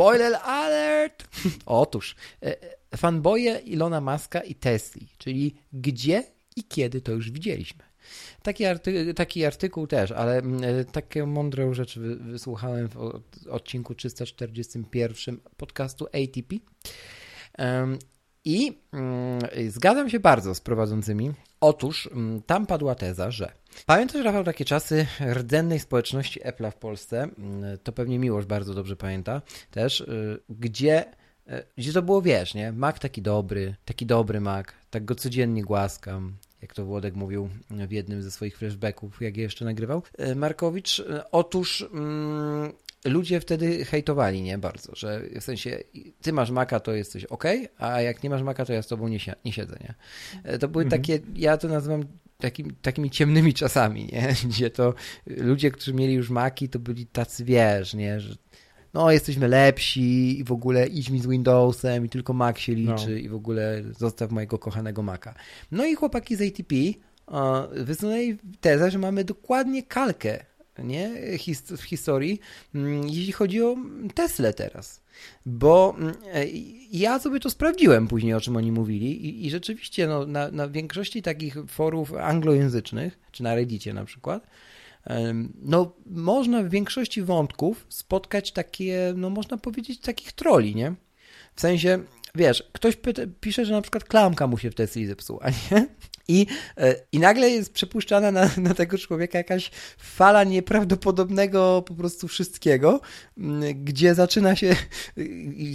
Spoiler 0.01 0.35
alert! 0.43 1.29
Otóż, 1.67 2.17
e, 2.43 2.57
fanboje 2.97 3.59
Ilona 3.59 4.01
Maska 4.01 4.41
i 4.41 4.55
Tesli, 4.55 5.09
czyli 5.19 5.55
gdzie 5.73 6.25
i 6.57 6.65
kiedy 6.65 7.01
to 7.01 7.13
już 7.13 7.31
widzieliśmy. 7.31 7.85
Taki, 8.43 8.65
arty, 8.65 9.15
taki 9.15 9.45
artykuł 9.45 9.87
też, 9.87 10.13
ale 10.13 10.39
mm, 10.39 10.65
e, 10.65 10.85
takie 10.85 11.27
mądrą 11.27 11.75
rzecz 11.75 11.99
wy, 11.99 12.17
wysłuchałem 12.17 12.89
w 12.89 12.97
odcinku 13.51 13.95
341 13.95 15.39
podcastu 15.57 16.07
ATP. 16.07 16.57
I 18.45 18.79
mm, 18.93 19.41
zgadzam 19.69 20.11
się 20.11 20.21
bardzo 20.21 20.55
z 20.55 20.61
prowadzącymi. 20.61 21.33
Otóż 21.61 22.09
mm, 22.13 22.43
tam 22.43 22.67
padła 22.67 22.95
teza, 22.95 23.31
że 23.31 23.53
pamiętasz, 23.87 24.25
Rafał, 24.25 24.45
takie 24.45 24.65
czasy 24.65 25.07
rdzennej 25.35 25.81
społeczności 25.81 26.41
Apple'a 26.41 26.71
w 26.71 26.77
Polsce, 26.77 27.23
mm, 27.23 27.79
to 27.83 27.93
pewnie 27.93 28.19
Miłosz 28.19 28.47
bardzo 28.47 28.75
dobrze 28.75 28.97
pamięta 28.97 29.43
też, 29.71 30.01
y, 30.01 30.41
gdzie, 30.49 31.05
y, 31.49 31.65
gdzie 31.77 31.93
to 31.93 32.03
było, 32.03 32.23
wiesz, 32.23 32.55
nie? 32.55 32.73
Mac 32.73 32.99
taki 32.99 33.23
dobry, 33.23 33.75
taki 33.85 34.07
dobry 34.07 34.41
Mac, 34.41 34.67
tak 34.91 35.05
go 35.05 35.15
codziennie 35.15 35.63
głaskam, 35.63 36.37
jak 36.63 36.75
to 36.75 36.85
Włodek 36.85 37.15
mówił 37.15 37.49
w 37.71 37.93
jednym 37.93 38.23
ze 38.23 38.31
swoich 38.31 38.59
flashbacków, 38.59 39.23
jak 39.23 39.37
je 39.37 39.43
jeszcze 39.43 39.65
nagrywał. 39.65 40.03
Y, 40.21 40.35
Markowicz, 40.35 40.99
y, 40.99 41.31
otóż 41.31 41.89
ludzie 43.05 43.41
wtedy 43.41 43.85
hejtowali, 43.85 44.43
nie? 44.43 44.59
Bardzo, 44.59 44.97
że 44.97 45.23
w 45.41 45.45
sensie 45.45 45.79
ty 46.23 46.33
masz 46.33 46.51
Maca, 46.51 46.81
to 46.81 46.93
jesteś 46.95 47.25
ok, 47.25 47.45
a 47.79 48.01
jak 48.01 48.23
nie 48.23 48.31
masz 48.31 48.43
Maca, 48.43 48.65
to 48.65 48.73
ja 48.73 48.83
z 48.83 48.87
tobą 48.87 49.09
nie, 49.09 49.21
si- 49.21 49.31
nie 49.45 49.53
siedzę, 49.53 49.77
nie? 49.81 49.95
E, 50.45 50.59
To 50.59 50.69
były 50.69 50.85
Mhm. 50.85 51.03
takie, 51.03 51.19
ja 51.37 51.57
to 51.57 51.69
nazywam 51.69 52.05
takim, 52.39 52.75
takimi 52.83 53.11
ciemnymi 53.11 53.55
czasami, 53.55 54.05
nie? 54.13 54.35
Gdzie 54.49 54.71
to 54.71 54.95
ludzie, 55.27 55.71
którzy 55.71 55.95
mieli 55.95 56.15
już 56.15 56.31
Maki, 56.31 56.69
to 56.69 56.79
byli 56.79 57.07
tacy, 57.07 57.45
wiesz, 57.45 57.95
nie? 57.95 58.21
Że 58.21 58.35
no, 58.95 59.11
jesteśmy 59.11 59.49
lepsi 59.49 60.39
i 60.41 60.45
w 60.45 60.53
ogóle 60.53 60.87
idź 60.87 61.11
mi 61.11 61.21
z 61.21 61.27
Windowsem 61.27 62.05
i 62.07 62.09
tylko 62.09 62.33
Mac 62.33 62.59
się 62.59 62.75
liczy 62.75 63.09
No. 63.11 63.17
i 63.17 63.29
w 63.29 63.35
ogóle 63.35 63.83
zostaw 63.99 64.31
mojego 64.31 64.59
kochanego 64.59 65.03
Maca. 65.03 65.35
No 65.71 65.87
i 65.87 65.95
chłopaki 65.95 66.37
z 66.37 66.41
ATP 66.43 66.75
e, 66.77 67.85
wysunęli 67.85 68.39
tezę, 68.61 68.91
że 68.91 68.99
mamy 68.99 69.25
dokładnie 69.25 69.83
kalkę 69.83 70.45
nie? 70.79 71.11
W 71.77 71.83
historii, 71.83 72.41
mm, 72.75 73.09
jeśli 73.09 73.33
chodzi 73.33 73.63
o 73.63 73.77
Teslę 74.15 74.55
teraz. 74.55 75.01
Bo 75.47 75.95
mm, 75.99 76.15
e, 76.33 76.47
ja 76.93 77.19
sobie 77.19 77.41
to 77.41 77.51
sprawdziłem 77.51 78.09
później, 78.09 78.35
o 78.35 78.41
czym 78.41 78.57
oni 78.57 78.73
mówili 78.73 79.27
i, 79.27 79.47
i 79.47 79.51
rzeczywiście 79.51 80.07
no, 80.07 80.27
na, 80.27 80.51
na 80.51 80.69
większości 80.69 81.23
takich 81.23 81.57
forów 81.69 82.15
anglojęzycznych, 82.15 83.19
czy 83.33 83.43
na 83.43 83.55
Reddicie 83.55 83.95
na 83.95 84.05
przykład, 84.05 84.47
no 85.63 85.93
można 86.07 86.63
w 86.63 86.69
większości 86.69 87.23
wątków 87.23 87.87
spotkać 87.89 88.53
takie, 88.53 89.15
no 89.17 89.31
można 89.31 89.57
powiedzieć, 89.57 90.01
takich 90.01 90.33
troli, 90.33 90.75
nie? 90.75 90.95
W 91.55 91.61
sensie, 91.61 91.99
wiesz, 92.35 92.65
ktoś 92.73 92.97
pyta, 92.97 93.23
pisze, 93.41 93.65
że 93.65 93.73
na 93.73 93.83
przykład 93.83 94.05
klamka 94.05 94.47
mu 94.47 94.59
się 94.59 94.71
w 94.71 94.75
Tesli 94.75 95.07
zepsuła, 95.07 95.47
nie? 95.71 95.87
I, 96.29 96.47
e, 96.77 96.95
I 97.13 97.19
nagle 97.19 97.51
jest 97.51 97.73
przepuszczana 97.73 98.31
na, 98.33 98.51
na 98.57 98.75
tego 98.75 98.99
człowieka 98.99 99.39
jakaś 99.39 99.71
fala 99.99 100.45
nieprawdopodobnego 100.45 101.83
po 101.87 101.95
prostu 101.95 102.29
wszystkiego, 102.29 103.01
gdzie 103.75 104.15
zaczyna 104.15 104.57
się, 104.57 104.77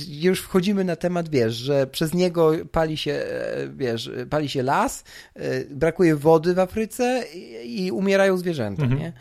już 0.09 0.41
wchodzimy 0.41 0.83
na 0.83 0.95
temat, 0.95 1.29
wiesz, 1.29 1.53
że 1.53 1.87
przez 1.87 2.13
niego 2.13 2.51
pali 2.71 2.97
się, 2.97 3.11
e, 3.11 3.69
wiesz, 3.75 4.11
pali 4.29 4.49
się 4.49 4.63
las, 4.63 5.03
e, 5.33 5.65
brakuje 5.65 6.15
wody 6.15 6.53
w 6.53 6.59
Afryce 6.59 7.23
i, 7.33 7.85
i 7.85 7.91
umierają 7.91 8.37
zwierzęta, 8.37 8.83
Mhm. 8.83 9.01
nie? 9.01 9.13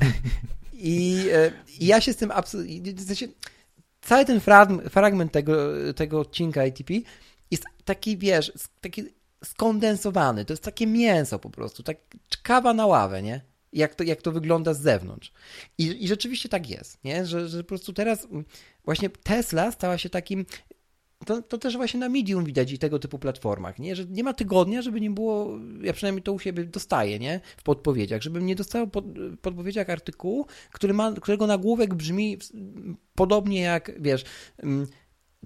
I, 0.72 1.24
I 1.80 1.86
ja 1.86 2.00
się 2.00 2.12
z 2.12 2.16
tym 2.16 2.30
absolutnie, 2.30 2.92
cały 4.08 4.24
ten 4.24 4.40
fragment, 4.90 5.32
tego, 5.32 5.56
tego 5.96 6.20
odcinka 6.20 6.62
ATP 6.62 6.94
jest 7.50 7.64
taki, 7.84 8.18
wiesz, 8.18 8.52
taki 8.80 9.04
skondensowany. 9.44 10.44
To 10.44 10.52
jest 10.52 10.62
takie 10.62 10.86
mięso 10.86 11.38
po 11.38 11.50
prostu, 11.50 11.82
tak 11.82 11.96
kawa 12.42 12.74
na 12.74 12.86
ławę, 12.86 13.22
nie? 13.22 13.40
Jak 13.72 13.94
to, 13.94 14.04
jak 14.04 14.22
to 14.22 14.32
wygląda 14.32 14.74
z 14.74 14.80
zewnątrz. 14.80 15.32
I, 15.78 16.04
I 16.04 16.08
rzeczywiście 16.08 16.48
tak 16.48 16.70
jest, 16.70 17.04
nie? 17.04 17.26
Że, 17.26 17.48
że 17.48 17.62
po 17.62 17.68
prostu 17.68 17.92
teraz 17.92 18.28
właśnie 18.84 19.10
Tesla 19.10 19.72
stała 19.72 19.98
się 19.98 20.10
takim. 20.10 20.46
To, 21.26 21.42
to 21.42 21.58
też 21.58 21.76
właśnie 21.76 22.00
na 22.00 22.08
Medium 22.08 22.44
widać 22.44 22.72
i 22.72 22.78
tego 22.78 22.98
typu 22.98 23.18
platformach, 23.18 23.78
nie? 23.78 23.96
Że 23.96 24.04
nie 24.04 24.24
ma 24.24 24.32
tygodnia, 24.32 24.82
żeby 24.82 25.00
nie 25.00 25.10
było, 25.10 25.58
ja 25.82 25.92
przynajmniej 25.92 26.22
to 26.22 26.32
u 26.32 26.38
siebie 26.38 26.64
dostaję, 26.64 27.18
nie? 27.18 27.40
W 27.56 27.62
podpowiedziach, 27.62 28.22
żebym 28.22 28.46
nie 28.46 28.56
dostał 28.56 28.88
pod, 28.88 29.04
podpowiedziach 29.42 29.90
artykułu, 29.90 30.46
który 30.72 30.94
ma, 30.94 31.12
którego 31.12 31.46
nagłówek 31.46 31.94
brzmi 31.94 32.38
podobnie 33.14 33.60
jak, 33.60 34.02
wiesz, 34.02 34.24
mm, 34.58 34.86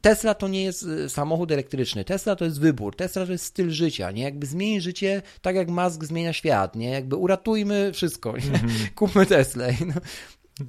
Tesla 0.00 0.34
to 0.34 0.48
nie 0.48 0.62
jest 0.62 0.82
y, 0.82 1.08
samochód 1.08 1.52
elektryczny, 1.52 2.04
Tesla 2.04 2.36
to 2.36 2.44
jest 2.44 2.60
wybór, 2.60 2.96
Tesla 2.96 3.26
to 3.26 3.32
jest 3.32 3.44
styl 3.44 3.70
życia, 3.70 4.10
nie? 4.10 4.22
Jakby 4.22 4.46
zmieni 4.46 4.80
życie 4.80 5.22
tak 5.42 5.56
jak 5.56 5.68
Musk 5.68 6.04
zmienia 6.04 6.32
świat, 6.32 6.76
nie? 6.76 6.90
Jakby 6.90 7.16
uratujmy 7.16 7.92
wszystko, 7.92 8.36
nie? 8.36 8.60
kupmy 8.94 9.26
Teslę. 9.26 9.74
No. 9.86 9.94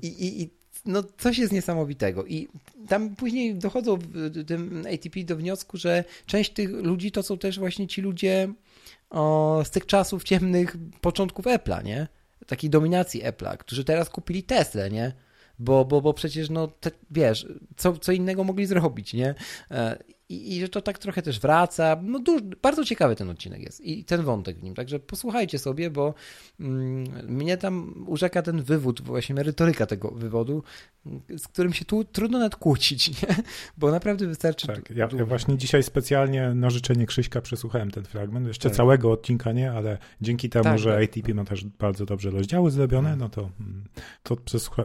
I, 0.01 0.07
i, 0.07 0.41
I 0.41 0.62
no 0.85 1.03
coś 1.17 1.37
jest 1.37 1.53
niesamowitego. 1.53 2.25
I 2.25 2.47
tam 2.87 3.15
później 3.15 3.55
dochodzą 3.55 3.97
w 3.97 4.45
tym 4.45 4.83
ATP 4.93 5.23
do 5.23 5.35
wniosku, 5.35 5.77
że 5.77 6.03
część 6.25 6.53
tych 6.53 6.69
ludzi 6.69 7.11
to 7.11 7.23
są 7.23 7.37
też 7.37 7.59
właśnie 7.59 7.87
ci 7.87 8.01
ludzie 8.01 8.53
o, 9.09 9.61
z 9.65 9.69
tych 9.69 9.85
czasów 9.85 10.23
ciemnych 10.23 10.75
początków 11.01 11.45
Apple'a, 11.45 11.83
nie? 11.83 12.07
Takiej 12.47 12.69
dominacji 12.69 13.23
Apple'a, 13.23 13.57
którzy 13.57 13.83
teraz 13.83 14.09
kupili 14.09 14.43
Teslę, 14.43 14.89
nie? 14.89 15.13
Bo, 15.59 15.85
bo, 15.85 16.01
bo 16.01 16.13
przecież, 16.13 16.49
no, 16.49 16.67
te, 16.67 16.91
wiesz, 17.11 17.47
co, 17.77 17.97
co 17.97 18.11
innego 18.11 18.43
mogli 18.43 18.65
zrobić, 18.65 19.13
nie? 19.13 19.35
I, 20.33 20.55
i 20.55 20.61
że 20.61 20.69
to 20.69 20.81
tak 20.81 20.99
trochę 20.99 21.21
też 21.21 21.39
wraca. 21.39 21.99
No 22.03 22.19
duż, 22.19 22.41
bardzo 22.41 22.85
ciekawy 22.85 23.15
ten 23.15 23.29
odcinek 23.29 23.61
jest 23.61 23.81
i 23.81 24.05
ten 24.05 24.21
wątek 24.21 24.59
w 24.59 24.63
nim, 24.63 24.75
także 24.75 24.99
posłuchajcie 24.99 25.59
sobie, 25.59 25.89
bo 25.89 26.13
mm, 26.59 27.03
mnie 27.27 27.57
tam 27.57 28.05
urzeka 28.07 28.41
ten 28.41 28.63
wywód, 28.63 29.01
właśnie 29.01 29.35
merytoryka 29.35 29.85
tego 29.85 30.11
wywodu, 30.11 30.63
z 31.37 31.47
którym 31.47 31.73
się 31.73 31.85
tu 31.85 32.03
trudno 32.03 32.37
nawet 32.37 32.55
kłócić, 32.55 33.07
nie? 33.21 33.35
bo 33.77 33.91
naprawdę 33.91 34.27
wystarczy... 34.27 34.67
Tak, 34.67 34.89
ja, 34.89 35.09
ja, 35.17 35.25
właśnie 35.25 35.57
dzisiaj 35.57 35.83
specjalnie 35.83 36.53
na 36.53 36.69
życzenie 36.69 37.05
Krzyśka 37.05 37.41
przesłuchałem 37.41 37.91
ten 37.91 38.03
fragment, 38.03 38.47
jeszcze 38.47 38.69
tak. 38.69 38.77
całego 38.77 39.11
odcinka 39.11 39.51
nie, 39.51 39.71
ale 39.71 39.97
dzięki 40.21 40.49
temu, 40.49 40.63
tak, 40.63 40.79
że 40.79 40.93
tak. 40.93 41.03
ATP 41.03 41.33
ma 41.33 41.45
też 41.45 41.65
bardzo 41.65 42.05
dobrze 42.05 42.29
rozdziały 42.29 42.71
zrobione, 42.71 43.09
mm. 43.09 43.19
no 43.19 43.29
to, 43.29 43.49
mm, 43.59 43.83
to 44.23 44.37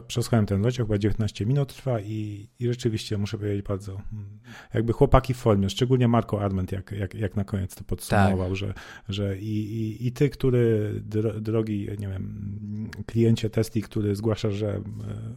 przesłuchałem 0.07 0.45
ten 0.45 0.63
rozdział, 0.63 0.85
chyba 0.85 0.97
19 0.97 1.45
minut 1.45 1.73
trwa 1.73 1.99
i, 1.99 2.49
i 2.59 2.67
rzeczywiście 2.67 3.17
muszę 3.17 3.37
powiedzieć 3.37 3.65
bardzo, 3.65 3.91
mm, 3.91 4.39
jakby 4.73 4.93
chłopaki 4.93 5.33
formie, 5.39 5.69
szczególnie 5.69 6.07
Marco 6.07 6.41
Arment, 6.41 6.71
jak, 6.71 6.91
jak, 6.91 7.13
jak 7.13 7.35
na 7.35 7.43
koniec 7.43 7.75
to 7.75 7.83
podsumował, 7.83 8.47
tak. 8.47 8.55
że, 8.55 8.73
że 9.09 9.37
i, 9.37 9.81
i, 9.81 10.07
i 10.07 10.11
ty, 10.11 10.29
który, 10.29 10.93
drogi, 11.41 11.87
nie 11.99 12.07
wiem, 12.07 12.89
kliencie 13.05 13.49
Tesli, 13.49 13.81
który 13.81 14.15
zgłasza, 14.15 14.51
że 14.51 14.69
e, 14.69 14.81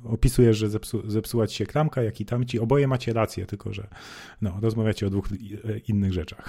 opisujesz, 0.05 0.57
że 0.57 0.68
zepsu, 0.68 1.11
zepsuła 1.11 1.46
ci 1.46 1.57
się 1.57 1.66
klamka, 1.66 2.03
jak 2.03 2.20
i 2.20 2.24
tamci, 2.24 2.59
oboje 2.59 2.88
macie 2.88 3.12
rację, 3.12 3.46
tylko 3.46 3.72
że 3.72 3.88
no, 4.42 4.59
rozmawiacie 4.61 5.07
o 5.07 5.11
dwóch 5.11 5.28
innych 5.88 6.12
rzeczach. 6.12 6.48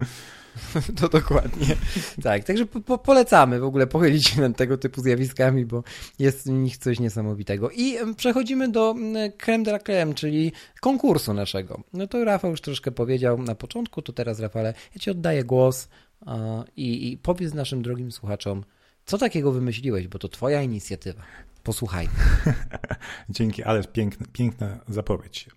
To 1.00 1.08
dokładnie. 1.08 1.76
Tak, 2.22 2.44
także 2.44 2.66
po, 2.66 2.80
po, 2.80 2.98
polecamy 2.98 3.60
w 3.60 3.64
ogóle 3.64 3.86
pochylić 3.86 4.28
się 4.28 4.40
nad 4.40 4.56
tego 4.56 4.78
typu 4.78 5.00
zjawiskami, 5.00 5.66
bo 5.66 5.82
jest 6.18 6.46
w 6.46 6.50
nich 6.50 6.76
coś 6.76 7.00
niesamowitego. 7.00 7.70
I 7.70 7.96
przechodzimy 8.16 8.68
do 8.68 8.94
creme 9.38 9.64
de 9.64 9.70
la 9.70 9.78
creme, 9.78 10.14
czyli 10.14 10.52
konkursu 10.80 11.34
naszego. 11.34 11.80
No 11.92 12.06
to 12.06 12.24
Rafał 12.24 12.50
już 12.50 12.60
troszkę 12.60 12.90
powiedział 12.90 13.42
na 13.42 13.54
początku, 13.54 14.02
to 14.02 14.12
teraz 14.12 14.40
Rafale, 14.40 14.74
ja 14.94 15.00
ci 15.00 15.10
oddaję 15.10 15.44
głos 15.44 15.88
i, 16.76 17.12
i 17.12 17.18
powiedz 17.18 17.54
naszym 17.54 17.82
drogim 17.82 18.12
słuchaczom, 18.12 18.64
co 19.06 19.18
takiego 19.18 19.52
wymyśliłeś, 19.52 20.08
bo 20.08 20.18
to 20.18 20.28
twoja 20.28 20.62
inicjatywa. 20.62 21.22
Posłuchaj. 21.62 22.08
Dzięki, 23.30 23.62
ale 23.62 23.84
piękna, 23.84 24.26
piękna 24.32 24.78
zapowiedź. 24.88 25.48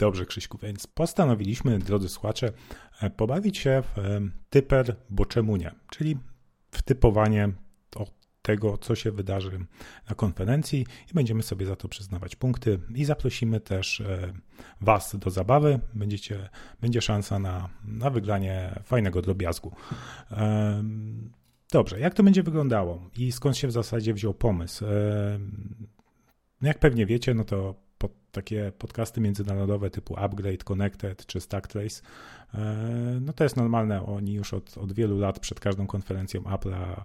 Dobrze, 0.00 0.26
Krzyśku, 0.26 0.58
więc 0.62 0.86
postanowiliśmy, 0.86 1.78
drodzy 1.78 2.08
słuchacze, 2.08 2.52
e, 3.00 3.10
pobawić 3.10 3.58
się 3.58 3.82
w 3.82 3.98
e, 3.98 4.20
typer, 4.50 4.96
bo 5.10 5.26
czemu 5.26 5.56
nie, 5.56 5.74
czyli 5.90 6.16
w 6.70 6.82
typowanie 6.82 7.52
tego, 8.42 8.78
co 8.78 8.94
się 8.94 9.12
wydarzy 9.12 9.66
na 10.08 10.14
konferencji 10.14 10.86
i 11.10 11.14
będziemy 11.14 11.42
sobie 11.42 11.66
za 11.66 11.76
to 11.76 11.88
przyznawać 11.88 12.36
punkty 12.36 12.80
i 12.94 13.04
zaprosimy 13.04 13.60
też 13.60 14.00
e, 14.00 14.32
Was 14.80 15.16
do 15.16 15.30
zabawy. 15.30 15.80
Będziecie, 15.94 16.48
będzie 16.80 17.02
szansa 17.02 17.38
na, 17.38 17.68
na 17.84 18.10
wygranie 18.10 18.80
fajnego 18.84 19.22
drobiazgu. 19.22 19.72
Dobrze, 21.72 22.00
jak 22.00 22.14
to 22.14 22.22
będzie 22.22 22.42
wyglądało 22.42 23.10
i 23.16 23.32
skąd 23.32 23.56
się 23.56 23.68
w 23.68 23.72
zasadzie 23.72 24.14
wziął 24.14 24.34
pomysł? 24.34 24.84
Jak 26.62 26.78
pewnie 26.78 27.06
wiecie, 27.06 27.34
no 27.34 27.44
to 27.44 27.89
pod 28.00 28.12
takie 28.32 28.72
podcasty 28.78 29.20
międzynarodowe 29.20 29.90
typu 29.90 30.16
Upgrade, 30.16 30.64
Connected 30.64 31.26
czy 31.26 31.40
Stacktrace, 31.40 32.02
e, 32.54 32.58
no 33.20 33.32
to 33.32 33.44
jest 33.44 33.56
normalne. 33.56 34.06
Oni 34.06 34.32
już 34.32 34.54
od, 34.54 34.78
od 34.78 34.92
wielu 34.92 35.18
lat 35.18 35.40
przed 35.40 35.60
każdą 35.60 35.86
konferencją 35.86 36.40
Apple'a 36.40 37.02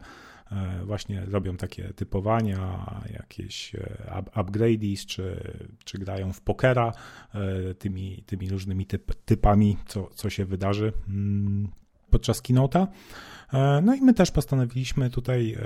e, 0.51 0.85
właśnie 0.85 1.25
robią 1.25 1.57
takie 1.57 1.93
typowania, 1.93 2.95
jakieś 3.13 3.75
e, 3.75 4.23
upgrades, 4.35 5.05
czy, 5.05 5.53
czy 5.83 5.97
grają 5.97 6.33
w 6.33 6.41
pokera 6.41 6.91
tymi, 7.79 8.23
tymi 8.25 8.49
różnymi 8.49 8.85
typ, 8.85 9.15
typami, 9.25 9.77
co, 9.87 10.09
co 10.13 10.29
się 10.29 10.45
wydarzy 10.45 10.93
mm, 11.07 11.67
podczas 12.09 12.41
keynote'a. 12.41 12.87
No 13.83 13.95
i 13.95 14.01
my 14.01 14.13
też 14.13 14.31
postanowiliśmy 14.31 15.09
tutaj 15.09 15.57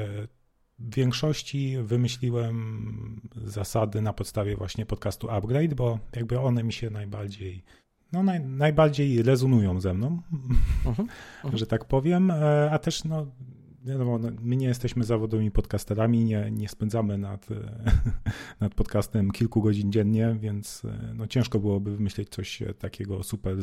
w 0.80 0.96
większości 0.96 1.78
wymyśliłem 1.84 3.22
zasady 3.36 4.02
na 4.02 4.14
podstawie 4.14 4.56
właśnie 4.56 4.86
podcastu 4.86 5.30
Upgrade, 5.30 5.74
bo 5.74 6.00
jakby 6.16 6.40
one 6.40 6.64
mi 6.64 6.74
się 6.74 6.90
najbardziej, 6.90 7.64
no 8.12 8.24
naj, 8.24 8.40
najbardziej 8.40 9.24
rezonują 9.24 9.82
ze 9.82 9.94
mną, 9.94 10.22
uh 10.34 10.40
-huh, 10.40 11.02
uh 11.04 11.08
-huh. 11.44 11.58
że 11.58 11.68
tak 11.68 11.86
powiem, 11.86 12.32
e, 12.32 12.72
a 12.72 12.80
też 12.80 13.04
no 13.04 13.28
wiadomo, 13.86 14.18
no, 14.18 14.30
my 14.42 14.56
nie 14.56 14.68
jesteśmy 14.68 15.04
zawodowymi 15.04 15.52
podcasterami, 15.52 16.24
nie, 16.26 16.52
nie 16.52 16.70
spędzamy 16.70 17.18
nad, 17.18 17.48
nad 18.60 18.76
podcastem 18.76 19.32
kilku 19.32 19.62
godzin 19.62 19.92
dziennie, 19.92 20.36
więc 20.40 20.86
e, 20.86 21.14
no, 21.16 21.28
ciężko 21.28 21.60
byłoby 21.60 21.96
wymyślić 21.96 22.30
coś 22.30 22.64
takiego 22.80 23.24
super 23.24 23.56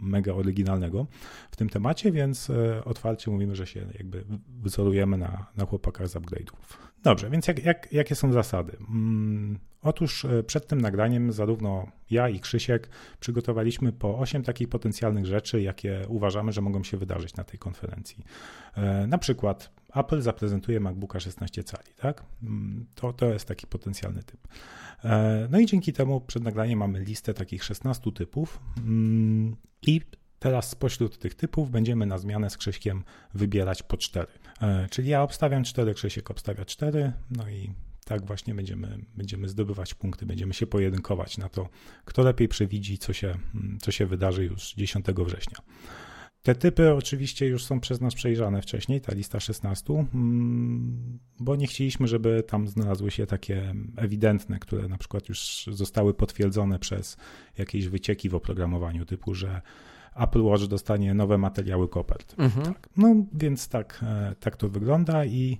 mega 0.00 0.34
oryginalnego 0.34 1.06
w 1.50 1.56
tym 1.56 1.68
temacie, 1.68 2.12
więc 2.12 2.50
e, 2.50 2.84
otwarcie 2.84 3.30
mówimy, 3.30 3.56
że 3.56 3.66
się 3.66 3.86
jakby 3.98 4.24
wzorujemy 4.62 5.18
na, 5.18 5.46
na 5.56 5.66
chłopakach 5.66 6.08
z 6.08 6.14
upgrade'ów. 6.14 6.86
Dobrze, 7.02 7.30
więc 7.30 7.48
jak, 7.48 7.64
jak, 7.64 7.92
jakie 7.92 8.14
są 8.14 8.32
zasady? 8.32 8.76
Mm, 8.90 9.58
otóż 9.82 10.24
e, 10.24 10.42
przed 10.42 10.66
tym 10.66 10.80
nagraniem 10.80 11.32
zarówno 11.32 11.86
ja 12.10 12.28
i 12.28 12.40
Krzysiek 12.40 12.88
przygotowaliśmy 13.20 13.92
po 13.92 14.18
8 14.18 14.42
takich 14.42 14.68
potencjalnych 14.68 15.26
rzeczy, 15.26 15.62
jakie 15.62 16.04
uważamy, 16.08 16.52
że 16.52 16.60
mogą 16.60 16.84
się 16.84 16.96
wydarzyć 16.96 17.36
na 17.36 17.44
tej 17.44 17.58
konferencji. 17.58 18.24
E, 18.76 19.06
na 19.06 19.18
przykład 19.18 19.70
Apple 19.96 20.22
zaprezentuje 20.22 20.80
MacBooka 20.80 21.20
16 21.20 21.64
cali, 21.64 21.94
tak? 21.96 22.24
Mm, 22.42 22.86
to, 22.94 23.12
to 23.12 23.26
jest 23.26 23.48
taki 23.48 23.66
potencjalny 23.66 24.22
typ. 24.22 24.48
E, 25.04 25.48
no 25.50 25.58
i 25.58 25.66
dzięki 25.66 25.92
temu 25.92 26.20
przed 26.20 26.42
nagraniem 26.42 26.78
mamy 26.78 27.00
listę 27.00 27.34
takich 27.34 27.64
16 27.64 28.12
typów 28.12 28.60
mm, 28.78 29.56
i 29.82 30.00
teraz 30.38 30.70
spośród 30.70 31.18
tych 31.18 31.34
typów 31.34 31.70
będziemy 31.70 32.06
na 32.06 32.18
zmianę 32.18 32.50
z 32.50 32.56
Krzyśkiem 32.56 33.04
wybierać 33.34 33.82
po 33.82 33.96
4. 33.96 34.26
E, 34.60 34.86
czyli 34.90 35.08
ja 35.08 35.22
obstawiam 35.22 35.64
4, 35.64 35.94
Krzysiek 35.94 36.30
obstawia 36.30 36.64
4, 36.64 37.12
no 37.30 37.48
i 37.48 37.72
tak 38.04 38.26
właśnie 38.26 38.54
będziemy, 38.54 38.98
będziemy 39.16 39.48
zdobywać 39.48 39.94
punkty, 39.94 40.26
będziemy 40.26 40.54
się 40.54 40.66
pojedynkować 40.66 41.38
na 41.38 41.48
to, 41.48 41.68
kto 42.04 42.22
lepiej 42.22 42.48
przewidzi, 42.48 42.98
co 42.98 43.12
się, 43.12 43.38
co 43.80 43.92
się 43.92 44.06
wydarzy 44.06 44.44
już 44.44 44.74
10 44.74 45.06
września. 45.06 45.58
Te 46.46 46.54
typy 46.54 46.94
oczywiście 46.94 47.46
już 47.46 47.64
są 47.64 47.80
przez 47.80 48.00
nas 48.00 48.14
przejrzane 48.14 48.62
wcześniej, 48.62 49.00
ta 49.00 49.14
lista 49.14 49.40
16, 49.40 49.94
mm, 50.14 51.18
bo 51.40 51.56
nie 51.56 51.66
chcieliśmy, 51.66 52.08
żeby 52.08 52.42
tam 52.42 52.68
znalazły 52.68 53.10
się 53.10 53.26
takie 53.26 53.74
ewidentne, 53.96 54.58
które 54.58 54.88
na 54.88 54.98
przykład 54.98 55.28
już 55.28 55.64
zostały 55.72 56.14
potwierdzone 56.14 56.78
przez 56.78 57.16
jakieś 57.58 57.88
wycieki 57.88 58.28
w 58.28 58.34
oprogramowaniu, 58.34 59.04
typu, 59.04 59.34
że 59.34 59.62
Apple 60.16 60.42
Watch 60.42 60.64
dostanie 60.64 61.14
nowe 61.14 61.38
materiały 61.38 61.88
kopert. 61.88 62.34
Mhm. 62.38 62.66
Tak. 62.66 62.88
No 62.96 63.14
więc 63.32 63.68
tak, 63.68 64.00
e, 64.02 64.34
tak 64.40 64.56
to 64.56 64.68
wygląda 64.68 65.24
i 65.24 65.58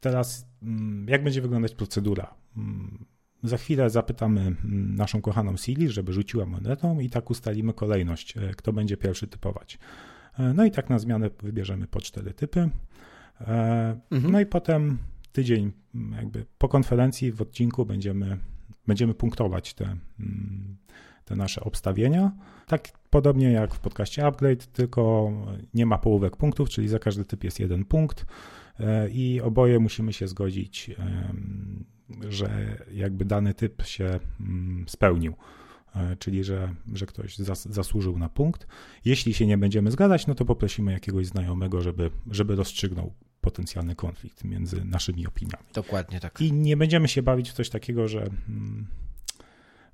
teraz 0.00 0.46
mm, 0.62 1.06
jak 1.08 1.24
będzie 1.24 1.42
wyglądać 1.42 1.74
procedura? 1.74 2.34
Mm, 2.56 3.04
za 3.42 3.56
chwilę 3.56 3.90
zapytamy 3.90 4.56
naszą 4.94 5.20
kochaną 5.20 5.56
Siri, 5.56 5.88
żeby 5.88 6.12
rzuciła 6.12 6.46
monetą 6.46 7.00
i 7.00 7.10
tak 7.10 7.30
ustalimy 7.30 7.72
kolejność, 7.72 8.36
e, 8.36 8.40
kto 8.56 8.72
będzie 8.72 8.96
pierwszy 8.96 9.26
typować. 9.26 9.78
E, 10.38 10.54
no 10.54 10.64
i 10.64 10.70
tak 10.70 10.90
na 10.90 10.98
zmianę 10.98 11.30
wybierzemy 11.42 11.86
po 11.86 12.00
cztery 12.00 12.34
typy. 12.34 12.70
E, 13.40 14.00
mhm. 14.10 14.32
No 14.32 14.40
i 14.40 14.46
potem 14.46 14.98
tydzień 15.32 15.72
jakby 16.16 16.46
po 16.58 16.68
konferencji 16.68 17.32
w 17.32 17.42
odcinku 17.42 17.86
będziemy, 17.86 18.38
będziemy 18.86 19.14
punktować 19.14 19.74
te, 19.74 19.84
mm, 20.20 20.76
te 21.24 21.36
nasze 21.36 21.60
obstawienia. 21.60 22.32
Tak 22.66 22.88
podobnie 23.10 23.52
jak 23.52 23.74
w 23.74 23.80
podcaście 23.80 24.26
Upgrade, 24.26 24.66
tylko 24.66 25.32
nie 25.74 25.86
ma 25.86 25.98
połówek 25.98 26.36
punktów, 26.36 26.68
czyli 26.68 26.88
za 26.88 26.98
każdy 26.98 27.24
typ 27.24 27.44
jest 27.44 27.60
jeden 27.60 27.84
punkt 27.84 28.26
e, 28.80 29.10
i 29.10 29.40
oboje 29.40 29.78
musimy 29.78 30.12
się 30.12 30.28
zgodzić, 30.28 30.90
że 32.28 32.76
jakby 32.92 33.24
dany 33.24 33.54
typ 33.54 33.82
się 33.86 34.20
mm, 34.40 34.84
spełnił. 34.88 35.34
E, 35.94 36.16
czyli 36.16 36.44
że, 36.44 36.74
że 36.92 37.06
ktoś 37.06 37.36
zas, 37.36 37.68
zasłużył 37.68 38.18
na 38.18 38.28
punkt. 38.28 38.66
Jeśli 39.04 39.34
się 39.34 39.46
nie 39.46 39.58
będziemy 39.58 39.90
zgadzać, 39.90 40.26
no 40.26 40.34
to 40.34 40.44
poprosimy 40.44 40.92
jakiegoś 40.92 41.26
znajomego, 41.26 41.80
żeby, 41.80 42.10
żeby 42.30 42.56
rozstrzygnął 42.56 43.12
potencjalny 43.40 43.94
konflikt 43.94 44.44
między 44.44 44.84
naszymi 44.84 45.26
opiniami. 45.26 45.64
Dokładnie 45.74 46.20
tak. 46.20 46.40
I 46.40 46.52
nie 46.52 46.76
będziemy 46.76 47.08
się 47.08 47.22
bawić 47.22 47.50
w 47.50 47.52
coś 47.52 47.70
takiego, 47.70 48.08
że. 48.08 48.30
Mm, 48.48 48.86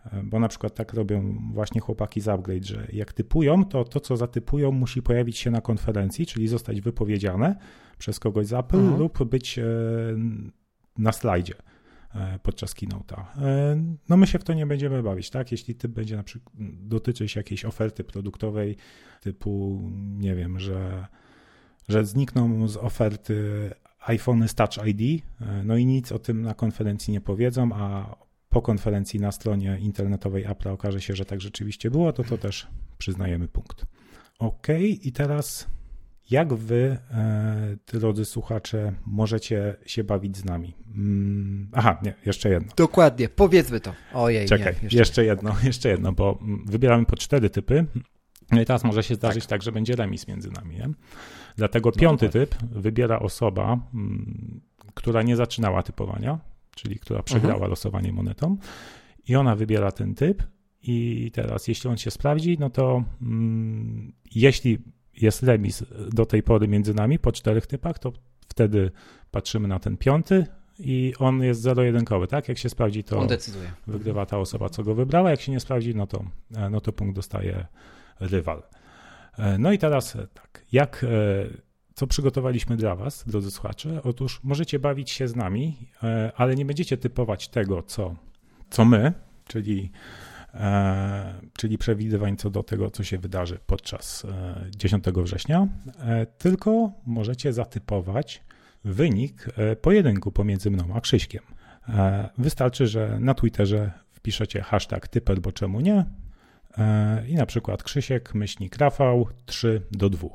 e, 0.05 0.23
bo 0.23 0.41
na 0.41 0.49
przykład 0.49 0.75
tak 0.75 0.93
robią 0.93 1.39
właśnie 1.53 1.81
chłopaki 1.81 2.21
z 2.21 2.29
Upgrade, 2.29 2.65
że 2.65 2.87
jak 2.93 3.13
typują, 3.13 3.65
to 3.65 3.85
to, 3.85 4.01
co 4.01 4.17
zatypują, 4.17 4.73
musi 4.73 5.03
pojawić 5.03 5.39
się 5.39 5.51
na 5.51 5.61
konferencji, 5.61 6.27
czyli 6.27 6.49
zostać 6.49 6.81
wypowiedziane 6.81 7.57
przez 7.99 8.21
kogoś 8.21 8.47
z 8.47 8.53
Apple 8.53 8.77
mhm. 8.77 8.99
lub 8.99 9.25
być 9.25 9.59
e, 9.59 9.65
na 10.99 11.13
slajdzie. 11.13 11.55
E, 12.15 12.39
podczas 12.43 12.75
keynote'a. 12.75 13.25
E, 13.43 13.77
no 14.09 14.17
my 14.17 14.27
się 14.27 14.39
w 14.39 14.45
to 14.45 14.55
nie 14.55 14.67
będziemy 14.67 15.03
bawić, 15.03 15.31
tak? 15.31 15.53
Jeśli 15.53 15.75
typ 15.75 15.93
będzie 15.93 16.17
na 16.17 16.23
przykład 16.23 16.55
dotyczyć 16.73 17.37
jakiejś 17.37 17.65
oferty 17.65 18.05
produktowej 18.05 18.77
typu, 19.21 19.83
nie 19.95 20.35
wiem, 20.35 20.61
że, 20.61 21.07
że 21.89 22.05
znikną 22.05 22.69
z 22.69 22.77
oferty 22.77 23.71
iPhony 24.01 24.49
z 24.49 24.55
Touch 24.55 24.87
ID, 24.87 25.23
e, 25.41 25.63
no 25.65 25.77
i 25.77 25.87
nic 25.87 26.13
o 26.13 26.19
tym 26.19 26.43
na 26.43 26.55
konferencji 26.55 27.13
nie 27.13 27.21
powiedzą, 27.21 27.73
a 27.73 28.17
po 28.49 28.63
konferencji 28.63 29.21
na 29.21 29.33
stronie 29.33 29.79
internetowej 29.81 30.45
Apple 30.45 30.69
okaże 30.69 31.01
się, 31.01 31.17
że 31.17 31.25
tak 31.25 31.41
rzeczywiście 31.41 31.91
było, 31.91 32.13
to 32.13 32.25
to 32.25 32.39
też 32.39 32.67
przyznajemy 32.99 33.49
punkt. 33.49 33.87
Ok, 34.39 34.67
i 35.03 35.13
teraz 35.13 35.67
jak 36.31 36.55
wy, 36.55 36.99
e, 37.11 37.77
drodzy 37.87 38.25
słuchacze, 38.25 38.93
możecie 39.07 39.77
się 39.87 40.05
bawić 40.05 40.37
z 40.37 40.45
nami? 40.45 40.75
Mm, 40.95 41.69
aha, 41.73 42.01
nie, 42.03 42.15
jeszcze 42.27 42.51
jedno. 42.51 42.73
Dokładnie, 42.77 43.29
powiedzmy 43.29 43.81
to. 43.81 43.95
Ojej, 44.15 44.49
Czekaj, 44.49 44.75
nie, 44.75 44.81
jeszcze. 44.83 44.99
jeszcze. 44.99 45.25
jedno, 45.25 45.57
jeszcze 45.65 45.89
jedno, 45.89 46.13
bo 46.13 46.39
wybieramy 46.67 47.05
po 47.05 47.17
cztery 47.17 47.51
typy. 47.51 47.87
No 48.51 48.61
i 48.61 48.65
teraz 48.65 48.85
może 48.85 49.03
się 49.03 49.15
zdarzyć 49.15 49.45
tak, 49.45 49.51
tak 49.51 49.63
że 49.63 49.73
będzie 49.73 49.97
remis 49.97 50.29
między 50.29 50.51
nami. 50.51 50.77
Nie? 50.77 50.89
Dlatego 51.57 51.91
no 51.95 52.01
piąty 52.01 52.27
tak. 52.27 52.33
typ 52.33 52.55
wybiera 52.71 53.19
osoba, 53.19 53.79
mm, 53.95 54.61
która 54.95 55.23
nie 55.23 55.37
zaczynała 55.37 55.83
typowania, 55.83 56.39
czyli 56.75 56.99
która 56.99 57.23
przegrała 57.23 57.55
mhm. 57.55 57.71
losowanie 57.71 58.13
monetą 58.13 58.57
i 59.29 59.37
ona 59.37 59.57
wybiera 59.57 59.93
ten 59.93 60.15
typ 60.15 60.43
i 60.83 61.31
teraz 61.35 61.69
jeśli 61.69 61.91
on 61.91 61.97
się 61.97 62.11
sprawdzi, 62.11 62.57
no 62.61 62.71
to 62.71 63.05
mm, 63.23 64.13
jeśli 64.35 64.79
jest 65.21 65.43
remis 65.43 65.85
do 66.13 66.27
tej 66.27 66.43
pory 66.43 66.69
między 66.69 66.95
nami 66.95 67.19
po 67.19 67.33
czterech 67.33 67.67
typach, 67.67 67.99
to 67.99 68.13
wtedy 68.49 68.91
patrzymy 69.31 69.69
na 69.69 69.79
ten 69.79 69.97
piąty 69.97 70.47
i 70.79 71.13
on 71.19 71.43
jest 71.43 71.61
zero-jedynkowy, 71.61 72.27
tak? 72.27 72.49
Jak 72.49 72.59
się 72.59 72.69
sprawdzi, 72.69 73.05
to 73.05 73.21
wygrywa 73.87 74.27
ta 74.27 74.39
osoba, 74.39 74.69
co 74.69 74.83
go 74.83 74.95
wybrała. 74.95 75.31
Jak 75.31 75.41
się 75.41 75.53
nie 75.53 75.61
sprawdzi, 75.61 75.95
no 75.95 76.07
to, 76.07 76.25
e, 76.57 76.71
no 76.71 76.81
to 76.81 76.93
punkt 76.93 77.17
dostaje 77.17 77.67
rywal. 78.21 78.63
E, 79.39 79.59
no 79.59 79.73
i 79.73 79.79
teraz 79.79 80.17
e, 80.17 80.27
tak, 80.27 80.65
jak, 80.73 81.07
co 81.95 82.07
przygotowaliśmy 82.07 82.77
dla 82.77 82.95
Was, 82.97 83.25
drodzy 83.27 83.51
słuchacze? 83.51 84.01
Otóż 84.03 84.41
możecie 84.43 84.79
bawić 84.79 85.11
się 85.11 85.29
z 85.29 85.37
nami, 85.37 85.89
ale 86.37 86.55
nie 86.55 86.65
będziecie 86.65 86.97
typować 86.97 87.49
tego, 87.49 87.83
co, 87.83 88.17
co 88.71 88.85
my, 88.85 89.13
czyli 89.47 89.91
czyli 91.53 91.79
przewidywań 91.79 92.37
co 92.37 92.51
do 92.51 92.63
tego, 92.63 92.91
co 92.91 93.05
się 93.05 93.19
wydarzy 93.19 93.59
podczas 93.67 94.27
10 94.77 95.09
e, 95.09 95.23
września, 95.23 95.69
e, 95.99 96.27
tylko 96.27 96.93
możecie 97.07 97.53
zatypować 97.53 98.43
wynik 98.85 99.47
pojedynku 99.81 100.33
pomiędzy 100.33 100.71
mną 100.71 100.85
a 100.95 101.01
Krzyśkiem. 101.01 101.43
Wystarczy, 102.39 102.87
że 102.87 103.19
na 103.21 103.35
Twitterze 103.35 103.91
wpiszecie 104.13 104.63
hashtag 104.63 105.09
typer, 105.09 105.41
bo 105.41 105.53
czemu 105.53 105.81
nie 105.81 106.05
i 107.29 107.35
na 107.35 107.47
przykład 107.47 107.83
Krzysiek, 107.83 108.35
myślnik 108.35 108.77
Rafał 108.77 109.29
3 109.47 109.83
do 109.91 110.11
2. 110.11 110.29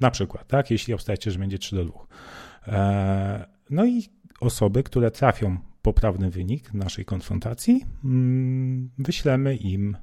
Na 0.00 0.10
przykład, 0.10 0.48
tak, 0.48 0.70
jeśli 0.70 0.94
obstajecie, 0.94 1.30
że 1.30 1.38
będzie 1.38 1.58
3 1.58 1.76
do 1.76 1.84
2. 1.84 3.46
No 3.70 3.86
i 3.86 4.02
osoby, 4.40 4.82
które 4.82 5.10
trafią 5.10 5.58
poprawny 5.88 6.30
wynik 6.30 6.74
naszej 6.74 7.04
konfrontacji, 7.04 7.84
mm, 8.04 8.90
wyślemy 8.98 9.56
im 9.56 9.96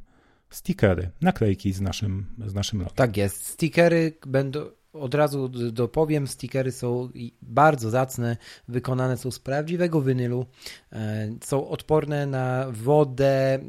stickery, 0.50 1.10
naklejki 1.22 1.74
z 1.74 1.82
naszym, 1.82 2.26
z 2.46 2.54
naszym 2.54 2.80
logiem. 2.80 2.96
Tak 2.96 3.18
jest. 3.18 3.46
Stickery 3.46 4.18
będą, 4.28 4.60
od 4.94 5.14
razu 5.14 5.50
dopowiem, 5.72 6.28
stickery 6.28 6.72
są 6.72 7.10
bardzo 7.42 7.90
zacne, 7.90 8.38
wykonane 8.68 9.18
są 9.18 9.32
z 9.32 9.40
prawdziwego 9.40 10.02
winylu, 10.02 10.46
e, 10.92 11.30
są 11.44 11.68
odporne 11.68 12.26
na 12.26 12.66
wodę, 12.72 13.54
e, 13.54 13.60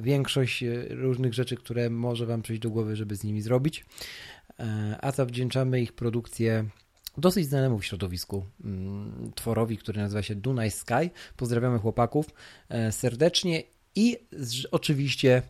większość 0.00 0.62
e, 0.62 0.84
różnych 0.88 1.34
rzeczy, 1.34 1.56
które 1.56 1.90
może 1.90 2.26
Wam 2.26 2.42
przyjść 2.42 2.62
do 2.62 2.70
głowy, 2.70 2.96
żeby 2.96 3.16
z 3.16 3.24
nimi 3.24 3.42
zrobić, 3.42 3.84
a 5.00 5.12
zawdzięczamy 5.12 5.80
ich 5.80 5.92
produkcję 5.92 6.64
dosyć 7.18 7.46
znanemu 7.46 7.78
w 7.78 7.84
środowisku 7.84 8.46
mm, 8.64 9.32
tworowi, 9.34 9.78
który 9.78 10.00
nazywa 10.00 10.22
się 10.22 10.34
Dunaj 10.34 10.70
Sky. 10.70 11.10
Pozdrawiamy 11.36 11.78
chłopaków 11.78 12.26
e, 12.68 12.92
serdecznie 12.92 13.62
i 13.94 14.16
oczywiście 14.70 15.42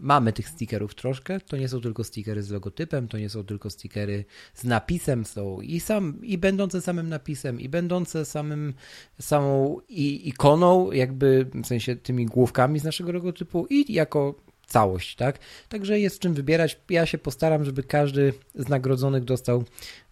mamy 0.00 0.32
tych 0.32 0.48
stickerów 0.48 0.94
troszkę. 0.94 1.40
To 1.40 1.56
nie 1.56 1.68
są 1.68 1.80
tylko 1.80 2.04
stickery 2.04 2.42
z 2.42 2.50
logotypem, 2.50 3.08
to 3.08 3.18
nie 3.18 3.28
są 3.28 3.44
tylko 3.44 3.70
stickery 3.70 4.24
z 4.54 4.64
napisem, 4.64 5.24
są 5.24 5.60
i 5.60 5.80
sam, 5.80 6.24
i 6.24 6.38
będące 6.38 6.80
samym 6.80 7.08
napisem, 7.08 7.60
i 7.60 7.68
będące 7.68 8.24
samym, 8.24 8.74
samą 9.20 9.80
i 9.88 10.28
ikoną, 10.28 10.92
jakby 10.92 11.50
w 11.54 11.66
sensie 11.66 11.96
tymi 11.96 12.26
główkami 12.26 12.78
z 12.78 12.84
naszego 12.84 13.12
logotypu, 13.12 13.66
i 13.70 13.92
jako 13.92 14.34
całość, 14.70 15.16
tak? 15.16 15.38
Także 15.68 16.00
jest 16.00 16.18
czym 16.18 16.34
wybierać. 16.34 16.78
Ja 16.90 17.06
się 17.06 17.18
postaram, 17.18 17.64
żeby 17.64 17.82
każdy 17.82 18.32
z 18.54 18.68
nagrodzonych 18.68 19.24
dostał 19.24 19.64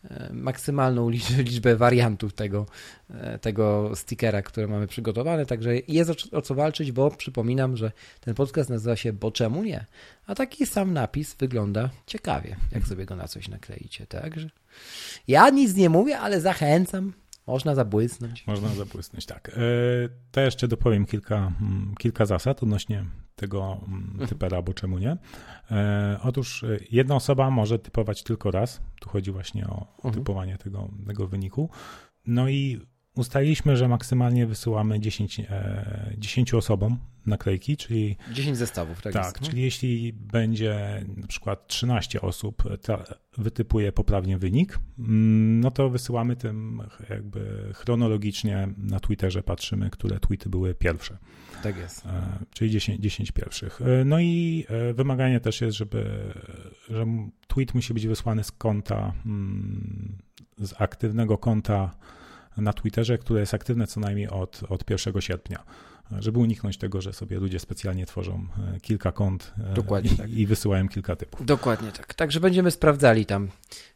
e, 0.04 0.30
maksymalną 0.32 1.10
liczbę 1.38 1.76
wariantów 1.76 2.32
tego, 2.32 2.66
e, 3.10 3.38
tego 3.38 3.90
stickera, 3.94 4.42
które 4.42 4.66
mamy 4.66 4.86
przygotowane. 4.86 5.46
Także 5.46 5.70
jest 5.88 6.10
o, 6.32 6.42
co 6.42 6.54
walczyć, 6.54 6.92
bo 6.92 7.10
przypominam, 7.10 7.76
że 7.76 7.92
ten 8.20 8.34
podcast 8.34 8.70
nazywa 8.70 8.96
się 8.96 9.12
Bo 9.12 9.30
czemu 9.30 9.62
nie? 9.62 9.84
A 10.26 10.34
taki 10.34 10.66
sam 10.66 10.92
napis 10.92 11.34
wygląda 11.34 11.90
ciekawie, 12.06 12.56
jak 12.72 12.86
sobie 12.86 13.06
go 13.06 13.16
na 13.16 13.28
coś 13.28 13.48
nakleicie. 13.48 14.06
Także 14.06 14.50
ja 15.28 15.50
nic 15.50 15.74
nie 15.74 15.90
mówię, 15.90 16.18
ale 16.18 16.40
zachęcam. 16.40 17.12
Można 17.48 17.74
zabłysnąć. 17.74 18.46
Można 18.46 18.68
zabłysnąć, 18.68 19.26
tak. 19.26 19.48
E, 19.48 19.52
to 20.30 20.40
jeszcze 20.40 20.68
dopowiem 20.68 21.06
kilka, 21.06 21.36
mm, 21.36 21.94
kilka 21.98 22.26
zasad 22.26 22.62
odnośnie 22.62 23.04
tego 23.36 23.80
mm, 23.88 24.08
mhm. 24.10 24.28
typera, 24.28 24.62
bo 24.62 24.74
czemu 24.74 24.98
nie. 24.98 25.16
E, 25.70 26.20
otóż 26.22 26.64
e, 26.64 26.78
jedna 26.90 27.14
osoba 27.14 27.50
może 27.50 27.78
typować 27.78 28.22
tylko 28.22 28.50
raz. 28.50 28.80
Tu 29.00 29.08
chodzi 29.08 29.30
właśnie 29.30 29.66
o, 29.66 29.86
mhm. 29.96 30.14
typowanie 30.14 30.58
tego, 30.58 30.88
tego 31.06 31.26
wyniku. 31.26 31.70
No 32.26 32.48
i 32.48 32.80
ustaliliśmy, 33.18 33.76
że 33.76 33.88
maksymalnie 33.88 34.46
wysyłamy 34.46 35.00
10, 35.00 35.42
10 36.18 36.54
osobom 36.54 36.98
naklejki, 37.26 37.76
czyli... 37.76 38.16
10 38.32 38.56
zestawów, 38.56 39.02
tak 39.02 39.12
Tak, 39.12 39.24
jest. 39.24 39.50
czyli 39.50 39.62
jeśli 39.62 40.12
będzie 40.12 41.04
na 41.16 41.26
przykład 41.26 41.66
13 41.66 42.20
osób 42.20 42.62
wytypuje 43.38 43.92
poprawnie 43.92 44.38
wynik, 44.38 44.78
mm, 44.98 45.60
no 45.60 45.70
to 45.70 45.90
wysyłamy 45.90 46.36
tym 46.36 46.82
jakby 47.10 47.70
chronologicznie 47.74 48.68
na 48.78 49.00
Twitterze 49.00 49.42
patrzymy, 49.42 49.90
które 49.90 50.20
tweety 50.20 50.48
były 50.48 50.74
pierwsze. 50.74 51.18
Tak 51.62 51.76
jest. 51.76 52.06
E, 52.06 52.38
czyli 52.50 52.70
10, 52.70 53.00
10 53.00 53.32
pierwszych. 53.32 53.80
E, 53.82 54.04
no 54.04 54.20
i 54.20 54.64
e, 54.68 54.94
wymaganie 54.94 55.40
też 55.40 55.60
jest, 55.60 55.76
żeby 55.76 56.32
że 56.90 57.06
tweet 57.46 57.74
musi 57.74 57.94
być 57.94 58.06
wysłany 58.06 58.44
z 58.44 58.52
konta, 58.52 59.12
mm, 59.26 60.18
z 60.58 60.80
aktywnego 60.80 61.38
konta 61.38 61.94
na 62.58 62.72
Twitterze, 62.72 63.18
które 63.18 63.40
jest 63.40 63.54
aktywne 63.54 63.86
co 63.86 64.00
najmniej 64.00 64.28
od, 64.28 64.60
od 64.68 64.90
1 64.90 65.20
sierpnia 65.20 65.64
żeby 66.18 66.38
uniknąć 66.38 66.78
tego, 66.78 67.00
że 67.00 67.12
sobie 67.12 67.38
ludzie 67.38 67.58
specjalnie 67.58 68.06
tworzą 68.06 68.46
e, 68.76 68.80
kilka 68.80 69.12
kont 69.12 69.52
e, 69.58 70.00
i, 70.02 70.16
tak. 70.16 70.30
i 70.30 70.46
wysyłają 70.46 70.88
kilka 70.88 71.16
typów. 71.16 71.46
Dokładnie 71.46 71.92
tak. 71.92 72.14
Także 72.14 72.40
będziemy 72.40 72.70
sprawdzali 72.70 73.26
tam, 73.26 73.48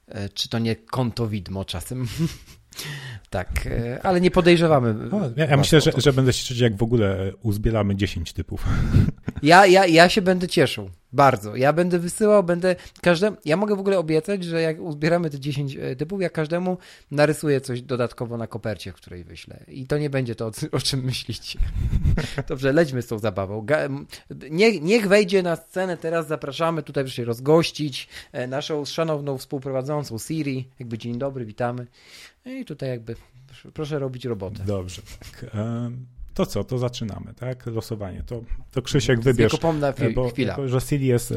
e, 0.08 0.28
czy 0.28 0.48
to 0.48 0.58
nie 0.58 0.76
konto 0.76 1.28
widmo 1.28 1.64
czasem. 1.64 2.06
Tak, 3.32 3.68
ale 4.02 4.20
nie 4.20 4.30
podejrzewamy. 4.30 4.94
ja, 5.36 5.46
ja 5.46 5.56
myślę, 5.56 5.80
że, 5.80 5.92
że 5.96 6.12
będę 6.12 6.32
się 6.32 6.42
cieszyć, 6.42 6.58
jak 6.60 6.76
w 6.76 6.82
ogóle 6.82 7.32
uzbieramy 7.42 7.96
10 7.96 8.32
typów. 8.32 8.64
Ja, 9.42 9.66
ja, 9.66 9.86
ja 9.86 10.08
się 10.08 10.22
będę 10.22 10.48
cieszył. 10.48 10.90
Bardzo. 11.12 11.56
Ja 11.56 11.72
będę 11.72 11.98
wysyłał, 11.98 12.44
będę 12.44 12.76
każdemu. 13.00 13.36
Ja 13.44 13.56
mogę 13.56 13.76
w 13.76 13.80
ogóle 13.80 13.98
obiecać, 13.98 14.44
że 14.44 14.62
jak 14.62 14.80
uzbieramy 14.80 15.30
te 15.30 15.40
10 15.40 15.76
e, 15.76 15.96
typów, 15.96 16.20
ja 16.20 16.30
każdemu 16.30 16.78
narysuję 17.10 17.60
coś 17.60 17.82
dodatkowo 17.82 18.36
na 18.36 18.46
kopercie, 18.46 18.92
w 18.92 18.94
której 18.94 19.24
wyślę. 19.24 19.64
I 19.68 19.86
to 19.86 19.98
nie 19.98 20.10
będzie 20.10 20.34
to, 20.34 20.50
o 20.72 20.78
czym 20.78 21.04
myślicie. 21.04 21.58
Dobrze, 22.48 22.72
lećmy 22.72 23.02
z 23.02 23.06
tą 23.06 23.18
zabawą. 23.18 23.66
Niech, 24.50 24.82
niech 24.82 25.08
wejdzie 25.08 25.42
na 25.42 25.56
scenę, 25.56 25.96
teraz 25.96 26.26
zapraszamy 26.26 26.82
tutaj, 26.82 27.04
żeby 27.04 27.10
się 27.10 27.24
rozgościć 27.24 28.08
e, 28.32 28.46
naszą 28.46 28.84
szanowną 28.84 29.38
współprowadzącą 29.38 30.18
Siri. 30.18 30.68
Jakby 30.78 30.98
dzień 30.98 31.18
dobry, 31.18 31.44
witamy. 31.44 31.86
I 32.44 32.64
tutaj 32.64 32.88
jakby 32.88 33.16
proszę 33.74 33.98
robić 33.98 34.24
robotę. 34.24 34.64
Dobrze, 34.64 35.02
tak. 35.02 35.56
To 36.34 36.46
co, 36.46 36.64
to 36.64 36.78
zaczynamy, 36.78 37.34
tak? 37.34 37.66
Losowanie. 37.66 38.22
To, 38.26 38.42
to 38.70 38.82
Krzysiek 38.82 39.20
wybierz. 39.20 39.52
Wiekopomna 39.52 39.92
bo, 40.14 40.28
chwila. 40.28 40.50
Jako, 40.50 40.68
że 40.68 40.80
Siri 40.80 41.06
jest 41.06 41.32
e, 41.32 41.36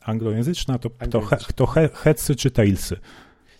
anglojęzyczna, 0.00 0.78
to, 0.78 0.90
anglojęzyczna. 0.98 1.46
to, 1.46 1.66
to 1.66 1.66
he, 1.66 2.14
czy 2.36 2.50
tailsy? 2.50 2.96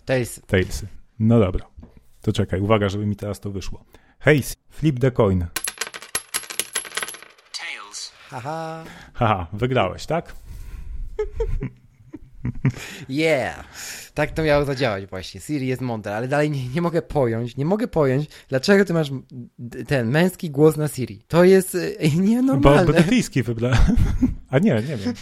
Tailsy. 0.05 0.41
Tailsy. 0.41 0.87
No 1.19 1.39
dobra. 1.39 1.65
To 2.21 2.33
czekaj, 2.33 2.61
uwaga, 2.61 2.89
żeby 2.89 3.05
mi 3.05 3.15
teraz 3.15 3.39
to 3.39 3.51
wyszło. 3.51 3.85
Hej, 4.19 4.43
flip 4.69 4.99
the 4.99 5.11
coin. 5.11 5.45
Tails. 7.59 8.11
Haha. 8.29 8.83
Haha, 9.13 9.47
wygrałeś, 9.53 10.05
tak? 10.05 10.35
Yeah! 13.09 13.65
Tak 14.13 14.31
to 14.31 14.43
miało 14.43 14.65
zadziałać 14.65 15.05
właśnie. 15.05 15.41
Siri 15.41 15.67
jest 15.67 15.81
mądra, 15.81 16.15
ale 16.15 16.27
dalej 16.27 16.51
nie, 16.51 16.67
nie 16.67 16.81
mogę 16.81 17.01
pojąć, 17.01 17.57
nie 17.57 17.65
mogę 17.65 17.87
pojąć, 17.87 18.27
dlaczego 18.49 18.85
ty 18.85 18.93
masz 18.93 19.11
ten 19.87 20.09
męski 20.09 20.49
głos 20.49 20.77
na 20.77 20.87
Siri. 20.87 21.21
To 21.27 21.43
jest 21.43 21.75
e, 21.75 22.09
nienormalne. 22.27 22.85
Bo 22.85 22.93
brytyjski 22.93 23.43
wybrałem. 23.43 23.95
A 24.49 24.59
nie, 24.59 24.73
nie 24.73 24.97
wiem. 24.97 25.13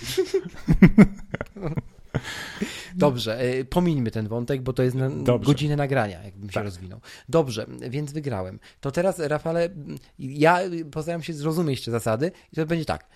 Dobrze, 2.95 3.39
e, 3.39 3.65
pomińmy 3.65 4.11
ten 4.11 4.27
wątek, 4.27 4.61
bo 4.61 4.73
to 4.73 4.83
jest 4.83 4.95
na 4.95 5.09
godzinę 5.39 5.75
nagrania, 5.75 6.23
jakbym 6.23 6.49
się 6.49 6.53
tak. 6.53 6.63
rozwinął. 6.63 6.99
Dobrze, 7.29 7.65
więc 7.89 8.13
wygrałem. 8.13 8.59
To 8.79 8.91
teraz, 8.91 9.19
Rafale, 9.19 9.69
ja 10.19 10.59
postaram 10.91 11.23
się 11.23 11.33
zrozumieć 11.33 11.85
te 11.85 11.91
zasady 11.91 12.31
i 12.51 12.55
to 12.55 12.65
będzie 12.65 12.85
tak. 12.85 13.09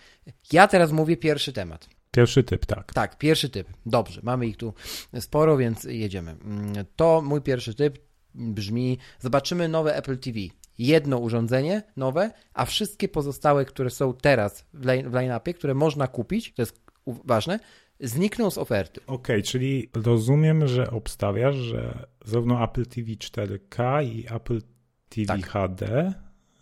Ja 0.51 0.67
teraz 0.67 0.91
mówię 0.91 1.17
pierwszy 1.17 1.53
temat. 1.53 1.96
Pierwszy 2.17 2.43
typ, 2.43 2.65
tak. 2.65 2.93
Tak, 2.93 3.17
pierwszy 3.17 3.49
typ. 3.49 3.67
Dobrze, 3.85 4.21
mamy 4.23 4.47
ich 4.47 4.57
tu 4.57 4.73
sporo, 5.19 5.57
więc 5.57 5.83
jedziemy. 5.83 6.31
Mm, 6.31 6.73
To 6.95 7.21
mój 7.21 7.41
pierwszy 7.41 7.75
typ 7.75 7.99
brzmi: 8.35 8.97
zobaczymy 9.19 9.67
nowe 9.67 9.95
Apple 9.95 10.17
TV. 10.17 10.39
Jedno 10.77 11.17
urządzenie 11.17 11.83
nowe, 11.97 12.31
a 12.53 12.65
wszystkie 12.65 13.07
pozostałe, 13.07 13.65
które 13.65 13.89
są 13.89 14.13
teraz 14.13 14.65
w 14.73 14.85
line- 14.85 15.09
w 15.09 15.13
line-upie, 15.13 15.53
które 15.53 15.73
można 15.73 16.07
kupić, 16.07 16.53
to 16.53 16.61
jest 16.61 16.81
ważne, 17.25 17.59
znikną 17.99 18.51
z 18.51 18.57
oferty. 18.57 19.01
Okej, 19.07 19.43
czyli 19.43 19.89
rozumiem, 19.93 20.67
że 20.67 20.91
obstawiasz, 20.91 21.55
że 21.55 22.05
zarówno 22.25 22.63
Apple 22.63 22.85
TV 22.85 23.07
4K 23.11 24.03
i 24.03 24.25
Apple 24.35 24.61
TV 25.09 25.25
Tak. 25.37 25.47
HD 25.47 26.13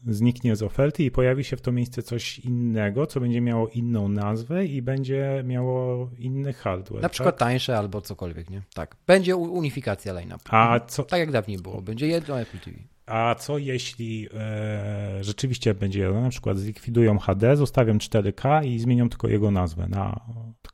zniknie 0.08 0.56
z 0.56 0.64
oferty 0.64 1.04
i 1.04 1.12
pojawi 1.12 1.44
się 1.44 1.58
w 1.58 1.62
to 1.62 1.72
miejsce 1.72 2.04
coś 2.04 2.40
innego, 2.40 3.08
co 3.08 3.20
będzie 3.20 3.42
miało 3.42 3.68
inną 3.68 4.10
nazwę 4.10 4.66
i 4.66 4.82
będzie 4.82 5.44
miało 5.46 6.10
inny 6.18 6.54
hardware. 6.54 7.02
Na 7.02 7.10
przykład 7.10 7.38
tak? 7.38 7.48
tańsze 7.48 7.78
albo 7.78 8.02
cokolwiek, 8.02 8.50
nie? 8.50 8.62
Tak. 8.74 8.96
Będzie 9.08 9.36
unifikacja 9.36 10.14
line-upu. 10.14 10.48
A 10.50 10.80
co, 10.80 11.04
Tak 11.04 11.20
jak 11.20 11.32
dawniej 11.32 11.58
było. 11.58 11.82
Będzie 11.82 12.08
jedno 12.08 12.40
Apple 12.40 12.60
TV. 12.60 12.78
a 13.06 13.36
co 13.36 13.58
jeśli 13.58 14.28
e, 14.34 15.24
rzeczywiście 15.24 15.74
będzie 15.74 16.00
jedno, 16.00 16.22
na 16.22 16.30
przykład 16.30 16.58
zlikwidują 16.58 17.20
HD, 17.20 17.56
zostawią 17.58 17.98
4K 17.98 18.66
i 18.66 18.80
zmienią 18.80 19.10
tylko 19.10 19.28
jego 19.28 19.52
nazwę 19.52 19.88
na, 19.88 20.22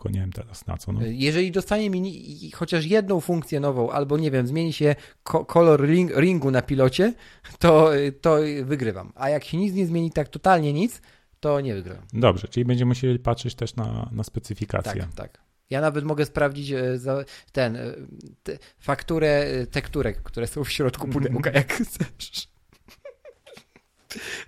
tylko 0.02 0.14
nie 0.14 0.20
wiem 0.20 0.32
teraz 0.32 0.68
na 0.68 0.78
co. 0.78 0.92
No. 0.92 1.00
Jeżeli 1.04 1.52
dostanie 1.52 1.90
mi 1.90 2.52
chociaż 2.52 2.86
jedną 2.86 3.20
funkcję 3.22 3.60
nową, 3.60 3.92
albo 3.92 4.18
nie 4.18 4.32
wiem, 4.32 4.48
zmieni 4.48 4.74
się 4.74 4.96
ko- 5.24 5.46
kolor 5.46 5.86
ring, 5.86 6.12
ringu 6.16 6.52
na 6.52 6.62
pilocie, 6.62 7.14
to, 7.60 7.92
to 8.22 8.38
wygrywam. 8.64 9.12
A 9.16 9.30
jak 9.30 9.44
się 9.44 9.58
nic 9.58 9.74
nie 9.74 9.86
zmieni, 9.86 10.12
tak 10.12 10.30
totalnie 10.30 10.74
nic, 10.74 11.02
to 11.40 11.62
nie 11.62 11.74
wygrywam. 11.74 12.04
Dobrze, 12.14 12.48
czyli 12.48 12.66
będziemy 12.66 12.90
musieli 12.90 13.20
patrzeć 13.20 13.56
też 13.56 13.76
na, 13.76 14.10
na 14.12 14.24
specyfikację. 14.24 15.02
Tak, 15.02 15.14
tak. 15.14 15.42
Ja 15.70 15.82
nawet 15.82 16.06
mogę 16.06 16.26
sprawdzić 16.26 16.72
e, 16.72 16.98
ten, 17.52 17.76
e, 17.76 17.94
te, 18.44 18.58
fakturę 18.80 19.28
e, 19.28 19.68
tekturek, 19.68 20.24
które 20.24 20.48
są 20.48 20.64
w 20.64 20.72
środku 20.72 21.08
pudełka, 21.14 21.52
jak 21.52 21.74
chcesz. 21.74 22.51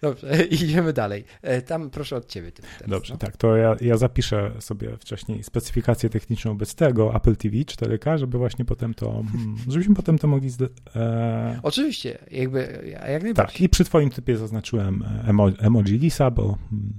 Dobrze, 0.02 0.44
idziemy 0.52 0.94
dalej. 0.94 1.24
E, 1.42 1.62
Tam 1.62 1.90
proszę 1.90 2.16
od 2.16 2.28
ciebie. 2.28 2.52
Teraz, 2.52 2.72
Dobrze, 2.88 3.14
no. 3.14 3.18
tak, 3.18 3.38
to 3.38 3.56
ja, 3.56 3.76
ja 3.82 3.98
zapiszę 3.98 4.52
sobie 4.60 4.98
wcześniej 4.98 5.44
specyfikację 5.44 6.10
techniczną 6.10 6.58
bez 6.58 6.76
tego 6.76 7.16
Apple 7.16 7.36
TV 7.36 7.56
4K, 7.58 8.18
żeby 8.18 8.38
właśnie 8.38 8.66
potem 8.66 8.94
to, 8.94 9.10
mm, 9.12 9.56
żebyśmy 9.70 9.96
potem 9.96 10.18
to 10.18 10.28
mogli 10.28 10.50
zde, 10.50 10.68
e, 10.96 11.60
Oczywiście, 11.64 12.18
jakby, 12.32 12.60
ja- 12.92 13.08
jak 13.08 13.22
tak, 13.22 13.24
najbardziej. 13.24 13.64
i 13.66 13.70
przy 13.70 13.84
twoim 13.86 14.10
typie 14.10 14.38
zaznaczyłem 14.38 15.04
emo, 15.28 15.50
emoji 15.60 15.98
lisa, 15.98 16.32
bo, 16.32 16.58
mm, 16.72 16.94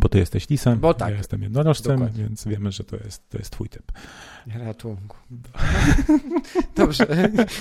bo 0.00 0.08
ty 0.08 0.18
jesteś 0.18 0.48
lisem, 0.48 0.78
Bo 0.78 0.94
tak. 0.94 1.10
ja 1.10 1.16
jestem 1.16 1.42
jednorożcem, 1.42 1.92
Dokładnie. 1.98 2.24
więc 2.24 2.44
wiemy, 2.48 2.72
że 2.72 2.84
to 2.84 2.96
jest, 2.96 3.28
to 3.28 3.38
jest 3.38 3.50
twój 3.50 3.68
typ. 3.68 3.92
Ratunku. 4.54 5.16
Dobrze. 6.76 7.06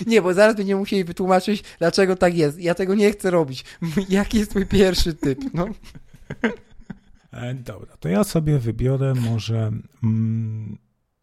Nie, 0.08 0.22
bo 0.22 0.34
zaraz 0.34 0.56
będziemy 0.56 0.80
musieli 0.80 1.04
wytłumaczyć, 1.04 1.64
dlaczego 1.80 2.16
tak 2.16 2.36
jest. 2.38 2.60
Ja 2.60 2.76
tego 2.76 2.96
nie 2.96 3.12
chcę 3.12 3.32
robić. 3.32 3.66
Jaki 4.10 4.38
jest 4.40 4.56
mój 4.56 4.66
pierwszy 4.66 5.14
typ? 5.14 5.40
No. 5.54 5.68
E, 7.32 7.54
dobra, 7.54 7.98
to 8.00 8.10
ja 8.10 8.24
sobie 8.24 8.60
wybiorę 8.60 9.14
może 9.14 9.72
mm, 10.04 10.78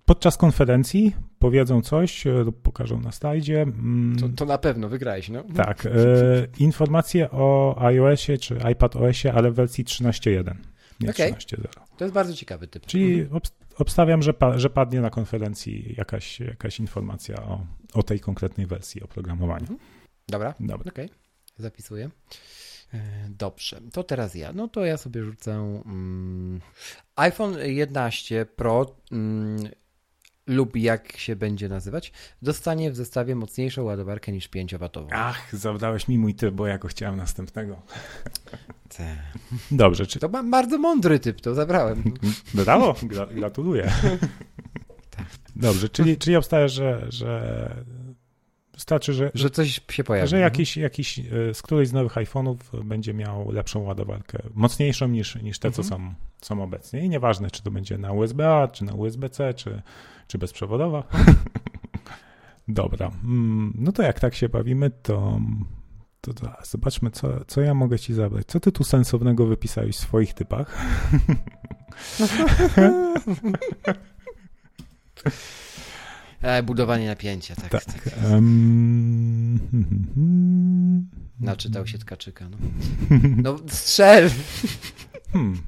podczas 0.04 0.36
konferencji 0.36 1.16
powiedzą 1.38 1.82
coś 1.82 2.26
e, 2.26 2.30
lub 2.32 2.62
pokażą 2.62 3.00
na 3.00 3.12
slajdzie. 3.12 3.62
mm, 3.62 4.16
To, 4.20 4.28
to 4.28 4.44
na 4.44 4.58
pewno 4.58 4.88
wygrałeś, 4.88 5.28
no. 5.28 5.44
Tak, 5.56 5.86
e, 5.86 5.90
informacje 6.58 7.30
o 7.30 7.76
iOSie 7.80 8.38
czy 8.38 8.58
iPadOSie, 8.72 9.32
ale 9.32 9.50
w 9.50 9.54
wersji 9.54 9.84
13.1, 9.84 10.54
nie. 11.06 11.12
13.0. 11.12 11.68
To 11.96 12.04
jest 12.04 12.14
bardzo 12.14 12.34
ciekawy 12.34 12.68
typ. 12.68 12.86
Czyli 12.86 13.20
Mhm. 13.20 13.40
obst- 13.40 13.54
obstawiam, 13.78 14.22
że, 14.22 14.34
pa- 14.34 14.58
że 14.58 14.70
padnie 14.70 15.00
na 15.00 15.10
konferencji 15.10 15.94
jakaś, 15.98 16.40
jakaś 16.40 16.80
informacja 16.80 17.42
o, 17.42 17.66
o 17.94 18.02
tej 18.02 18.20
konkretnej 18.20 18.66
wersji 18.66 19.02
oprogramowania. 19.02 19.66
Dobra, 20.28 20.54
Dobra. 20.60 20.92
okej. 20.92 21.08
Zapisuję. 21.58 22.10
E, 22.94 23.00
Dobrze, 23.28 23.80
to 23.92 24.04
teraz 24.04 24.34
ja. 24.34 24.52
No 24.52 24.68
to 24.68 24.84
ja 24.84 24.96
sobie 24.96 25.24
rzucę 25.24 25.52
mm, 25.52 26.60
iPhone 27.16 27.56
11 27.62 28.46
Pro 28.56 28.96
mm, 29.12 29.68
lub 30.46 30.76
jak 30.76 31.16
się 31.16 31.36
będzie 31.36 31.68
nazywać, 31.68 32.12
dostanie 32.42 32.90
w 32.90 32.96
zestawie 32.96 33.34
mocniejszą 33.34 33.82
ładowarkę 33.82 34.32
niż 34.32 34.50
5W. 34.50 35.06
Ach, 35.10 35.56
zawdałeś 35.56 36.08
mi 36.08 36.18
mój 36.18 36.34
typ, 36.34 36.54
bo 36.54 36.66
ja 36.66 36.78
go 36.78 36.88
chciałem 36.88 37.16
następnego. 37.16 37.82
Te. 38.96 39.16
Dobrze, 39.70 40.06
czy... 40.06 40.18
To 40.18 40.28
ma 40.28 40.42
bardzo 40.42 40.78
mądry 40.78 41.20
typ, 41.20 41.40
to 41.40 41.54
zabrałem. 41.54 42.02
Brawo, 42.54 42.94
gra, 43.02 43.26
gratuluję. 43.26 43.92
Dobrze, 45.56 45.88
czyli, 45.88 46.16
czyli 46.16 46.36
obstawiasz, 46.36 46.72
że, 46.72 47.06
że 47.08 47.84
wystarczy, 48.82 49.12
że, 49.12 49.30
Że 49.34 49.50
coś 49.50 49.80
się 49.90 50.04
pojawi. 50.04 50.28
że 50.28 50.38
jakiś, 50.38 50.76
jakiś 50.76 51.18
e, 51.18 51.22
z 51.54 51.62
którejś 51.62 51.88
z 51.88 51.92
nowych 51.92 52.14
iPhone'ów 52.14 52.56
będzie 52.84 53.14
miał 53.14 53.50
lepszą 53.50 53.80
ładowarkę, 53.80 54.38
mocniejszą 54.54 55.08
niż, 55.08 55.34
niż 55.42 55.58
te, 55.58 55.70
co 55.70 55.82
Mhm. 55.82 56.00
są, 56.00 56.14
są 56.46 56.62
obecnie. 56.62 57.04
I 57.04 57.08
nieważne, 57.08 57.50
czy 57.50 57.62
to 57.62 57.70
będzie 57.70 57.98
na 57.98 58.12
USB-A, 58.12 58.68
czy 58.68 58.84
na 58.84 58.94
USB-C, 58.94 59.54
czy, 59.54 59.82
czy 60.26 60.38
bezprzewodowa. 60.38 61.04
Dobra, 62.68 63.10
mm, 63.24 63.72
no 63.78 63.92
to 63.92 64.02
jak 64.02 64.20
tak 64.20 64.34
się 64.34 64.48
bawimy, 64.48 64.90
to, 64.90 65.40
to, 66.20 66.34
to 66.34 66.48
zobaczmy, 66.64 67.10
co, 67.10 67.44
co 67.44 67.60
ja 67.60 67.74
mogę 67.74 67.98
ci 67.98 68.14
zabrać. 68.14 68.46
Co 68.46 68.60
ty 68.60 68.72
tu 68.72 68.84
sensownego 68.84 69.46
wypisałeś 69.46 69.96
w 69.96 70.00
swoich 70.00 70.34
typach? 70.34 70.78
E, 76.42 76.62
budowanie 76.62 77.06
napięcia, 77.06 77.54
tak. 77.56 77.70
tak. 77.70 77.84
Tak. 77.84 78.14
hmm, 78.14 79.58
Naczytał 81.40 81.86
się 81.86 81.98
Tkaczyka. 81.98 82.48
No, 82.48 82.56
no 83.42 83.58
strzel! 83.68 84.30
hmm. 85.32 85.58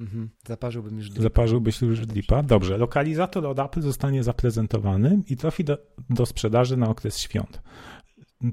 Mhm. 0.00 0.30
Zaparzyłbym 0.46 0.98
już 0.98 1.10
dym. 1.10 1.22
Zaparzyłbyś 1.22 1.80
już 1.82 2.00
lipa. 2.08 2.42
Dobrze, 2.42 2.78
lokalizator 2.78 3.46
od 3.46 3.58
Apple 3.58 3.80
zostanie 3.82 4.22
zaprezentowany 4.22 5.22
i 5.28 5.36
trafi 5.36 5.64
do, 5.64 5.78
do 6.10 6.26
sprzedaży 6.26 6.76
na 6.76 6.88
okres 6.88 7.18
świąt. 7.18 7.62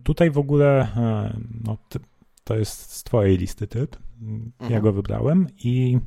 Tutaj 0.03 0.31
w 0.31 0.37
ogóle 0.37 0.81
e, 0.95 1.37
no, 1.63 1.77
to 2.43 2.55
jest 2.57 2.91
z 2.93 3.03
twojej 3.03 3.37
listy 3.37 3.67
typ. 3.67 3.95
Ja 4.59 4.65
Mhm. 4.65 4.81
go 4.81 4.93
wybrałem 4.93 5.47
i 5.57 5.99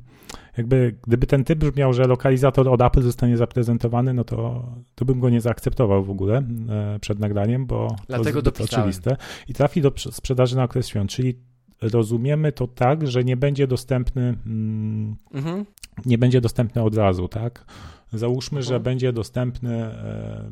jakby 0.56 0.94
gdyby 1.06 1.26
ten 1.26 1.44
typ 1.44 1.58
brzmiał, 1.58 1.92
że 1.92 2.04
lokalizator 2.04 2.68
od 2.68 2.82
Apple 2.82 3.02
zostanie 3.02 3.36
zaprezentowany, 3.36 4.14
no 4.14 4.24
to, 4.24 4.66
to 4.94 5.04
bym 5.04 5.20
go 5.20 5.30
nie 5.30 5.40
zaakceptował 5.40 6.04
w 6.04 6.10
ogóle 6.10 6.42
e, 6.68 6.98
przed 7.00 7.18
nagraniem, 7.18 7.66
bo 7.66 7.96
Dlatego 8.08 8.42
to 8.42 8.50
dopisałem. 8.50 8.88
oczywiste. 8.88 9.16
I 9.48 9.54
trafi 9.54 9.80
do 9.82 9.90
prze- 9.90 10.12
sprzedaży 10.12 10.56
na 10.56 10.64
okres 10.64 10.88
świąt, 10.88 11.10
czyli 11.10 11.34
rozumiemy 11.82 12.52
to 12.52 12.66
tak, 12.68 13.08
że 13.08 13.24
nie 13.24 13.36
będzie 13.36 13.66
dostępny 13.66 14.34
mm, 14.46 15.16
Mhm. 15.34 15.64
nie 16.06 16.18
będzie 16.18 16.40
dostępny 16.40 16.82
od 16.82 16.96
razu, 16.96 17.28
tak? 17.28 17.64
Załóżmy, 18.12 18.62
że 18.62 18.74
Mhm. 18.74 18.82
będzie 18.82 19.12
dostępny, 19.12 19.84
e, 19.84 20.50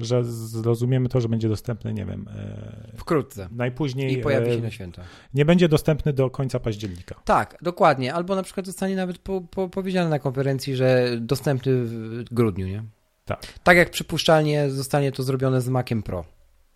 że 0.00 0.24
zrozumiemy 0.24 1.08
to, 1.08 1.20
że 1.20 1.28
będzie 1.28 1.48
dostępny, 1.48 1.94
nie 1.94 2.04
wiem, 2.04 2.28
e, 2.36 2.92
Wkrótce. 2.96 3.48
najpóźniej 3.52 4.12
I 4.12 4.18
pojawi 4.18 4.46
się 4.52 4.58
e, 4.58 4.62
na 4.62 4.70
święta. 4.70 5.02
nie 5.34 5.44
będzie 5.44 5.68
dostępny 5.68 6.12
do 6.12 6.30
końca 6.30 6.60
października. 6.60 7.14
Tak, 7.24 7.58
dokładnie. 7.62 8.14
Albo 8.14 8.36
na 8.36 8.42
przykład 8.42 8.66
zostanie 8.66 8.96
nawet 8.96 9.18
po, 9.18 9.40
po, 9.40 9.68
powiedziane 9.68 10.10
na 10.10 10.18
konferencji, 10.18 10.76
że 10.76 11.16
dostępny 11.20 11.72
w 11.84 12.24
grudniu, 12.24 12.66
nie? 12.66 12.82
Tak. 13.24 13.40
Tak 13.62 13.76
jak 13.76 13.90
przypuszczalnie 13.90 14.70
zostanie 14.70 15.12
to 15.12 15.22
zrobione 15.22 15.60
z 15.60 15.68
Maciem 15.68 16.02
Pro. 16.02 16.24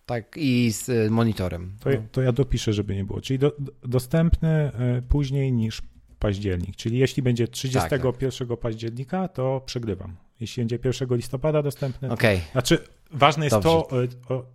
Tak, 0.05 0.35
i 0.37 0.71
z 0.71 0.89
e, 0.89 1.09
monitorem. 1.09 1.75
To, 1.79 1.91
ja- 1.91 2.01
to 2.11 2.21
ja 2.21 2.31
dopiszę, 2.31 2.73
żeby 2.73 2.95
nie 2.95 3.03
było. 3.05 3.21
Czyli 3.21 3.39
do, 3.39 3.51
do, 3.59 3.71
dostępny 3.83 4.71
później 5.09 5.51
niż 5.51 5.81
październik. 6.19 6.75
Czyli 6.75 6.97
jeśli 6.97 7.23
będzie 7.23 7.47
31 7.47 8.57
października, 8.57 9.27
to 9.27 9.61
przegrywam. 9.65 10.15
Jeśli 10.39 10.61
będzie 10.61 10.79
1 10.85 11.17
listopada 11.17 11.63
dostępny, 11.63 12.07
to... 12.07 12.13
Okej, 12.13 12.41
znaczy 12.51 12.77
ważne 13.11 13.45
jest 13.45 13.55
Dobrze. 13.55 13.69
to, 13.69 14.03
e, 14.03 14.35
o, 14.35 14.45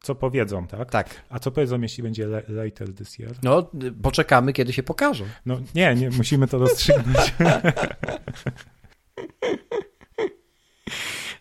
co 0.00 0.14
powiedzą, 0.14 0.66
tak? 0.66 0.90
tak. 0.90 1.22
A 1.28 1.38
co 1.38 1.50
powiedzą, 1.50 1.80
jeśli 1.80 2.02
będzie 2.02 2.26
later 2.48 2.94
this 2.94 3.18
year? 3.18 3.32
No, 3.42 3.70
poczekamy, 4.02 4.52
kiedy 4.52 4.72
się 4.72 4.82
pokażą. 4.82 5.24
No 5.46 5.60
nie, 5.74 5.94
nie, 5.94 6.10
musimy 6.10 6.48
to 6.48 6.58
rozstrzygnąć. 6.58 7.34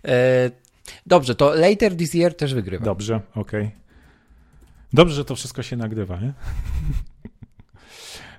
E, 0.06 0.52
dobrze, 1.06 1.36
to 1.36 1.56
later 1.56 1.98
this 1.98 2.14
year 2.14 2.34
też 2.34 2.54
wygrywa. 2.54 2.86
Dobrze, 2.86 3.22
okej. 3.36 3.72
Dobrze, 4.94 5.16
że 5.16 5.26
to 5.26 5.36
wszystko 5.36 5.64
się 5.64 5.78
nagrywa, 5.78 6.20
nie? 6.20 6.34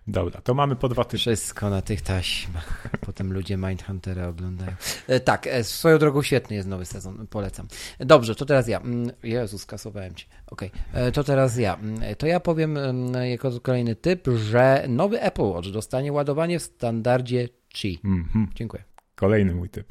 Dobra, 0.07 0.41
to 0.41 0.55
mamy 0.55 0.77
po 0.77 0.89
dwa 0.89 1.05
typy. 1.05 1.19
Wszystko 1.19 1.71
na 1.71 1.83
tych 1.83 2.01
taśmach. 2.01 2.89
Potem 3.07 3.33
ludzie 3.33 3.57
Mindhuntera 3.57 4.29
oglądają. 4.29 4.73
E, 5.09 5.21
tak, 5.21 5.47
e, 5.47 5.65
swoją 5.65 5.99
drogą 5.99 6.23
świetny 6.23 6.57
jest 6.57 6.69
nowy 6.69 6.85
sezon, 6.85 7.27
polecam. 7.27 7.69
Dobrze, 7.99 8.35
to 8.35 8.47
teraz 8.47 8.69
ja. 8.69 8.81
Mm, 8.81 9.11
Jezu, 9.23 9.59
skasowałem 9.59 10.15
cię. 10.15 10.27
Okej, 10.47 10.71
e, 10.93 11.13
to 11.13 11.25
teraz 11.25 11.57
ja. 11.57 11.75
Mm, 11.75 12.15
To 12.19 12.27
ja 12.27 12.41
powiem 12.41 12.77
mm, 12.77 13.31
jako 13.31 13.61
kolejny 13.61 13.97
typ, 13.97 14.29
że 14.37 14.85
nowy 14.89 15.21
Apple 15.21 15.43
Watch 15.43 15.69
dostanie 15.69 16.13
ładowanie 16.13 16.59
w 16.59 16.63
standardzie 16.63 17.49
Qi. 17.69 18.01
Mhm. 18.05 18.49
Dziękuję. 18.55 18.85
Kolejny 19.15 19.55
mój 19.55 19.69
typ. 19.69 19.87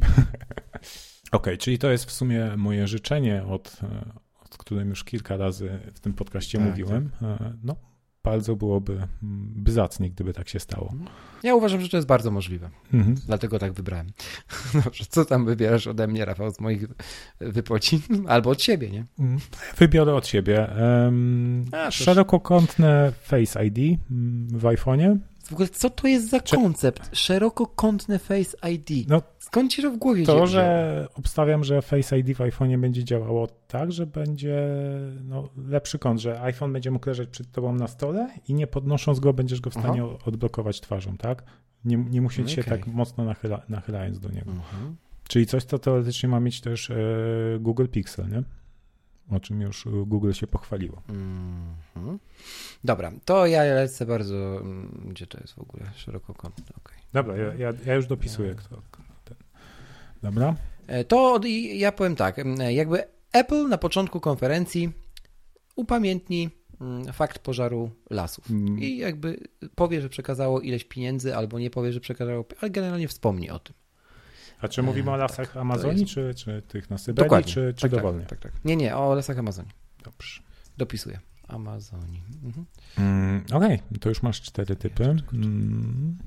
ok, 1.32 1.48
czyli 1.60 1.78
to 1.78 1.92
jest 1.92 2.06
w 2.06 2.12
sumie 2.12 2.58
moje 2.58 2.88
życzenie, 2.88 3.44
od, 3.44 3.80
od 4.46 4.58
którym 4.58 4.90
już 4.90 5.04
kilka 5.04 5.38
razy 5.38 5.80
w 5.94 6.00
tym 6.00 6.14
podcaście 6.14 6.58
tak, 6.58 6.68
mówiłem. 6.68 7.12
Tak. 7.20 7.40
No, 7.64 7.76
bardzo 8.24 8.56
byłoby 8.56 8.94
mm, 8.94 9.08
by 9.56 9.72
zacnie, 9.72 10.10
gdyby 10.10 10.34
tak 10.34 10.50
się 10.50 10.60
stało. 10.60 10.94
Ja 11.44 11.56
uważam, 11.56 11.82
że 11.82 11.90
to 11.90 11.98
jest 11.98 12.08
bardzo 12.08 12.32
możliwe. 12.32 12.70
Mhm. 12.94 13.16
Dlatego 13.26 13.60
tak 13.60 13.74
wybrałem. 13.74 14.08
Dobrze, 14.84 15.06
co 15.10 15.26
tam 15.26 15.46
wybierasz 15.46 15.88
ode 15.88 16.08
mnie, 16.08 16.26
Rafał, 16.26 16.52
z 16.52 16.60
moich 16.60 16.86
wypocin? 17.40 18.00
Albo 18.28 18.50
od 18.50 18.62
siebie, 18.62 18.90
nie? 18.90 19.06
Mhm. 19.20 19.40
Wybiorę 19.78 20.16
od 20.16 20.28
siebie. 20.28 20.68
Um, 21.04 21.66
A, 21.72 21.92
szerokokątne 21.92 23.12
Face 23.22 23.66
ID 23.66 23.78
mm, 24.12 24.48
w 24.48 24.64
iPhone'ie 24.64 25.18
w 25.52 25.54
ogóle 25.54 25.70
co 25.70 25.90
to 25.90 26.08
jest 26.08 26.30
za 26.30 26.40
koncept? 26.40 27.10
Szerokokątne 27.14 28.20
Face 28.20 28.70
ID. 28.72 29.10
No, 29.10 29.22
Skąd 29.40 29.72
ci 29.72 29.82
to 29.82 29.92
w 29.92 29.98
głowie 29.98 30.26
To, 30.26 30.48
że 30.48 31.08
obstawiam, 31.16 31.64
że 31.64 31.82
Face 31.82 32.20
ID 32.20 32.38
w 32.38 32.40
iPhone'ie 32.40 32.80
będzie 32.80 33.04
działało 33.04 33.48
tak, 33.68 33.92
że 33.92 34.06
będzie 34.06 34.68
no, 35.24 35.50
lepszy 35.68 36.00
kąt, 36.00 36.20
że 36.20 36.42
iPhone 36.42 36.74
będzie 36.74 36.92
mógł 36.92 37.10
leżeć 37.10 37.30
przed 37.30 37.52
tobą 37.52 37.76
na 37.76 37.88
stole 37.88 38.30
i 38.48 38.54
nie 38.54 38.68
podnosząc 38.68 39.20
go, 39.20 39.34
będziesz 39.34 39.62
go 39.62 39.70
w 39.70 39.74
stanie 39.74 40.04
Aha. 40.04 40.18
odblokować 40.26 40.82
twarzą, 40.82 41.18
tak? 41.18 41.44
Nie, 41.86 41.98
nie 41.98 42.22
musieć 42.22 42.46
okay. 42.46 42.56
się 42.56 42.70
tak 42.70 42.88
mocno 42.88 43.26
nachyla, 43.26 43.62
nachylając 43.70 44.20
do 44.20 44.30
niego. 44.30 44.52
Mhm. 44.52 44.96
Czyli 45.28 45.46
coś, 45.46 45.64
co 45.64 45.80
teoretycznie 45.80 46.30
ma 46.30 46.40
mieć 46.40 46.62
też 46.62 46.90
e, 46.90 46.96
Google 47.60 47.88
Pixel, 47.88 48.30
nie? 48.30 48.44
O 49.32 49.40
czym 49.40 49.62
już 49.62 49.88
Google 50.06 50.32
się 50.32 50.48
pochwaliło. 50.48 51.02
Mm 51.10 51.76
-hmm. 51.96 52.18
Dobra, 52.84 53.12
to 53.26 53.46
ja 53.46 53.64
lecę 53.64 54.06
bardzo. 54.06 54.36
Mm, 54.36 55.06
gdzie 55.10 55.28
to 55.28 55.38
jest 55.42 55.54
w 55.54 55.60
ogóle? 55.60 55.92
Szerokokątne. 55.96 56.76
Okay. 56.78 56.98
Dobra, 57.14 57.38
ja, 57.38 57.54
ja, 57.54 57.74
ja 57.86 57.96
już 57.96 58.08
dopisuję. 58.08 58.56
Kto, 58.56 58.82
ten. 59.26 59.38
Dobra. 60.24 60.56
E, 60.88 61.04
to 61.06 61.40
ja 61.74 61.92
powiem 61.92 62.16
tak. 62.16 62.38
Jakby 62.70 63.04
Apple 63.32 63.68
na 63.68 63.78
początku 63.78 64.20
konferencji 64.20 64.92
upamiętni 65.76 66.50
mm, 66.82 67.14
fakt 67.14 67.40
pożaru 67.40 67.92
lasów. 68.10 68.52
Mm. 68.52 68.80
I 68.80 68.98
jakby 68.98 69.38
powie, 69.76 70.02
że 70.02 70.10
przekazało 70.10 70.62
ileś 70.62 70.84
pieniędzy, 70.84 71.36
albo 71.36 71.60
nie 71.60 71.70
powie, 71.70 71.94
że 71.94 72.00
przekazało, 72.00 72.46
ale 72.62 72.72
generalnie 72.72 73.08
wspomni 73.08 73.50
o 73.50 73.60
tym. 73.60 73.76
A 74.62 74.68
czy 74.68 74.84
mówimy 74.84 75.12
o 75.12 75.18
lasach 75.18 75.48
tak, 75.48 75.58
Amazonii, 75.58 76.02
jest... 76.02 76.14
czy, 76.14 76.34
czy 76.36 76.62
tych 76.62 76.90
na 76.90 76.98
Syberii, 76.98 77.26
Dokładnie. 77.26 77.54
czy, 77.54 77.74
czy 77.76 77.82
tak, 77.82 77.92
tak 77.92 78.00
dowolnie? 78.00 78.26
Tak, 78.26 78.40
tak. 78.40 78.52
Nie, 78.66 78.76
nie, 78.76 78.98
o 78.98 79.16
lasach 79.16 79.40
Amazonii. 79.40 79.72
Dobrze. 80.04 80.42
Dopisuję. 80.78 81.20
Amazonii. 81.48 82.24
Mhm. 82.44 82.66
Mm, 82.98 83.44
Okej, 83.54 83.76
okay. 83.76 84.00
to 84.00 84.10
już 84.10 84.24
masz 84.24 84.42
cztery 84.42 84.76
typy. 84.76 85.16
Mm, 85.34 86.18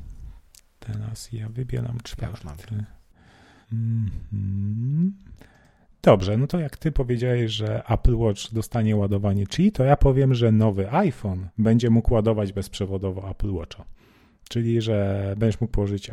teraz 0.79 1.33
ja 1.33 1.49
wybieram 1.49 1.99
czwarty. 2.03 2.25
Ja 2.25 2.31
już 2.31 2.45
mam. 2.45 2.87
Mm, 3.73 5.15
Dobrze, 6.05 6.37
no 6.37 6.47
to 6.47 6.59
jak 6.59 6.77
ty 6.77 6.93
powiedziałeś, 6.93 7.53
że 7.53 7.83
Apple 7.89 8.17
Watch 8.17 8.53
dostanie 8.53 8.97
ładowanie 8.97 9.47
Qi, 9.47 9.73
to 9.73 9.85
ja 9.85 9.97
powiem, 9.97 10.35
że 10.35 10.53
nowy 10.53 10.93
iPhone 10.93 11.49
będzie 11.59 11.91
mógł 11.91 12.15
ładować 12.15 12.53
bezprzewodowo 12.53 13.31
Apple 13.31 13.53
Watcha. 13.53 13.85
Czyli, 14.49 14.81
że 14.81 15.35
będziesz 15.39 15.61
mógł 15.61 15.73
położyć 15.73 16.11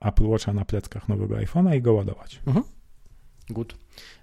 Apple 0.00 0.26
Watcha 0.26 0.52
na 0.52 0.64
pleckach 0.64 1.08
nowego 1.08 1.34
iPhone'a 1.34 1.76
i 1.76 1.82
go 1.82 1.92
ładować. 1.92 2.40
Mhm. 2.46 2.64
Good. 3.50 3.74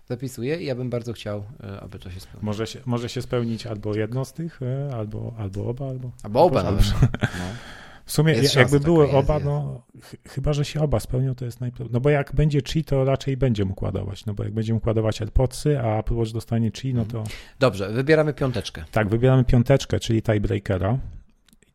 Zapisuję 0.06 0.64
ja 0.64 0.76
bym 0.76 0.90
bardzo 0.90 1.14
chciał, 1.14 1.44
e, 1.64 1.80
aby 1.80 2.00
to 2.00 2.12
się 2.12 2.20
spełniło. 2.20 2.46
Może 2.46 2.68
się, 2.68 2.80
może 2.86 3.10
się 3.10 3.22
spełnić 3.22 3.68
albo 3.68 3.96
jedno 3.96 4.26
z 4.26 4.34
tych, 4.34 4.62
e, 4.62 4.96
albo, 4.96 5.34
albo 5.38 5.70
oba, 5.70 5.90
albo... 5.90 6.12
Albo 6.24 6.44
oba 6.44 6.64
nawet. 6.64 6.94
No. 7.02 7.08
W 8.06 8.12
sumie 8.12 8.34
jest 8.34 8.56
jakby 8.56 8.80
były 8.80 9.12
oba, 9.12 9.34
jest, 9.34 9.46
no 9.46 9.84
ch 10.02 10.16
chyba, 10.30 10.54
że 10.54 10.66
się 10.66 10.82
oba 10.82 11.00
spełnią, 11.00 11.36
to 11.36 11.46
jest 11.46 11.62
najprawdopodobniej. 11.62 11.94
No 11.94 12.04
bo 12.04 12.10
jak 12.10 12.36
będzie 12.36 12.62
Qi, 12.62 12.84
to 12.84 13.06
raczej 13.06 13.38
będzie 13.38 13.66
mógł 13.66 13.86
ładować, 13.86 14.26
no 14.26 14.34
bo 14.34 14.44
jak 14.44 14.54
będzie 14.54 14.74
mógł 14.74 14.88
ładować 14.88 15.22
AirPodsy, 15.22 15.80
a 15.80 16.00
Apple 16.00 16.16
Watch 16.16 16.32
dostanie 16.32 16.72
Qi, 16.72 16.94
no 16.94 17.06
to... 17.06 17.24
Dobrze, 17.60 17.92
wybieramy 17.92 18.34
piąteczkę. 18.34 18.84
Tak, 18.92 19.10
wybieramy 19.10 19.44
piąteczkę, 19.44 20.00
czyli 20.00 20.22
tiebreakera. 20.22 20.98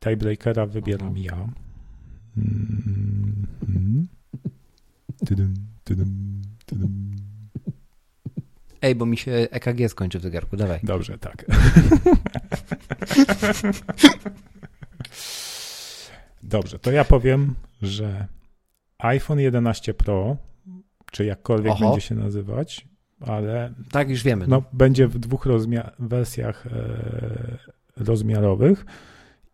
Tiebreakera 0.01 0.67
wybieram 0.67 1.15
Ej, 8.83 8.95
bo 8.95 9.07
mi 9.07 9.17
się 9.17 9.33
EKG 9.33 9.89
skończy 9.89 10.19
w 10.19 10.23
zegarku, 10.23 10.57
dawaj. 10.57 10.81
Dobrze, 10.83 11.19
tak. 11.19 11.47
Dobrze, 16.43 16.79
to 16.79 16.91
ja 16.91 17.05
powiem, 17.05 17.55
że 17.83 18.27
iPhone 18.99 19.39
11 19.39 19.95
Pro, 19.95 20.37
czy 21.11 21.25
jakkolwiek 21.25 21.73
Oho. 21.73 21.85
będzie 21.85 22.01
się 22.01 22.15
nazywać, 22.15 22.89
ale. 23.21 23.75
Tak, 23.91 24.11
już 24.11 24.23
wiemy. 24.23 24.47
No, 24.49 24.63
będzie 24.73 25.09
w 25.09 25.19
dwóch 25.19 25.47
wersjach 25.99 26.67
e, 26.67 26.71
rozmiarowych 27.97 28.87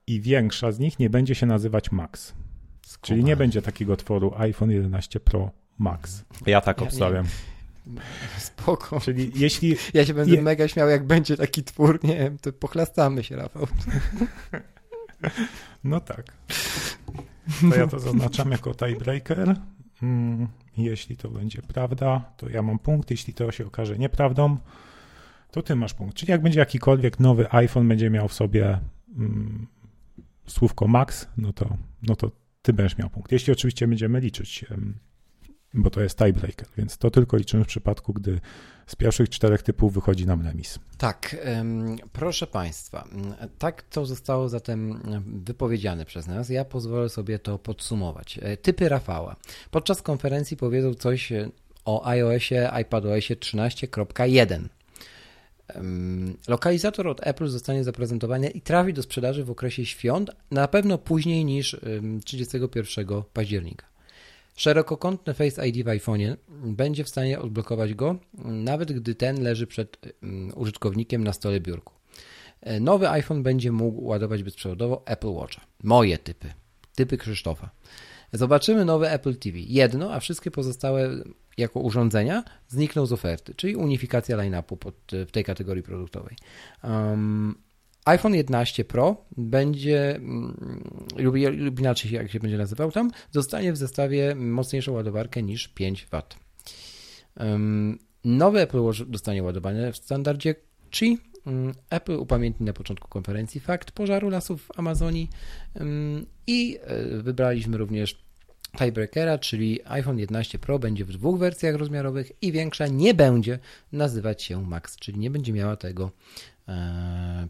i 0.07 0.21
większa 0.21 0.73
z 0.73 0.79
nich 0.79 0.99
nie 0.99 1.11
będzie 1.11 1.35
się 1.35 1.47
nazywać 1.47 1.93
Max. 1.93 2.35
Czyli 3.01 3.25
nie 3.25 3.37
będzie 3.37 3.63
takiego 3.63 3.97
tworu 3.97 4.35
iPhone 4.37 4.71
11 4.71 5.21
Pro 5.21 5.51
Max. 5.79 6.25
Ja 6.47 6.61
tak 6.61 6.83
obstawiam. 6.83 7.27
Spoko. 8.39 9.01
Czyli 9.01 9.31
jeśli... 9.35 9.77
Ja 9.95 10.07
się 10.07 10.15
będę 10.15 10.35
je... 10.35 10.43
mega 10.43 10.69
śmiał, 10.69 10.89
jak 10.89 11.07
będzie 11.07 11.37
taki 11.37 11.65
twór, 11.65 12.05
nie 12.05 12.17
wiem, 12.17 12.39
to 12.39 12.53
pochlastamy 12.53 13.25
się, 13.25 13.37
Rafał. 13.37 13.67
No 15.85 16.01
tak. 16.01 16.33
To 17.71 17.77
ja 17.77 17.87
to 17.87 17.99
zaznaczam 17.99 18.51
jako 18.51 18.75
tiebreaker. 18.75 19.57
Mm, 20.03 20.49
jeśli 20.77 21.17
to 21.17 21.29
będzie 21.29 21.63
prawda, 21.63 22.33
to 22.37 22.49
ja 22.49 22.63
mam 22.63 22.79
punkt. 22.79 23.11
Jeśli 23.11 23.35
to 23.35 23.53
się 23.53 23.67
okaże 23.67 23.99
nieprawdą, 23.99 24.57
to 25.51 25.63
ty 25.63 25.77
masz 25.77 25.95
punkt. 25.95 26.17
Czyli 26.17 26.31
jak 26.31 26.43
będzie 26.43 26.61
jakikolwiek 26.61 27.21
nowy 27.21 27.53
iPhone 27.53 27.89
będzie 27.89 28.11
miał 28.11 28.29
w 28.29 28.35
sobie 28.35 28.79
mm, 29.17 29.67
słówko 30.47 30.89
max, 30.89 31.29
no 31.37 31.53
to, 31.53 31.77
no 32.03 32.17
to 32.17 32.31
ty 32.69 32.73
będziesz 32.73 32.99
miał 32.99 33.11
punkt. 33.11 33.33
Jeśli 33.33 33.53
oczywiście 33.53 33.89
będziemy 33.89 34.21
liczyć, 34.21 34.65
bo 35.75 35.91
to 35.91 36.01
jest 36.01 36.19
tiebreaker, 36.19 36.69
więc 36.77 36.99
to 36.99 37.11
tylko 37.11 37.37
liczymy 37.37 37.65
w 37.65 37.67
przypadku, 37.67 38.13
gdy 38.13 38.41
z 38.87 38.97
pierwszych 38.97 39.29
czterech 39.29 39.63
typów 39.63 39.95
wychodzi 39.95 40.27
nam 40.27 40.43
remis. 40.43 40.79
Tak, 40.99 41.37
proszę 42.13 42.47
Państwa, 42.47 43.09
tak 43.59 43.83
to 43.83 44.07
zostało 44.07 44.49
zatem 44.49 45.01
wypowiedziane 45.27 46.05
przez 46.05 46.27
nas. 46.27 46.49
Ja 46.49 46.65
pozwolę 46.65 47.09
sobie 47.09 47.39
to 47.39 47.59
podsumować. 47.59 48.39
E, 48.43 48.57
typy 48.57 48.89
Rafała. 48.89 49.37
Podczas 49.71 50.03
konferencji 50.03 50.57
powiedzą 50.57 50.95
coś 50.95 51.33
o 51.85 52.07
iOSie, 52.07 52.71
iPadOSie 52.81 53.37
13.1. 53.37 54.69
Lokalizator 56.49 57.09
od 57.09 57.27
Apple 57.27 57.49
zostanie 57.49 57.85
zaprezentowany 57.85 58.49
i 58.49 58.61
trafi 58.61 58.93
do 58.93 59.03
sprzedaży 59.03 59.45
w 59.45 59.51
okresie 59.51 59.87
świąt, 59.87 60.31
na 60.51 60.69
pewno 60.69 60.99
później 60.99 61.45
niż 61.45 61.77
31 62.25 63.23
października. 63.33 63.87
Szerokokątny 64.57 65.35
Face 65.35 65.69
ID 65.69 65.85
w 65.85 65.89
iPhone'ie 65.89 66.37
będzie 66.65 67.05
w 67.05 67.09
stanie 67.09 67.41
odblokować 67.41 67.95
go, 67.95 68.19
nawet 68.45 68.93
gdy 68.93 69.15
ten 69.15 69.43
leży 69.43 69.67
przed 69.67 69.97
użytkownikiem 70.55 71.25
na 71.25 71.33
stole 71.33 71.61
biurku. 71.61 71.95
E, 72.61 72.81
nowy 72.81 73.09
iPhone 73.09 73.43
będzie 73.43 73.73
mógł 73.73 74.05
ładować 74.05 74.43
bezprzewodowo 74.43 75.03
Apple 75.07 75.29
Watcha. 75.29 75.67
Moje 75.83 76.19
typy. 76.19 76.53
Typy 76.95 77.19
Krzysztofa. 77.19 77.71
Zobaczymy 78.33 78.85
nowe 78.85 79.13
Apple 79.13 79.37
TV. 79.37 79.59
Jedno, 79.59 80.13
a 80.13 80.21
wszystkie 80.21 80.51
pozostałe 80.51 81.11
jako 81.59 81.81
urządzenia 81.81 82.45
znikną 82.69 83.07
z 83.07 83.13
oferty, 83.13 83.55
czyli 83.55 83.77
unifikacja 83.77 84.37
line-upu 84.37 84.93
w 85.27 85.31
tej 85.31 85.45
kategorii 85.45 85.83
produktowej. 85.83 86.37
Um, 86.85 87.55
iPhone 88.05 88.35
11 88.35 88.85
Pro 88.85 89.25
będzie, 89.37 90.17
mm, 90.17 90.85
lub, 91.17 91.35
lub 91.53 91.81
inaczej 91.81 92.13
jak 92.13 92.31
się 92.31 92.41
będzie 92.41 92.59
nazywał 92.59 92.93
tam, 92.93 93.11
zostanie 93.31 93.73
w 93.73 93.77
zestawie 93.77 94.35
mocniejszą 94.35 94.93
ładowarkę 94.93 95.43
niż 95.43 95.69
5 95.69 96.07
W. 96.11 96.23
Um, 97.41 97.99
nowy 98.25 98.61
Apple 98.61 98.81
Watch 98.81 99.01
dostanie 99.01 99.43
ładowanie 99.43 99.93
w 99.93 99.97
standardzie 99.97 100.55
Qi. 100.91 101.19
Um, 101.47 101.73
Apple 101.91 102.13
upamiętni 102.13 102.67
na 102.67 102.73
początku 102.73 103.09
konferencji 103.09 103.61
fakt 103.61 103.91
pożaru 103.91 104.31
lasów 104.31 104.63
w 104.63 104.79
Amazonii 104.79 105.31
i 106.47 106.79
e, 106.83 107.23
wybraliśmy 107.23 107.77
również 107.79 108.28
tiebreakera, 108.79 109.39
czyli 109.39 109.81
iPhone 109.85 110.19
11 110.19 110.59
Pro 110.59 110.79
będzie 110.79 111.05
w 111.05 111.13
dwóch 111.13 111.39
wersjach 111.39 111.75
rozmiarowych 111.75 112.33
i 112.43 112.53
większa 112.53 112.87
nie 112.87 113.15
będzie 113.15 113.59
nazywać 113.93 114.43
się 114.43 114.63
Max, 114.63 114.97
czyli 114.97 115.19
nie 115.19 115.31
będzie 115.31 115.53
miała 115.53 115.77
tego, 115.77 116.11
e, 116.69 117.49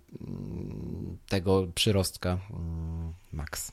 tego 1.28 1.66
przyrostka 1.74 2.38
mm, 2.50 3.12
Max. 3.32 3.72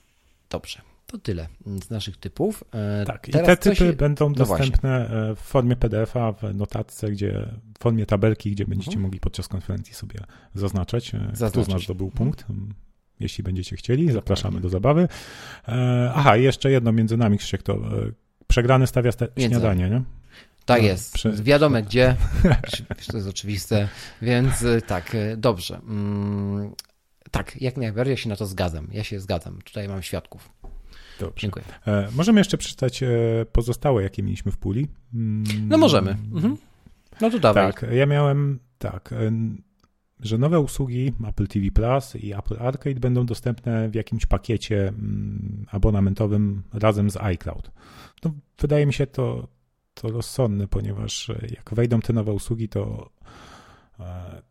Dobrze. 0.50 0.82
To 1.08 1.18
tyle 1.18 1.48
z 1.86 1.89
naszych 1.89 2.18
typów. 2.18 2.64
E, 2.74 3.06
tak, 3.06 3.28
Teraz 3.32 3.48
i 3.48 3.48
te 3.48 3.58
typy 3.58 3.76
coś... 3.76 3.96
będą 3.96 4.30
no 4.30 4.36
dostępne 4.36 5.08
właśnie. 5.10 5.36
w 5.36 5.39
formie 5.39 5.76
PDF-a, 5.76 6.32
w 6.32 6.56
notatce, 6.56 7.12
gdzie 7.12 7.50
w 7.80 7.80
formie 7.80 8.06
tabelki, 8.06 8.52
gdzie 8.52 8.66
będziecie 8.66 8.91
mhm. 8.91 9.04
mogli 9.04 9.20
podczas 9.20 9.48
konferencji 9.48 9.93
sobie 9.93 10.20
zaznaczać, 10.54 11.16
e, 11.16 11.20
zaznaczyć. 11.34 11.52
kto 11.52 11.64
z 11.64 11.68
nas 11.68 11.82
zdobył 11.82 12.08
mhm. 12.08 12.74
Jeśli 13.20 13.43
będziecie 13.43 13.76
chcieli. 13.76 14.11
Zapraszamy 14.11 14.61
do 14.61 14.70
zabawy. 14.70 15.07
E, 15.68 16.11
aha, 16.16 16.38
jeszcze 16.38 16.72
jedno 16.72 16.91
między 16.91 17.18
nami, 17.18 17.38
Krzysiek 17.38 17.63
to 17.63 17.74
e, 17.74 17.80
przegrany 18.47 18.88
stawia 18.88 19.11
sta- 19.11 19.28
śniadanie, 19.38 19.89
nie? 19.89 20.01
Tak 20.66 20.82
no, 20.82 20.88
jest. 20.88 21.13
Prze... 21.13 21.32
Wiadomo 21.32 21.82
gdzie. 21.88 22.16
to 23.11 23.18
jest 23.18 23.30
oczywiste. 23.30 23.88
Więc 24.22 24.61
y, 24.61 24.82
tak, 24.88 25.16
y, 25.16 25.38
dobrze. 25.38 25.80
Mm, 25.88 26.72
tak, 27.32 27.61
jak 27.61 27.78
najbardziej 27.78 28.11
ja 28.11 28.18
się 28.18 28.30
na 28.30 28.36
to 28.36 28.45
zgadzam. 28.45 28.88
Ja 28.91 29.03
się 29.03 29.20
zgadzam. 29.20 29.59
Tutaj 29.61 29.88
mam 29.88 30.01
świadków. 30.01 30.49
Dobrze. 31.20 31.41
Dziękuję. 31.41 31.66
E, 31.88 32.07
możemy 32.16 32.39
jeszcze 32.39 32.57
przeczytać 32.57 33.03
e, 33.03 33.07
pozostałe, 33.51 34.03
jakie 34.03 34.24
mieliśmy 34.24 34.51
w 34.51 34.57
puli. 34.57 34.88
Mm, 35.13 35.43
no 35.68 35.78
możemy. 35.78 36.11
Mhm. 36.11 36.57
No 37.22 37.30
to 37.30 37.39
dawaj. 37.39 37.74
Tak, 37.74 37.86
ja 37.91 38.05
miałem 38.05 38.59
tak, 38.78 39.13
e, 39.13 39.32
że 40.26 40.38
nowe 40.38 40.59
usługi 40.59 41.13
Apple 41.28 41.47
TV 41.47 41.71
Plus 41.71 42.15
i 42.15 42.34
Apple 42.34 42.55
Arcade 42.59 42.99
będą 42.99 43.26
dostępne 43.26 43.89
w 43.89 43.95
jakimś 43.95 44.26
pakiecie 44.26 44.88
mm, 44.88 45.65
abonamentowym 45.71 46.63
razem 46.73 47.09
z 47.09 47.17
iCloud. 47.17 47.71
No, 48.23 48.32
wydaje 48.59 48.86
mi 48.86 48.93
się 48.93 49.07
to, 49.07 49.47
to 49.93 50.09
rozsądne, 50.09 50.67
ponieważ 50.67 51.32
jak 51.49 51.73
wejdą 51.73 51.99
te 51.99 52.13
nowe 52.13 52.34
usługi, 52.34 52.69
to, 52.69 53.09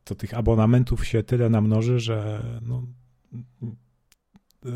to 0.04 0.14
tych 0.14 0.34
abonamentów 0.34 1.06
się 1.06 1.22
tyle 1.22 1.50
namnoży, 1.50 2.00
że 2.00 2.42
no, 2.62 2.86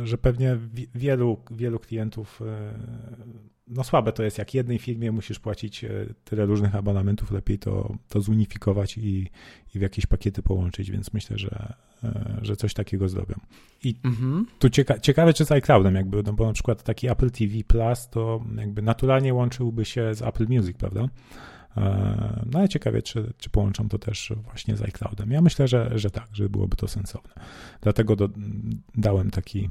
że 0.05 0.19
pewnie 0.19 0.59
wielu, 0.95 1.43
wielu 1.51 1.79
klientów, 1.79 2.43
e, 2.43 2.75
no 3.71 3.85
słabe 3.85 4.13
to 4.13 4.23
jest, 4.23 4.39
jak 4.39 4.55
jednej 4.55 4.79
firmie 4.79 5.13
musisz 5.13 5.39
płacić 5.39 5.85
e, 5.85 5.91
tyle 6.25 6.47
różnych 6.47 6.75
abonamentów, 6.75 7.31
lepiej 7.31 7.59
to, 7.59 7.95
to 8.09 8.21
zunifikować 8.21 8.99
i, 8.99 9.31
i 9.75 9.79
w 9.79 9.83
jakieś 9.83 10.07
pakiety 10.07 10.43
połączyć, 10.43 10.91
więc 10.91 11.13
myślę, 11.15 11.39
że, 11.39 11.75
e, 12.05 12.39
że 12.43 12.57
coś 12.57 12.75
takiego 12.75 13.09
zrobią. 13.09 13.35
I 13.85 13.97
mhm. 14.05 14.47
tu 14.59 14.71
cieka 14.71 14.99
ciekawe, 14.99 15.35
czy 15.35 15.45
z 15.45 15.53
iCloudem 15.53 15.95
jakby, 15.95 16.23
no 16.23 16.33
bo 16.33 16.47
na 16.47 16.53
przykład 16.53 16.83
taki 16.83 17.09
Apple 17.09 17.31
TV 17.31 17.55
Plus 17.67 18.09
to 18.09 18.45
jakby 18.57 18.83
naturalnie 18.83 19.35
łączyłby 19.35 19.85
się 19.85 20.15
z 20.15 20.23
Apple 20.23 20.47
Music, 20.49 20.77
prawda? 20.77 21.09
E, 21.77 22.47
no 22.53 22.59
ale 22.59 22.69
ciekawie, 22.69 23.03
czy, 23.03 23.33
czy 23.39 23.51
połączą 23.51 23.89
to 23.89 23.99
też 23.99 24.33
właśnie 24.45 24.77
z 24.77 24.83
iCloudem. 24.83 25.31
Ja 25.31 25.41
myślę, 25.41 25.69
że, 25.69 25.99
że 25.99 26.11
tak, 26.11 26.29
że 26.33 26.49
byłoby 26.49 26.77
to 26.77 26.89
sensowne. 26.89 27.35
Dlatego 27.81 28.17
do, 28.17 28.29
dałem 28.95 29.31
taki, 29.31 29.71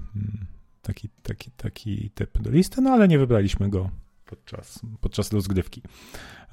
taki, 0.87 1.09
taki, 1.23 1.51
taki 1.51 2.09
typ 2.09 2.41
do 2.41 2.51
listy, 2.51 2.81
no 2.81 2.89
ale 2.89 3.07
nie 3.07 3.19
wybraliśmy 3.19 3.69
go 3.69 3.89
podczas, 4.25 4.79
podczas 5.01 5.33
rozgrywki. 5.33 5.81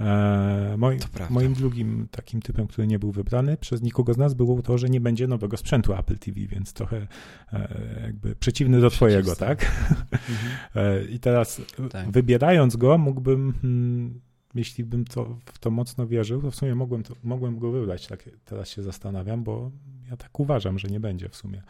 E, 0.01 0.74
moi, 0.78 0.99
moim 1.30 1.55
drugim 1.55 2.09
takim 2.11 2.43
typem, 2.43 2.66
który 2.66 2.87
nie 2.87 2.99
był 2.99 3.12
wybrany 3.12 3.57
przez 3.57 3.82
nikogo 3.82 4.14
z 4.14 4.16
nas, 4.16 4.35
było 4.35 4.62
to, 4.62 4.78
że 4.78 4.89
nie 4.89 5.01
będzie 5.01 5.26
nowego 5.26 5.57
sprzętu 5.57 5.95
Apple 5.95 6.18
TV, 6.18 6.41
więc 6.41 6.72
trochę 6.72 7.07
e, 7.53 8.01
jakby 8.03 8.37
przeciwny 8.37 8.80
do 8.80 8.91
twojego, 8.91 9.37
tak? 9.37 9.64
Mhm. 10.11 10.55
E, 10.74 11.05
I 11.05 11.20
teraz 11.20 11.61
tak. 11.91 12.11
wybierając 12.11 12.76
go, 12.76 12.99
mógłbym 12.99 13.53
hmm, 13.62 14.20
jeśli 14.55 14.85
bym 14.85 15.05
to, 15.05 15.37
w 15.45 15.59
to 15.59 15.70
mocno 15.70 16.07
wierzył, 16.07 16.43
to 16.43 16.51
w 16.51 16.55
sumie 16.55 16.74
mogłem, 16.74 17.03
to, 17.03 17.14
mogłem 17.22 17.59
go 17.59 17.70
wybrać. 17.70 18.07
Tak, 18.07 18.30
teraz 18.45 18.68
się 18.68 18.82
zastanawiam, 18.82 19.45
bo 19.45 19.70
ja 20.11 20.16
tak 20.16 20.41
uważam, 20.41 20.78
że 20.78 20.89
nie 20.89 21.01
będzie 21.01 21.28
w 21.28 21.37
sumie. 21.37 21.62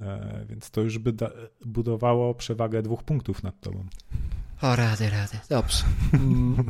E, 0.00 0.44
więc 0.48 0.70
to 0.70 0.80
już 0.80 0.98
by 0.98 1.12
da, 1.12 1.30
budowało 1.64 2.34
przewagę 2.34 2.82
dwóch 2.82 3.02
punktów 3.02 3.42
nad 3.42 3.60
tobą. 3.60 3.84
O, 4.62 4.76
rady, 4.76 5.10
rady. 5.10 5.38
Dobrze. 5.48 5.84
Mm, 6.14 6.64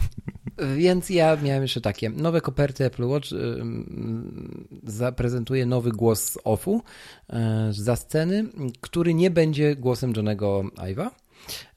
więc 0.76 1.10
ja 1.10 1.36
miałem 1.36 1.62
jeszcze 1.62 1.80
takie. 1.80 2.10
Nowe 2.10 2.40
koperty 2.40 2.84
Apple 2.84 3.04
Watch 3.04 3.32
mm, 3.32 4.68
zaprezentuje 4.82 5.66
nowy 5.66 5.92
głos 5.92 6.38
offu 6.44 6.82
y, 7.30 7.36
za 7.70 7.96
sceny, 7.96 8.44
który 8.80 9.14
nie 9.14 9.30
będzie 9.30 9.76
głosem 9.76 10.12
Johnego 10.16 10.64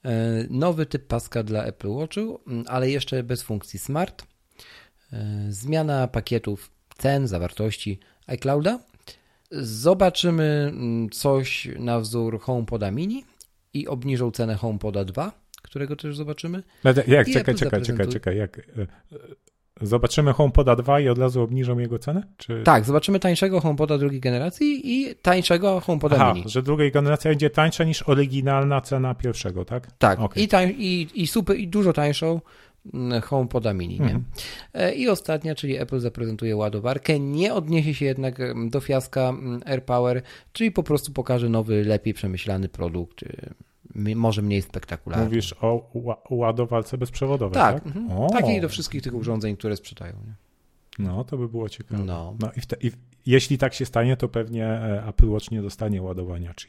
E, 0.04 0.10
nowy 0.50 0.86
typ 0.86 1.06
paska 1.06 1.42
dla 1.42 1.64
Apple 1.64 1.88
Watchu, 1.88 2.40
ale 2.66 2.90
jeszcze 2.90 3.22
bez 3.22 3.42
funkcji 3.42 3.78
Smart. 3.78 4.22
E, 5.12 5.46
zmiana 5.48 6.08
pakietów 6.08 6.70
cen, 6.98 7.28
zawartości 7.28 8.00
iClouda. 8.26 8.78
Zobaczymy 9.50 10.72
mm, 10.72 11.10
coś 11.10 11.68
na 11.78 12.00
wzór 12.00 12.40
HomePoda 12.40 12.90
Mini 12.90 13.24
i 13.74 13.88
obniżą 13.88 14.30
cenę 14.30 14.54
HomePoda 14.54 15.04
2, 15.04 15.32
którego 15.62 15.96
też 15.96 16.16
zobaczymy. 16.16 16.62
Jak? 17.06 17.26
czekaj, 17.26 17.54
czekaj, 17.54 17.82
czekaj, 17.82 18.08
czekaj. 18.08 18.36
Jak, 18.36 18.58
e, 18.58 18.86
Zobaczymy 19.82 20.32
HomePoda 20.32 20.76
2 20.76 21.00
i 21.00 21.08
od 21.08 21.18
razu 21.18 21.42
obniżą 21.42 21.78
jego 21.78 21.98
cenę? 21.98 22.22
Czy... 22.36 22.62
Tak, 22.64 22.84
zobaczymy 22.84 23.20
tańszego 23.20 23.60
HomePoda 23.60 23.98
drugiej 23.98 24.20
generacji 24.20 24.92
i 24.92 25.14
tańszego 25.14 25.80
HomePoda 25.80 26.16
Aha, 26.16 26.34
mini. 26.34 26.48
że 26.48 26.62
drugiej 26.62 26.92
generacji 26.92 27.28
będzie 27.28 27.50
tańsza 27.50 27.84
niż 27.84 28.02
oryginalna 28.02 28.80
cena 28.80 29.14
pierwszego, 29.14 29.64
tak? 29.64 29.92
Tak, 29.98 30.20
okay. 30.20 30.42
I, 30.42 30.48
tań, 30.48 30.74
i, 30.78 31.08
i, 31.14 31.26
super, 31.26 31.56
i 31.56 31.68
dużo 31.68 31.92
tańszą 31.92 32.40
HomePoda 33.22 33.74
mini, 33.74 34.00
nie? 34.00 34.04
Mhm. 34.04 34.24
E, 34.74 34.94
I 34.94 35.08
ostatnia, 35.08 35.54
czyli 35.54 35.76
Apple 35.76 36.00
zaprezentuje 36.00 36.56
ładowarkę, 36.56 37.20
nie 37.20 37.54
odniesie 37.54 37.94
się 37.94 38.04
jednak 38.04 38.40
mm, 38.40 38.70
do 38.70 38.80
fiaska 38.80 39.28
mm, 39.28 39.60
AirPower, 39.64 40.22
czyli 40.52 40.72
po 40.72 40.82
prostu 40.82 41.12
pokaże 41.12 41.48
nowy, 41.48 41.84
lepiej 41.84 42.14
przemyślany 42.14 42.68
produkt 42.68 43.24
może 44.16 44.42
mniej 44.42 44.62
spektakularny. 44.62 45.24
Mówisz 45.24 45.54
o 45.60 45.90
ładowarce 46.30 46.98
bezprzewodowej, 46.98 47.54
tak? 47.54 47.84
tak? 47.84 47.96
Mhm. 47.96 48.30
Takiej 48.30 48.60
do 48.60 48.68
wszystkich 48.68 49.02
tych 49.02 49.14
urządzeń, 49.14 49.56
które 49.56 49.76
sprzedają. 49.76 50.12
Nie? 50.12 50.34
No, 50.98 51.24
to 51.24 51.38
by 51.38 51.48
było 51.48 51.68
ciekawe. 51.68 52.04
No. 52.04 52.36
no 52.40 52.50
i, 52.56 52.60
te, 52.60 52.76
i, 52.80 52.90
jeśli 53.26 53.58
tak 53.58 53.74
się 53.74 53.86
stanie, 53.86 54.16
to 54.16 54.28
pewnie 54.28 54.66
e, 54.66 55.04
Apple 55.08 55.28
Watch 55.28 55.50
nie 55.50 55.62
dostanie 55.62 56.02
ładowania 56.02 56.54
Qi. 56.54 56.66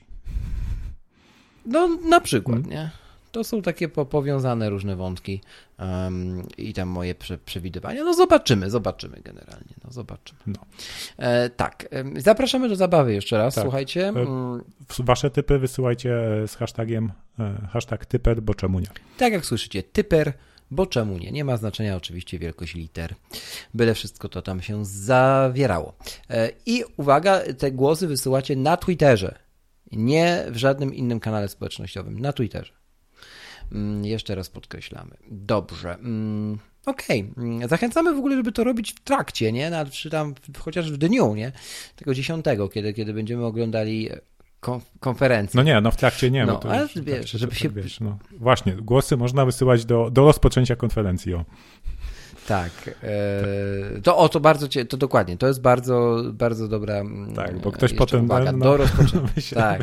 No, 1.66 1.88
na 2.10 2.22
przykład, 2.22 2.62
hmm. 2.62 2.72
nie? 2.72 2.92
To 3.32 3.44
są 3.44 3.62
takie 3.62 3.88
powiązane 3.88 4.70
różne 4.70 4.96
wątki 4.96 5.42
um, 5.80 6.44
i 6.58 6.74
tam 6.74 6.90
moje 6.90 7.16
prze, 7.16 7.38
przewidywania. 7.38 8.04
No 8.04 8.14
zobaczymy, 8.14 8.70
zobaczymy 8.70 9.22
generalnie. 9.26 9.74
No 9.84 9.92
zobaczymy. 9.92 10.40
No. 10.48 10.60
E, 11.18 11.50
tak, 11.50 11.88
zapraszamy 12.18 12.70
do 12.70 12.76
zabawy 12.76 13.14
jeszcze 13.14 13.38
raz, 13.38 13.56
tak. 13.56 13.64
słuchajcie. 13.64 14.08
E, 14.08 14.10
mm. 14.10 14.64
Wasze 15.00 15.30
typy 15.30 15.60
wysyłajcie 15.60 16.12
z 16.48 16.56
hashtagiem 16.56 17.12
e, 17.40 17.68
hashtag 17.72 18.06
typer, 18.06 18.42
bo 18.42 18.54
czemu 18.54 18.80
nie. 18.80 18.88
Tak 19.18 19.34
jak 19.34 19.46
słyszycie, 19.46 19.84
typer, 19.84 20.34
bo 20.72 20.86
czemu 20.86 21.18
nie? 21.18 21.32
Nie 21.32 21.46
ma 21.46 21.58
znaczenia 21.58 21.96
oczywiście 21.96 22.40
wielkość 22.40 22.76
liter, 22.76 23.16
byle 23.74 23.94
wszystko 23.94 24.30
to 24.30 24.42
tam 24.42 24.62
się 24.62 24.86
zawierało. 24.86 25.94
E, 26.30 26.50
I 26.66 26.84
uwaga, 26.98 27.42
te 27.58 27.72
głosy 27.72 28.08
wysyłacie 28.08 28.56
na 28.56 28.78
Twitterze, 28.78 29.40
nie 29.92 30.46
w 30.50 30.58
żadnym 30.58 30.94
innym 30.94 31.20
kanale 31.20 31.50
społecznościowym, 31.50 32.20
na 32.20 32.34
Twitterze. 32.34 32.81
Mm, 33.72 34.06
jeszcze 34.06 34.36
raz 34.36 34.50
podkreślamy. 34.50 35.18
Dobrze. 35.32 35.94
Mm, 35.94 36.58
okej, 36.86 37.32
okay. 37.38 37.68
zachęcamy 37.68 38.14
w 38.14 38.18
ogóle, 38.18 38.36
żeby 38.36 38.52
to 38.52 38.64
robić 38.64 38.94
w 38.94 39.00
trakcie, 39.00 39.52
nie? 39.52 39.72
czy 39.92 40.10
tam 40.10 40.36
chociaż 40.58 40.92
w 40.92 40.98
dniu, 40.98 41.36
nie? 41.36 41.52
Tego 41.96 42.14
dziesiątego, 42.14 42.70
kiedy, 42.70 42.94
kiedy 42.94 43.14
będziemy 43.14 43.46
oglądali 43.46 44.10
konferencję. 45.00 45.58
No 45.58 45.64
nie, 45.64 45.82
no 45.82 45.92
w 45.92 45.98
trakcie 45.98 46.32
nie. 46.32 46.46
No, 46.46 46.56
to 46.56 46.72
ale 46.72 46.82
już, 46.82 47.00
wiesz, 47.02 47.32
żeby 47.32 47.56
się... 47.56 47.70
Wiesz, 47.70 48.00
no. 48.00 48.18
Właśnie, 48.32 48.74
głosy 48.74 49.18
można 49.18 49.46
wysyłać 49.46 49.86
do, 49.86 50.10
do 50.12 50.26
rozpoczęcia 50.26 50.76
konferencji. 50.76 51.34
O. 51.34 51.46
Tak. 52.48 52.72
E, 53.04 54.02
to 54.04 54.18
o, 54.18 54.30
to 54.30 54.40
bardzo, 54.40 54.68
to 54.90 54.98
dokładnie, 54.98 55.38
to 55.38 55.48
jest 55.48 55.62
bardzo, 55.62 56.24
bardzo 56.34 56.68
dobra 56.68 56.96
mm, 56.96 57.36
Tak, 57.36 57.60
bo 57.60 57.72
ktoś 57.72 57.94
potem... 57.94 58.26
Uwaga, 58.26 58.52
no, 58.52 58.66
do 58.66 58.78
rozpoczęcia. 58.78 59.56
tak. 59.62 59.82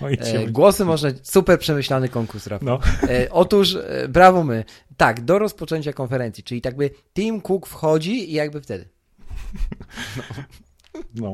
e, 0.00 0.46
głosy 0.46 0.84
można, 0.84 1.10
super 1.22 1.58
przemyślany 1.58 2.08
konkurs, 2.08 2.46
Rafał. 2.46 2.66
No. 2.66 2.80
E, 3.08 3.30
otóż, 3.30 3.74
e, 3.74 4.08
brawo 4.08 4.44
my, 4.44 4.64
tak, 4.96 5.24
do 5.24 5.38
rozpoczęcia 5.38 5.92
konferencji, 5.92 6.44
czyli 6.44 6.60
tak 6.60 6.76
by 6.76 6.90
Tim 7.14 7.40
Cook 7.40 7.66
wchodzi 7.66 8.30
i 8.30 8.32
jakby 8.32 8.60
wtedy. 8.60 8.88
No. 10.94 11.02
no. 11.14 11.32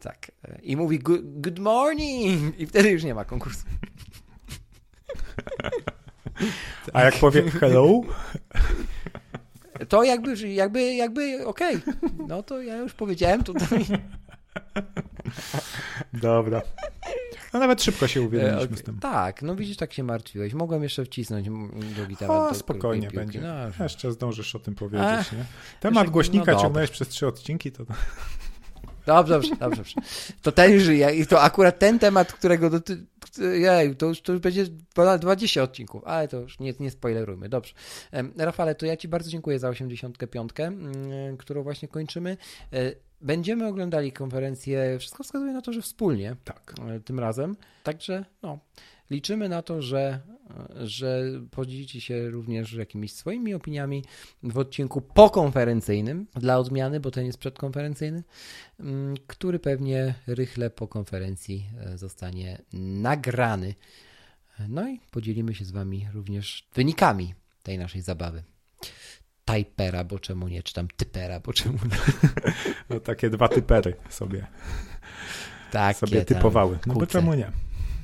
Tak. 0.00 0.32
E, 0.44 0.58
I 0.62 0.76
mówi 0.76 0.98
good, 0.98 1.40
good 1.40 1.58
morning 1.58 2.60
i 2.60 2.66
wtedy 2.66 2.90
już 2.90 3.04
nie 3.04 3.14
ma 3.14 3.24
konkursu. 3.24 3.66
A 6.92 7.02
jak 7.02 7.18
powie 7.18 7.50
hello? 7.50 8.00
To 9.88 10.02
jakby, 10.02 10.48
jakby, 10.48 10.94
jakby 10.94 11.46
okej. 11.46 11.76
Okay. 11.76 11.94
No 12.28 12.42
to 12.42 12.62
ja 12.62 12.76
już 12.76 12.94
powiedziałem 12.94 13.44
tutaj. 13.44 13.86
Dobra. 16.12 16.62
No 17.52 17.60
nawet 17.60 17.82
szybko 17.82 18.08
się 18.08 18.22
uwielbiliśmy 18.22 18.64
okay. 18.64 18.76
z 18.76 18.82
tym. 18.82 18.98
Tak, 18.98 19.42
no 19.42 19.56
widzisz, 19.56 19.76
tak 19.76 19.92
się 19.92 20.02
martwiłeś. 20.02 20.54
Mogłem 20.54 20.82
jeszcze 20.82 21.04
wcisnąć 21.04 21.48
drugi 21.96 22.16
temat. 22.16 22.52
O, 22.52 22.54
spokojnie 22.54 23.02
piłki. 23.02 23.16
będzie. 23.16 23.40
No, 23.40 23.84
jeszcze 23.84 24.12
zdążysz 24.12 24.54
o 24.54 24.58
tym 24.58 24.74
powiedzieć, 24.74 25.32
nie? 25.32 25.44
Temat 25.80 26.10
głośnika 26.10 26.52
no 26.52 26.60
ciągnąłeś 26.60 26.90
przez 26.90 27.08
trzy 27.08 27.26
odcinki, 27.26 27.72
to... 27.72 27.84
Dobrze, 29.10 29.34
dobrze, 29.34 29.56
dobrze. 29.56 29.94
To 30.42 30.52
ten 30.52 30.80
żyje 30.80 31.14
i 31.14 31.26
to 31.26 31.42
akurat 31.42 31.78
ten 31.78 31.98
temat, 31.98 32.32
którego 32.32 32.70
doty... 32.70 33.06
Jej, 33.38 33.96
to 33.96 34.06
już, 34.06 34.20
to 34.20 34.32
już 34.32 34.40
będzie 34.40 34.66
ponad 34.94 35.20
20 35.20 35.62
odcinków, 35.62 36.02
ale 36.04 36.28
to 36.28 36.40
już 36.40 36.58
nie, 36.58 36.74
nie 36.80 36.90
spoilerujmy. 36.90 37.48
Dobrze. 37.48 37.74
Rafale, 38.36 38.74
to 38.74 38.86
ja 38.86 38.96
Ci 38.96 39.08
bardzo 39.08 39.30
dziękuję 39.30 39.58
za 39.58 39.68
85, 39.68 40.52
którą 41.38 41.62
właśnie 41.62 41.88
kończymy. 41.88 42.36
E, 42.72 42.92
Będziemy 43.22 43.66
oglądali 43.66 44.12
konferencję, 44.12 44.98
wszystko 44.98 45.24
wskazuje 45.24 45.52
na 45.52 45.62
to, 45.62 45.72
że 45.72 45.82
wspólnie 45.82 46.36
Tak. 46.44 46.74
e, 46.88 47.00
tym 47.00 47.20
razem. 47.20 47.56
Także 47.82 48.24
no, 48.42 48.58
liczymy 49.10 49.48
na 49.48 49.62
to, 49.62 49.82
że, 49.82 50.20
że 50.80 51.22
podzielicie 51.50 52.00
się 52.00 52.30
również 52.30 52.72
jakimiś 52.72 53.12
swoimi 53.12 53.54
opiniami 53.54 54.04
w 54.42 54.58
odcinku 54.58 55.00
pokonferencyjnym 55.00 56.26
dla 56.34 56.58
odmiany, 56.58 57.00
bo 57.00 57.10
ten 57.10 57.26
jest 57.26 57.38
przedkonferencyjny, 57.38 58.22
mm, 58.80 59.14
który 59.26 59.58
pewnie 59.58 60.14
rychle 60.26 60.70
po 60.70 60.88
konferencji 60.88 61.66
e, 61.80 61.98
zostanie 61.98 62.62
nagrany. 63.02 63.74
No 64.68 64.88
i 64.88 65.00
podzielimy 65.10 65.54
się 65.54 65.64
z 65.64 65.70
Wami 65.70 66.08
również 66.14 66.68
wynikami 66.74 67.34
tej 67.62 67.78
naszej 67.78 68.02
zabawy. 68.02 68.42
Typera, 69.44 70.04
bo 70.04 70.18
czemu 70.18 70.48
nie, 70.48 70.62
czy 70.62 70.74
tam 70.74 70.88
typera, 70.96 71.40
bo 71.40 71.52
czemu 71.52 71.78
nie. 71.84 72.22
No, 72.90 73.00
takie 73.00 73.30
dwa 73.30 73.48
typery 73.48 73.96
sobie, 74.08 74.46
Takie 75.70 75.98
sobie 75.98 76.24
typowały. 76.24 76.78
No 76.86 76.94
bo 76.94 77.06
czemu 77.06 77.34
nie? 77.34 77.52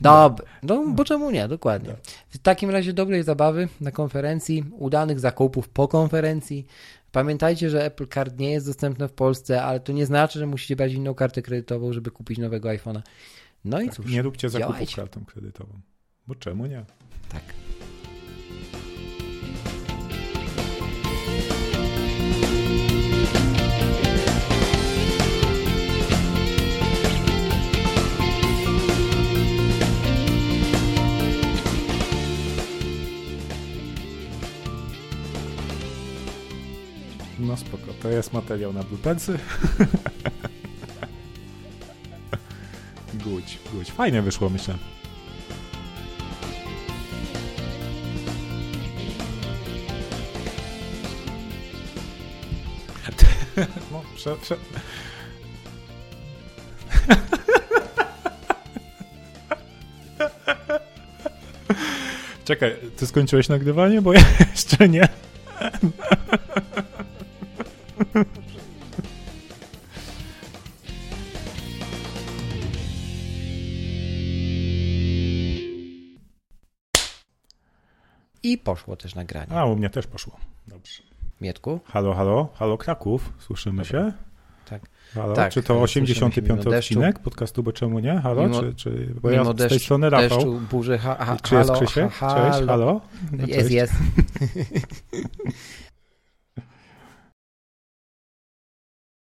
Dob, 0.01 0.43
no 0.63 0.85
bo 0.89 1.05
czemu 1.05 1.31
nie, 1.31 1.49
dokładnie. 1.49 1.95
W 2.29 2.39
takim 2.39 2.71
razie 2.71 2.93
dobrej 2.93 3.23
zabawy 3.23 3.69
na 3.81 3.91
konferencji, 3.91 4.65
udanych 4.73 5.21
zakupów 5.21 5.69
po 5.69 5.89
konferencji. 5.89 6.67
Pamiętajcie, 7.13 7.71
że 7.71 7.85
Apple 7.85 8.07
Card 8.09 8.39
nie 8.39 8.51
jest 8.53 8.67
dostępne 8.67 9.09
w 9.09 9.13
Polsce, 9.13 9.63
ale 9.63 9.81
to 9.81 9.93
nie 9.93 10.07
znaczy, 10.07 10.39
że 10.39 10.47
musicie 10.47 10.77
brać 10.77 10.93
inną 10.93 11.15
kartę 11.15 11.43
kredytową, 11.43 11.93
żeby 11.93 12.11
kupić 12.11 12.39
nowego 12.39 12.69
iPhone'a. 12.69 13.03
No 13.65 13.81
i 13.81 13.87
Tak, 13.87 13.95
cóż, 13.95 14.07
nie 14.13 14.23
róbcie 14.23 14.49
zakupów 14.51 14.73
działajcie. 14.75 14.97
kartą 14.97 15.25
kredytową. 15.25 15.81
Bo 16.27 16.35
czemu 16.35 16.67
nie? 16.67 16.85
tak. 17.29 17.43
No 37.57 37.61
spoko, 37.61 37.93
to 38.03 38.09
jest 38.09 38.33
materiał 38.33 38.73
na 38.73 38.83
bloopersy. 38.83 39.39
Guć, 43.25 43.59
guć. 43.73 43.93
Fajnie 43.93 44.23
wyszło, 44.23 44.51
myślę. 44.51 44.75
No, 53.93 54.03
prze, 54.17 54.37
prze... 54.37 54.57
Czekaj, 62.45 62.77
ty 62.97 63.07
skończyłeś 63.07 63.49
nagrywanie? 63.49 64.03
Bo 64.03 64.13
ja 64.13 64.25
jeszcze 64.51 64.89
nie. 64.89 65.09
I 78.47 78.59
poszło 78.59 78.97
też 78.97 79.15
nagranie. 79.15 79.53
A, 79.53 79.65
u 79.65 79.77
mnie 79.77 79.91
też 79.91 80.07
poszło. 80.07 80.37
Dobrze. 80.69 81.03
Mietku? 81.41 81.81
Halo, 81.85 82.15
halo, 82.15 82.49
halo 82.55 82.79
Kraków, 82.79 83.33
słyszymy 83.39 83.85
się? 83.85 84.13
Tak. 84.69 84.83
Halo, 85.15 85.35
Tak, 85.35 85.53
czy 85.53 85.63
to 85.63 85.67
słyszymy 85.67 85.85
85 85.85 86.35
się 86.35 86.43
mimo 86.65 86.71
deszczu. 86.71 86.95
odcinek 86.95 87.19
podcastu, 87.19 87.63
bo 87.63 87.73
czemu 87.73 87.99
nie? 87.99 88.21
Halo, 88.21 88.43
Mimo- 88.49 88.61
czy, 88.61 88.75
czy, 88.75 89.15
bo 89.23 89.31
ja 89.31 89.45
z 89.45 89.47
tej 89.47 89.55
deszczu, 89.57 89.79
strony 89.85 90.11
Rafał. 90.11 90.29
deszczu 90.29 90.61
burzy, 90.71 90.99
ha, 90.99 91.17
ha, 91.21 91.37
czy 91.43 91.55
jest 91.55 91.71
halo, 91.71 91.81
Krzysiek? 91.81 92.13
ha, 92.13 92.51
Cześć, 92.53 92.67
halo. 92.69 93.01
No, 93.33 93.47
Jest, 93.47 93.61
cześć. 93.61 93.71
jest. 93.75 93.93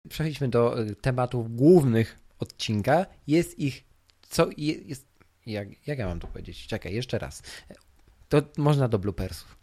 Przejdźmy 0.08 0.48
do 0.48 0.80
y, 0.82 0.96
tematów 0.96 1.56
głównych 1.56 2.18
odcinka. 2.38 3.06
Jest 3.26 3.58
ich 3.58 3.84
co 4.28 4.48
je- 4.56 4.74
jest 4.74 5.06
jak, 5.46 5.86
jak 5.86 5.98
ja 5.98 6.06
mam 6.06 6.20
to 6.20 6.26
powiedzieć? 6.26 6.66
Czekaj, 6.66 6.94
jeszcze 6.94 7.18
raz. 7.18 7.42
To 8.32 8.42
można 8.58 8.88
do 8.88 8.98
bloopersów. 8.98 9.56